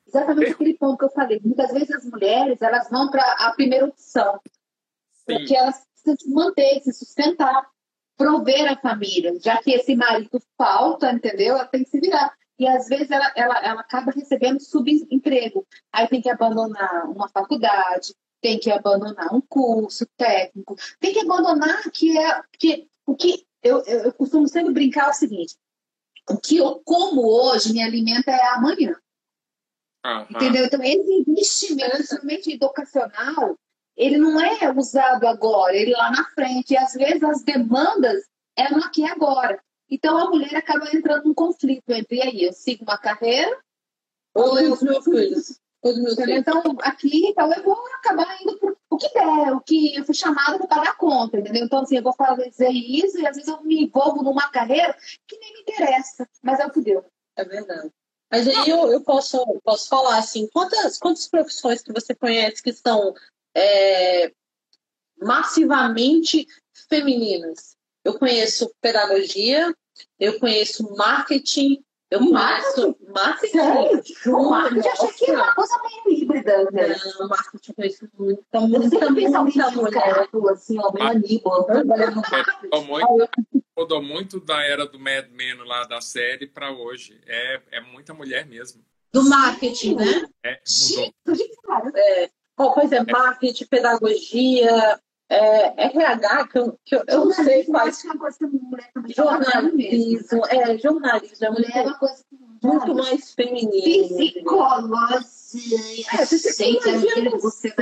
Exatamente 0.07 0.45
ferrou. 0.45 0.55
aquele 0.55 0.77
ponto 0.77 0.97
que 0.97 1.05
eu 1.05 1.09
falei. 1.09 1.41
Muitas 1.43 1.71
vezes 1.71 1.91
as 1.91 2.05
mulheres 2.05 2.61
elas 2.61 2.89
vão 2.89 3.11
para 3.11 3.23
a 3.23 3.51
primeira 3.53 3.85
opção, 3.85 4.39
Sim. 5.11 5.25
porque 5.25 5.55
elas 5.55 5.85
precisam 5.91 6.17
se 6.17 6.29
manter, 6.29 6.81
se 6.81 6.93
sustentar 6.93 7.69
prover 8.19 8.69
a 8.69 8.75
família, 8.75 9.33
já 9.39 9.63
que 9.63 9.71
esse 9.71 9.95
marido 9.95 10.41
falta, 10.57 11.09
entendeu? 11.09 11.55
Ela 11.55 11.65
tem 11.65 11.85
que 11.85 11.89
se 11.89 12.01
virar. 12.01 12.37
E 12.59 12.67
às 12.67 12.89
vezes 12.89 13.09
ela, 13.09 13.31
ela, 13.33 13.57
ela 13.63 13.79
acaba 13.79 14.11
recebendo 14.11 14.59
subemprego. 14.59 15.65
Aí 15.89 16.05
tem 16.09 16.21
que 16.21 16.29
abandonar 16.29 17.09
uma 17.09 17.29
faculdade, 17.29 18.13
tem 18.41 18.59
que 18.59 18.69
abandonar 18.69 19.33
um 19.33 19.39
curso 19.39 20.05
técnico, 20.17 20.75
tem 20.99 21.13
que 21.13 21.21
abandonar 21.21 21.89
que 21.91 22.17
é 22.17 22.41
que 22.59 22.89
o 23.05 23.15
que 23.15 23.47
eu, 23.63 23.81
eu, 23.85 23.99
eu 23.99 24.13
costumo 24.13 24.49
sempre 24.49 24.73
brincar 24.73 25.07
é 25.07 25.11
o 25.11 25.13
seguinte: 25.13 25.55
o 26.29 26.37
que 26.37 26.57
eu 26.57 26.81
como 26.83 27.25
hoje 27.25 27.71
me 27.71 27.81
alimenta 27.81 28.31
é 28.31 28.47
amanhã. 28.49 28.93
Uhum. 30.05 30.21
Entendeu? 30.29 30.65
Então, 30.65 30.83
esse 30.83 31.13
investimento, 31.13 31.91
principalmente 31.91 32.51
educacional, 32.51 33.57
ele 33.99 34.17
não 34.17 34.39
é 34.39 34.71
usado 34.71 35.27
agora, 35.27 35.75
ele 35.75 35.91
lá 35.91 36.09
na 36.09 36.23
frente. 36.29 36.73
E 36.73 36.77
às 36.77 36.93
vezes 36.93 37.21
as 37.21 37.43
demandas 37.43 38.23
é 38.55 38.71
no 38.71 38.81
aqui 38.81 39.05
agora. 39.05 39.61
Então 39.89 40.17
a 40.17 40.29
mulher 40.29 40.55
acaba 40.55 40.87
entrando 40.95 41.25
num 41.25 41.33
conflito 41.33 41.89
entre 41.89 42.21
aí, 42.21 42.43
eu 42.43 42.53
sigo 42.53 42.83
uma 42.83 42.97
carreira 42.97 43.59
ou 44.33 44.57
eu 44.57 44.71
os 44.71 44.81
meus 44.81 45.03
filhos. 45.03 45.59
Então, 46.29 46.61
aqui, 46.81 47.27
então, 47.27 47.51
eu 47.53 47.63
vou 47.63 47.77
acabar 47.95 48.41
indo 48.41 48.57
pro 48.57 48.77
o 48.89 48.97
que 48.97 49.07
der, 49.13 49.53
o 49.53 49.61
que 49.61 49.95
eu 49.95 50.03
fui 50.03 50.13
chamada 50.13 50.57
para 50.57 50.67
pagar 50.67 50.89
a 50.89 50.95
conta, 50.95 51.37
entendeu? 51.37 51.63
Então, 51.63 51.79
assim, 51.79 51.95
eu 51.95 52.03
vou 52.03 52.13
fazer 52.13 52.69
isso 52.69 53.17
e 53.17 53.25
às 53.25 53.35
vezes 53.35 53.47
eu 53.47 53.61
me 53.61 53.83
envolvo 53.83 54.21
numa 54.21 54.49
carreira 54.49 54.97
que 55.25 55.37
nem 55.37 55.53
me 55.53 55.61
interessa, 55.61 56.27
mas 56.43 56.59
é 56.59 56.65
o 56.65 56.71
que 56.71 56.81
deu. 56.81 57.05
É 57.37 57.45
verdade. 57.45 57.89
Mas 58.29 58.47
aí 58.47 58.69
eu, 58.69 58.91
eu 58.91 59.01
posso, 59.01 59.43
posso 59.63 59.87
falar 59.87 60.17
assim, 60.17 60.49
quantas, 60.51 60.97
quantas 60.97 61.27
profissões 61.29 61.81
que 61.81 61.93
você 61.93 62.13
conhece 62.13 62.61
que 62.61 62.73
são 62.73 63.13
é, 63.55 64.31
massivamente 65.21 66.45
femininas. 66.87 67.77
Eu 68.03 68.17
conheço 68.17 68.73
pedagogia, 68.81 69.75
eu 70.19 70.39
conheço 70.39 70.95
marketing, 70.95 71.83
eu 72.09 72.19
conheço 72.19 72.97
marketing. 73.13 73.51
Sério? 73.51 74.03
O 74.27 74.49
marketing 74.49 74.87
eu 74.87 74.91
achei 74.91 75.13
que 75.13 75.31
era 75.31 75.43
uma 75.43 75.55
coisa 75.55 75.81
meio 75.83 76.21
híbrida. 76.21 76.63
Né? 76.71 76.95
Não, 77.19 77.25
o 77.25 77.29
marketing 77.29 77.69
eu 77.69 77.75
conheço 77.75 78.09
muita, 78.17 78.59
muita, 78.61 79.09
muita, 79.11 79.43
muita 79.43 79.71
mulher. 79.71 80.29
Assim, 80.51 80.79
ó, 80.79 80.91
bem 80.91 81.07
Aníbal. 81.07 81.67
Mudou 83.77 84.01
muito 84.01 84.39
da 84.39 84.61
era 84.63 84.85
do 84.85 84.99
Mad 84.99 85.29
Men 85.31 85.63
lá 85.65 85.85
da 85.85 86.01
série 86.01 86.47
para 86.47 86.71
hoje. 86.71 87.19
É, 87.27 87.61
é 87.71 87.81
muita 87.81 88.13
mulher 88.13 88.45
mesmo. 88.45 88.83
Do 89.11 89.27
marketing, 89.27 89.95
né? 89.95 90.25
É, 90.43 90.59
mudou. 90.65 91.13
É. 91.95 92.29
Pois 92.59 92.91
é, 92.91 93.01
marketing, 93.09 93.65
pedagogia, 93.67 94.99
é, 95.29 95.85
RH, 95.85 96.47
que 96.47 96.59
eu, 96.59 96.79
que 96.83 96.95
eu, 96.95 97.03
eu 97.07 97.25
não 97.25 97.31
sei 97.31 97.63
quais. 97.63 98.03
Jornalismo, 99.15 100.45
é, 100.49 100.77
jornalismo 100.77 101.45
é 101.45 101.51
muito, 101.51 101.71
é 101.71 101.81
uma 101.83 101.97
coisa 101.97 102.25
muito 102.61 102.95
mais 102.95 103.33
feminino. 103.33 104.17
Psicologia. 104.17 105.79
É, 106.13 106.25
psicologia 106.25 107.37
você 107.39 107.73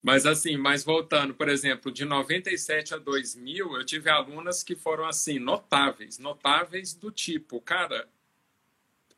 Mas 0.00 0.26
assim, 0.26 0.56
mas 0.56 0.84
voltando, 0.84 1.34
por 1.34 1.48
exemplo, 1.48 1.90
de 1.90 2.04
97 2.04 2.94
a 2.94 2.98
2000, 2.98 3.76
eu 3.76 3.84
tive 3.84 4.08
alunas 4.08 4.62
que 4.62 4.76
foram 4.76 5.04
assim, 5.04 5.40
notáveis, 5.40 6.18
notáveis 6.18 6.94
do 6.94 7.10
tipo, 7.10 7.60
cara, 7.60 8.08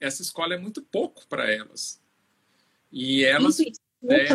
essa 0.01 0.23
escola 0.23 0.55
é 0.55 0.59
muito 0.59 0.83
pouco 0.83 1.27
para 1.29 1.53
elas. 1.53 2.01
E 2.93 3.25
elas. 3.25 3.59
Né, 4.03 4.27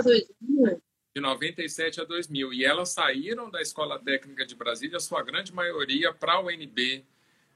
de 1.16 1.22
97 1.22 2.02
a 2.02 2.04
2000. 2.04 2.54
E 2.54 2.66
elas 2.66 2.90
saíram 2.90 3.50
da 3.50 3.62
Escola 3.62 3.98
Técnica 3.98 4.46
de 4.46 4.54
Brasília, 4.54 5.00
sua 5.00 5.24
grande 5.24 5.54
maioria, 5.54 6.14
para 6.14 6.34
a 6.34 6.42
UNB, 6.42 7.06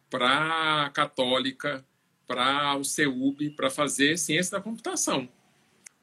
para 0.09 0.85
a 0.85 0.89
Católica, 0.89 1.85
para 2.25 2.77
o 2.77 2.85
CEUB, 2.85 3.49
para 3.51 3.69
fazer 3.69 4.17
ciência 4.17 4.57
da 4.57 4.63
computação. 4.63 5.27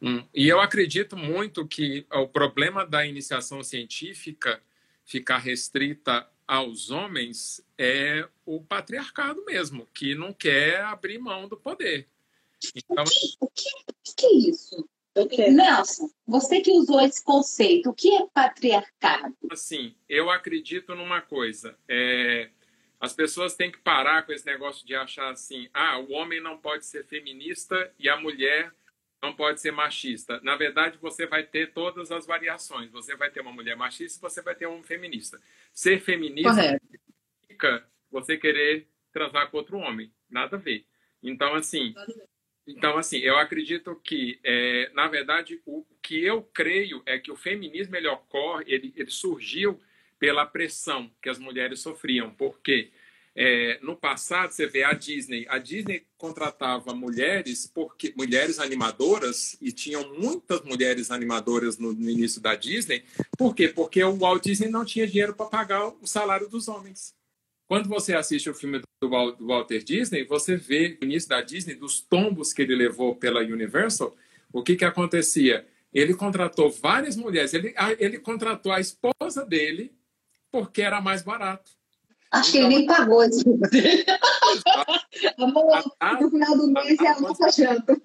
Hum. 0.02 0.22
E 0.34 0.46
eu 0.46 0.60
acredito 0.60 1.16
muito 1.16 1.66
que 1.66 2.06
o 2.12 2.28
problema 2.28 2.84
da 2.84 3.06
iniciação 3.06 3.62
científica 3.62 4.60
ficar 5.04 5.38
restrita 5.38 6.28
aos 6.46 6.90
homens 6.90 7.64
é 7.78 8.28
o 8.44 8.62
patriarcado 8.62 9.44
mesmo, 9.46 9.88
que 9.94 10.14
não 10.14 10.32
quer 10.32 10.82
abrir 10.82 11.18
mão 11.18 11.48
do 11.48 11.56
poder. 11.56 12.06
Então... 12.74 13.04
O, 13.04 13.08
que, 13.08 13.36
o, 13.40 13.48
que, 13.48 13.68
o 13.88 14.14
que 14.16 14.26
é 14.26 14.32
isso? 14.50 14.88
Okay. 15.16 15.50
Nelson, 15.50 16.10
você 16.26 16.60
que 16.60 16.70
usou 16.70 17.00
esse 17.00 17.24
conceito, 17.24 17.88
o 17.88 17.94
que 17.94 18.14
é 18.14 18.26
patriarcado? 18.34 19.34
Assim, 19.50 19.96
eu 20.06 20.28
acredito 20.28 20.94
numa 20.94 21.22
coisa. 21.22 21.74
É, 21.88 22.50
as 23.00 23.14
pessoas 23.14 23.54
têm 23.54 23.72
que 23.72 23.78
parar 23.78 24.26
com 24.26 24.32
esse 24.32 24.44
negócio 24.44 24.86
de 24.86 24.94
achar 24.94 25.30
assim: 25.30 25.70
ah, 25.72 25.98
o 25.98 26.12
homem 26.12 26.38
não 26.38 26.58
pode 26.58 26.84
ser 26.84 27.06
feminista 27.06 27.90
e 27.98 28.10
a 28.10 28.16
mulher 28.18 28.70
não 29.22 29.34
pode 29.34 29.60
ser 29.60 29.70
machista. 29.70 30.38
Na 30.42 30.54
verdade, 30.54 30.98
você 30.98 31.26
vai 31.26 31.42
ter 31.42 31.72
todas 31.72 32.12
as 32.12 32.26
variações. 32.26 32.90
Você 32.90 33.16
vai 33.16 33.30
ter 33.30 33.40
uma 33.40 33.52
mulher 33.52 33.74
machista 33.74 34.18
e 34.18 34.30
você 34.30 34.42
vai 34.42 34.54
ter 34.54 34.66
um 34.66 34.82
feminista. 34.82 35.40
Ser 35.72 35.98
feminista 36.00 36.78
significa 36.78 37.86
você 38.10 38.36
querer 38.36 38.86
transar 39.12 39.50
com 39.50 39.56
outro 39.56 39.78
homem. 39.78 40.12
Nada 40.28 40.56
a 40.56 40.58
ver. 40.58 40.84
Então, 41.22 41.54
assim, 41.54 41.94
então, 42.66 42.98
assim, 42.98 43.18
eu 43.18 43.38
acredito 43.38 43.94
que, 44.02 44.40
é, 44.42 44.90
na 44.92 45.06
verdade, 45.06 45.60
o 45.64 45.84
que 46.02 46.24
eu 46.24 46.42
creio 46.42 47.00
é 47.06 47.18
que 47.18 47.30
o 47.30 47.36
feminismo 47.36 47.94
ele 47.94 48.08
ocorre, 48.08 48.64
ele, 48.66 48.92
ele 48.96 49.10
surgiu 49.10 49.80
pela 50.18 50.44
pressão 50.44 51.10
que 51.22 51.28
as 51.28 51.38
mulheres 51.38 51.80
sofriam. 51.80 52.30
Porque 52.30 52.90
é, 53.36 53.78
no 53.82 53.94
passado, 53.94 54.50
você 54.50 54.66
vê 54.66 54.82
a 54.82 54.94
Disney, 54.94 55.46
a 55.48 55.58
Disney 55.58 56.06
contratava 56.18 56.92
mulheres, 56.92 57.70
porque 57.72 58.12
mulheres 58.16 58.58
animadoras, 58.58 59.56
e 59.60 59.70
tinham 59.70 60.14
muitas 60.14 60.62
mulheres 60.62 61.10
animadoras 61.10 61.78
no, 61.78 61.92
no 61.92 62.10
início 62.10 62.40
da 62.40 62.56
Disney. 62.56 63.04
Por 63.38 63.54
quê? 63.54 63.68
Porque 63.68 64.02
o 64.02 64.16
Walt 64.16 64.42
Disney 64.42 64.68
não 64.68 64.84
tinha 64.84 65.06
dinheiro 65.06 65.34
para 65.34 65.46
pagar 65.46 65.86
o 65.86 66.06
salário 66.06 66.48
dos 66.48 66.66
homens. 66.66 67.14
Quando 67.68 67.88
você 67.88 68.14
assiste 68.14 68.48
o 68.48 68.54
filme 68.54 68.80
do 69.02 69.08
Walter 69.40 69.82
Disney, 69.82 70.24
você 70.24 70.56
vê 70.56 70.96
no 71.00 71.06
início 71.06 71.28
da 71.28 71.40
Disney, 71.40 71.74
dos 71.74 72.00
tombos 72.00 72.52
que 72.52 72.62
ele 72.62 72.76
levou 72.76 73.16
pela 73.16 73.40
Universal, 73.40 74.16
o 74.52 74.62
que, 74.62 74.76
que 74.76 74.84
acontecia? 74.84 75.66
Ele 75.92 76.14
contratou 76.14 76.70
várias 76.70 77.16
mulheres. 77.16 77.52
Ele, 77.54 77.74
ele 77.98 78.18
contratou 78.18 78.70
a 78.70 78.80
esposa 78.80 79.44
dele 79.44 79.92
porque 80.50 80.82
era 80.82 81.00
mais 81.00 81.22
barato. 81.22 81.72
Acho 82.30 82.52
que 82.52 82.58
ele 82.58 82.68
nem 82.68 82.86
pagou 82.86 83.24
esse 83.24 83.42
Amor, 85.38 85.84
no 86.20 86.30
final 86.30 86.56
do 86.56 86.72
mês 86.72 87.00
é 87.00 87.08
a 87.08 87.20
nossa 87.20 87.48
janta. 87.50 88.00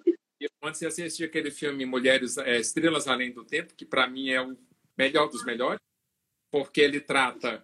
Quando 0.60 0.76
você 0.76 0.88
assistir 0.88 1.26
aquele 1.26 1.52
filme 1.52 1.86
Mulheres, 1.86 2.38
é, 2.38 2.60
Estrelas 2.60 3.08
Além 3.08 3.32
do 3.32 3.44
Tempo, 3.44 3.76
que 3.76 3.86
para 3.86 4.08
mim 4.08 4.30
é 4.30 4.42
o 4.42 4.58
melhor 4.98 5.30
dos 5.30 5.44
melhores, 5.44 5.80
porque 6.52 6.82
ele 6.82 7.00
trata 7.00 7.64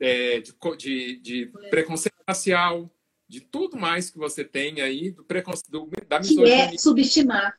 é, 0.00 0.40
de, 0.40 0.52
de, 0.76 1.16
de 1.18 1.46
preconceito 1.68 2.16
racial, 2.26 2.90
de 3.28 3.40
tudo 3.40 3.76
mais 3.76 4.10
que 4.10 4.18
você 4.18 4.42
tem 4.42 4.80
aí, 4.80 5.10
do 5.10 5.22
preconceito, 5.22 5.88
da 6.08 6.18
misoginia. 6.18 6.68
Que 6.68 6.74
é 6.74 6.78
subestimar. 6.78 7.54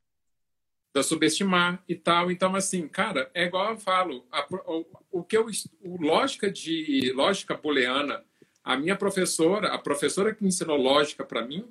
Da 0.94 1.02
subestimar 1.02 1.82
e 1.88 1.96
tal. 1.96 2.30
Então, 2.30 2.54
assim, 2.56 2.88
cara, 2.88 3.32
é 3.34 3.46
igual 3.46 3.72
eu 3.72 3.78
falo, 3.78 4.28
a, 4.30 4.46
o, 4.68 4.86
o, 5.12 5.24
que 5.24 5.38
eu, 5.38 5.46
o 5.82 6.02
lógica 6.02 6.52
de 6.52 7.14
lógica 7.16 7.56
booleana, 7.56 8.22
a 8.64 8.76
minha 8.76 8.96
professora, 8.98 9.70
a 9.70 9.78
professora 9.78 10.36
que 10.36 10.46
ensinou 10.46 10.76
lógica 10.76 11.24
para 11.24 11.46
mim, 11.46 11.66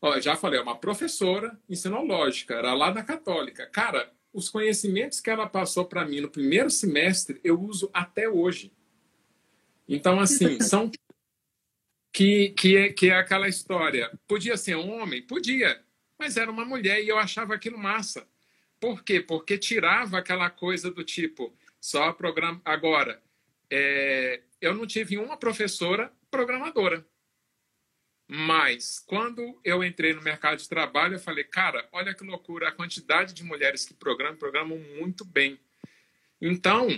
ó, 0.00 0.18
já 0.18 0.34
falei, 0.36 0.58
é 0.58 0.62
uma 0.62 0.78
professora 0.78 1.58
ensinou 1.68 2.04
lógica, 2.04 2.54
era 2.54 2.72
lá 2.72 2.90
da 2.90 3.02
Católica. 3.02 3.66
Cara, 3.66 4.10
os 4.32 4.48
conhecimentos 4.48 5.20
que 5.20 5.30
ela 5.30 5.46
passou 5.46 5.84
para 5.84 6.04
mim 6.04 6.20
no 6.20 6.30
primeiro 6.30 6.70
semestre, 6.70 7.40
eu 7.44 7.60
uso 7.60 7.90
até 7.92 8.28
hoje. 8.28 8.72
Então, 9.88 10.18
assim, 10.20 10.60
são 10.60 10.90
que, 12.12 12.50
que, 12.50 12.76
é, 12.76 12.92
que 12.92 13.10
é 13.10 13.16
aquela 13.16 13.48
história. 13.48 14.10
Podia 14.26 14.56
ser 14.56 14.76
um 14.76 14.90
homem? 15.00 15.22
Podia, 15.22 15.82
mas 16.18 16.36
era 16.36 16.50
uma 16.50 16.64
mulher 16.64 17.02
e 17.02 17.08
eu 17.08 17.18
achava 17.18 17.54
aquilo 17.54 17.78
massa. 17.78 18.26
Por 18.80 19.02
quê? 19.04 19.20
Porque 19.20 19.58
tirava 19.58 20.18
aquela 20.18 20.48
coisa 20.48 20.90
do 20.90 21.04
tipo, 21.04 21.54
só 21.80 22.12
programa. 22.12 22.60
Agora, 22.64 23.22
é, 23.70 24.42
eu 24.60 24.74
não 24.74 24.86
tive 24.86 25.18
uma 25.18 25.36
professora 25.36 26.12
programadora. 26.30 27.06
Mas, 28.28 28.98
quando 28.98 29.60
eu 29.62 29.84
entrei 29.84 30.12
no 30.12 30.20
mercado 30.20 30.58
de 30.58 30.68
trabalho, 30.68 31.14
eu 31.14 31.20
falei, 31.20 31.44
cara, 31.44 31.88
olha 31.92 32.12
que 32.12 32.24
loucura, 32.24 32.68
a 32.68 32.72
quantidade 32.72 33.32
de 33.32 33.44
mulheres 33.44 33.84
que 33.84 33.94
programam, 33.94 34.36
programam 34.36 34.78
muito 34.98 35.24
bem. 35.24 35.60
Então, 36.40 36.88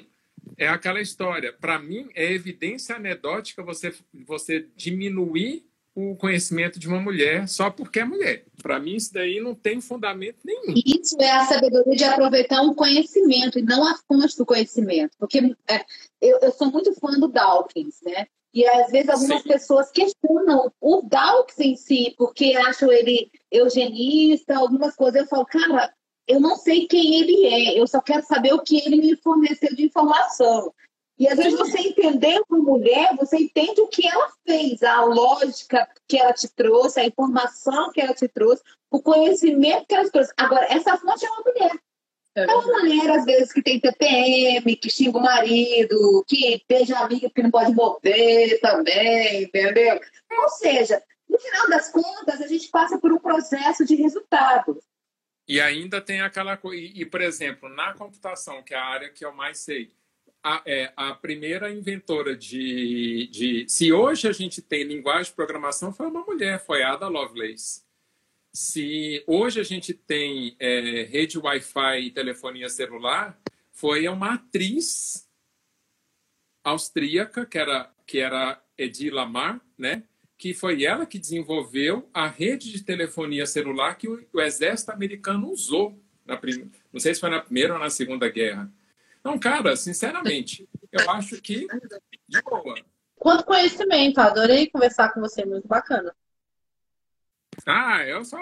é 0.56 0.68
aquela 0.68 1.00
história. 1.00 1.52
Para 1.52 1.78
mim, 1.78 2.08
é 2.14 2.32
evidência 2.32 2.96
anedótica 2.96 3.62
você, 3.62 3.94
você 4.26 4.66
diminuir 4.76 5.68
o 6.00 6.14
conhecimento 6.14 6.78
de 6.78 6.86
uma 6.86 7.00
mulher 7.00 7.48
só 7.48 7.70
porque 7.70 7.98
é 7.98 8.04
mulher. 8.04 8.44
Para 8.62 8.78
mim, 8.78 8.94
isso 8.94 9.12
daí 9.12 9.40
não 9.40 9.52
tem 9.52 9.80
fundamento 9.80 10.38
nenhum. 10.44 10.74
Isso 10.86 11.16
é 11.20 11.32
a 11.32 11.44
sabedoria 11.44 11.96
de 11.96 12.04
aproveitar 12.04 12.60
um 12.62 12.72
conhecimento 12.72 13.58
e 13.58 13.62
não 13.62 13.84
a 13.84 13.96
fonte 14.06 14.36
do 14.36 14.46
conhecimento. 14.46 15.16
Porque 15.18 15.38
é, 15.68 15.84
eu, 16.20 16.38
eu, 16.40 16.52
sou 16.52 16.70
muito 16.70 16.94
fã 16.94 17.10
do 17.18 17.26
Dawkins, 17.26 18.00
né? 18.04 18.26
E 18.54 18.64
às 18.64 18.92
vezes 18.92 19.08
algumas 19.08 19.42
Sim. 19.42 19.48
pessoas 19.48 19.90
questionam 19.90 20.72
o 20.80 21.02
Dawkins 21.02 21.58
em 21.58 21.76
si, 21.76 22.14
porque 22.16 22.56
acham 22.56 22.92
ele 22.92 23.28
eugenista, 23.50 24.56
algumas 24.56 24.94
coisas. 24.94 25.22
Eu 25.22 25.26
falo, 25.26 25.46
cara, 25.46 25.92
eu 26.28 26.40
não 26.40 26.56
sei 26.56 26.86
quem 26.86 27.20
ele 27.20 27.46
é, 27.46 27.80
eu 27.80 27.86
só 27.86 28.00
quero 28.00 28.24
saber 28.24 28.52
o 28.52 28.62
que 28.62 28.78
ele 28.84 28.96
me 28.96 29.16
forneceu 29.16 29.74
de 29.74 29.84
informação. 29.84 30.72
E 31.18 31.26
às 31.26 31.36
vezes 31.36 31.58
você 31.58 31.78
entender 31.78 32.40
uma 32.48 32.60
mulher, 32.60 33.16
você 33.16 33.38
entende 33.38 33.80
o 33.80 33.88
que 33.88 34.06
ela 34.06 34.30
fez, 34.46 34.82
a 34.84 35.02
lógica 35.04 35.88
que 36.06 36.16
ela 36.16 36.32
te 36.32 36.48
trouxe, 36.48 37.00
a 37.00 37.06
informação 37.06 37.90
que 37.90 38.00
ela 38.00 38.14
te 38.14 38.28
trouxe, 38.28 38.62
o 38.88 39.02
conhecimento 39.02 39.86
que 39.86 39.94
ela 39.96 40.04
te 40.04 40.12
trouxe. 40.12 40.32
Agora, 40.36 40.66
essa 40.70 40.96
fonte 40.96 41.26
é 41.26 41.30
uma 41.30 41.42
mulher. 41.42 41.72
É, 42.36 42.42
é 42.44 42.54
uma 42.54 42.78
mulher, 42.78 43.10
às 43.10 43.24
vezes, 43.24 43.52
que 43.52 43.62
tem 43.62 43.80
TPM, 43.80 44.76
que 44.76 44.88
xinga 44.88 45.18
o 45.18 45.22
marido, 45.22 46.24
que 46.28 46.62
beija 46.68 46.96
amiga 46.98 47.28
que 47.30 47.42
não 47.42 47.50
pode 47.50 47.74
morder 47.74 48.60
também, 48.60 49.42
entendeu? 49.42 50.00
Ou 50.42 50.48
seja, 50.50 51.02
no 51.28 51.36
final 51.36 51.68
das 51.68 51.90
contas, 51.90 52.40
a 52.40 52.46
gente 52.46 52.68
passa 52.68 52.96
por 52.96 53.12
um 53.12 53.18
processo 53.18 53.84
de 53.84 53.96
resultados. 53.96 54.76
E 55.48 55.60
ainda 55.60 56.00
tem 56.00 56.20
aquela 56.20 56.56
coisa. 56.58 56.80
E, 56.80 57.06
por 57.06 57.22
exemplo, 57.22 57.68
na 57.70 57.94
computação, 57.94 58.62
que 58.62 58.74
é 58.74 58.76
a 58.76 58.84
área 58.84 59.08
que 59.08 59.24
eu 59.24 59.32
mais 59.32 59.58
sei, 59.58 59.90
a, 60.42 60.62
é, 60.66 60.92
a 60.94 61.14
primeira 61.14 61.70
inventora 61.70 62.36
de, 62.36 63.28
de. 63.32 63.68
Se 63.68 63.90
hoje 63.92 64.28
a 64.28 64.32
gente 64.32 64.60
tem 64.60 64.84
linguagem 64.84 65.30
de 65.30 65.32
programação, 65.32 65.92
foi 65.92 66.06
uma 66.06 66.22
mulher, 66.22 66.64
foi 66.64 66.82
Ada 66.82 67.08
Lovelace. 67.08 67.82
Se 68.52 69.22
hoje 69.26 69.60
a 69.60 69.62
gente 69.62 69.94
tem 69.94 70.54
é, 70.58 71.06
rede 71.10 71.38
Wi-Fi 71.38 72.00
e 72.00 72.10
telefonia 72.10 72.68
celular, 72.68 73.40
foi 73.72 74.06
uma 74.08 74.34
atriz 74.34 75.28
austríaca, 76.64 77.46
que 77.46 77.58
era, 77.58 77.94
que 78.06 78.18
era 78.18 78.62
Edith 78.76 79.10
Lamar, 79.10 79.60
né? 79.78 80.04
Que 80.38 80.54
foi 80.54 80.84
ela 80.84 81.04
que 81.04 81.18
desenvolveu 81.18 82.08
a 82.14 82.28
rede 82.28 82.70
de 82.70 82.84
telefonia 82.84 83.44
celular 83.44 83.96
que 83.96 84.08
o, 84.08 84.24
o 84.32 84.40
exército 84.40 84.92
americano 84.92 85.50
usou. 85.50 86.00
Na 86.24 86.36
prim... 86.36 86.70
Não 86.92 87.00
sei 87.00 87.12
se 87.12 87.20
foi 87.20 87.28
na 87.28 87.40
Primeira 87.40 87.74
ou 87.74 87.80
na 87.80 87.90
Segunda 87.90 88.28
Guerra. 88.28 88.72
Então, 89.18 89.36
cara, 89.36 89.74
sinceramente, 89.74 90.68
eu 90.92 91.10
acho 91.10 91.42
que 91.42 91.66
de 92.28 92.40
boa. 92.42 92.76
Quanto 93.16 93.44
conhecimento, 93.44 94.20
adorei 94.20 94.70
conversar 94.70 95.12
com 95.12 95.20
você, 95.20 95.44
muito 95.44 95.66
bacana. 95.66 96.14
Ah, 97.66 98.06
eu 98.06 98.24
sou 98.24 98.38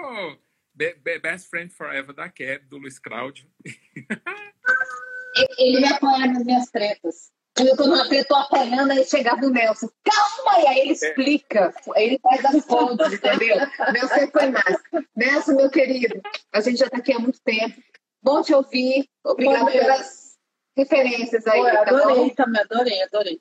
Best 0.74 1.48
Friend 1.48 1.72
Forever 1.72 2.14
da 2.14 2.28
Cat, 2.28 2.66
do 2.66 2.76
Luiz 2.76 2.98
Cláudio. 2.98 3.50
Ele 5.58 5.80
me 5.80 5.86
apoia 5.86 6.26
nas 6.26 6.44
minhas 6.44 6.70
tretas. 6.70 7.32
Eu 7.58 7.76
tô 7.76 8.08
treta, 8.08 8.28
tô 8.28 8.34
apanhando, 8.34 8.90
aí 8.90 9.04
chegava 9.04 9.46
o 9.46 9.50
Nelson, 9.50 9.88
calma, 10.04 10.60
e 10.60 10.66
aí 10.66 10.78
ele 10.80 10.92
explica, 10.92 11.74
aí 11.94 12.04
ele 12.04 12.18
faz 12.18 12.44
as 12.44 12.64
fontes, 12.66 13.14
entendeu? 13.14 13.56
Nelson 13.92 14.30
foi 14.30 14.50
mais. 14.50 14.76
Nelson, 15.16 15.52
meu 15.52 15.70
querido, 15.70 16.20
a 16.52 16.60
gente 16.60 16.78
já 16.78 16.90
tá 16.90 16.98
aqui 16.98 17.12
há 17.12 17.18
muito 17.18 17.40
tempo. 17.40 17.80
Bom 18.22 18.42
te 18.42 18.52
ouvir, 18.54 19.08
obrigado 19.24 19.72
pelas 19.72 20.36
referências 20.76 21.46
aí. 21.46 21.60
Pô, 21.60 21.70
tá 21.70 21.80
adorei 21.80 22.30
tá 22.30 22.44
também, 22.44 22.62
adorei, 22.62 23.02
adorei. 23.02 23.40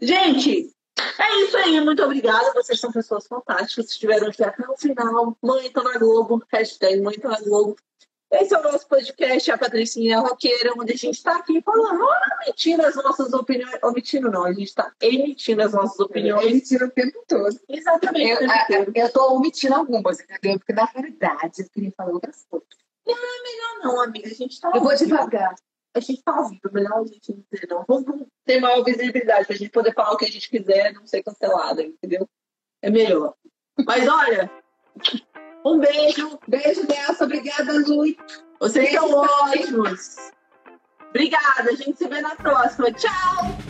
Gente, 0.00 0.74
é 0.98 1.42
isso 1.42 1.56
aí, 1.56 1.80
muito 1.80 2.02
obrigada. 2.02 2.52
Vocês 2.54 2.80
são 2.80 2.90
pessoas 2.90 3.26
fantásticas. 3.26 3.90
Estiveram 3.90 4.28
aqui 4.28 4.42
até 4.42 4.68
o 4.68 4.76
final. 4.76 5.36
Mãe 5.40 5.70
tá 5.70 5.82
na 5.82 5.98
Globo, 5.98 6.42
hashtag 6.52 7.00
Mãe 7.00 7.18
tá 7.18 7.28
na 7.28 7.40
Globo. 7.40 7.76
Esse 8.30 8.54
é 8.54 8.58
o 8.58 8.62
nosso 8.62 8.88
podcast, 8.88 9.50
a 9.50 9.56
Patricinha 9.58 10.18
Roqueira, 10.18 10.72
onde 10.76 10.92
a 10.92 10.96
gente 10.96 11.14
está 11.14 11.36
aqui 11.36 11.62
falando, 11.62 12.04
omitindo 12.42 12.84
as 12.84 12.96
nossas 12.96 13.32
opiniões. 13.32 13.78
Omitindo 13.82 14.30
não, 14.30 14.44
a 14.44 14.52
gente 14.52 14.66
está 14.66 14.92
emitindo 15.00 15.62
as 15.62 15.72
nossas 15.72 15.98
opiniões. 16.00 16.44
Emitindo 16.44 16.86
o 16.86 16.90
tempo 16.90 17.24
todo. 17.28 17.56
Exatamente. 17.68 18.42
Eu 18.94 19.06
estou 19.06 19.36
omitindo 19.36 19.74
algumas, 19.74 20.20
entendeu? 20.20 20.58
Porque 20.58 20.72
na 20.72 20.84
realidade 20.86 21.62
eu 21.62 21.70
queria 21.70 21.92
falar 21.96 22.12
outras 22.12 22.44
coisas. 22.50 22.68
Não, 23.06 23.14
é 23.14 23.42
melhor 23.42 23.84
não, 23.84 24.02
amiga. 24.02 24.28
A 24.28 24.34
gente 24.34 24.52
está. 24.52 24.72
Eu 24.74 24.80
vou 24.80 24.94
devagar. 24.96 25.54
A 25.94 26.00
gente 26.00 26.18
está 26.18 26.38
ouvindo, 26.38 26.72
melhor 26.72 26.98
a 26.98 27.04
gente 27.04 27.32
não 27.32 27.42
ter, 27.48 27.66
não. 27.70 27.84
Vamos 27.86 28.26
ter 28.44 28.60
maior 28.60 28.82
visibilidade 28.82 29.46
para 29.46 29.54
a 29.54 29.58
gente 29.58 29.70
poder 29.70 29.94
falar 29.94 30.12
o 30.12 30.16
que 30.16 30.26
a 30.26 30.30
gente 30.30 30.50
quiser, 30.50 30.92
não 30.92 31.06
ser 31.06 31.22
cancelada, 31.22 31.82
entendeu? 31.82 32.28
É 32.82 32.90
melhor. 32.90 33.34
Mas 33.86 34.06
olha. 34.06 34.50
Um 35.66 35.80
beijo. 35.80 36.38
Beijo, 36.46 36.86
Nelson. 36.86 37.24
Obrigada, 37.24 37.72
Lu. 37.72 38.04
Vocês 38.60 38.92
são 38.92 39.10
ótimos. 39.10 40.16
Obrigada. 41.08 41.70
A 41.70 41.74
gente 41.74 41.98
se 41.98 42.06
vê 42.06 42.20
na 42.20 42.36
próxima. 42.36 42.92
Tchau. 42.92 43.65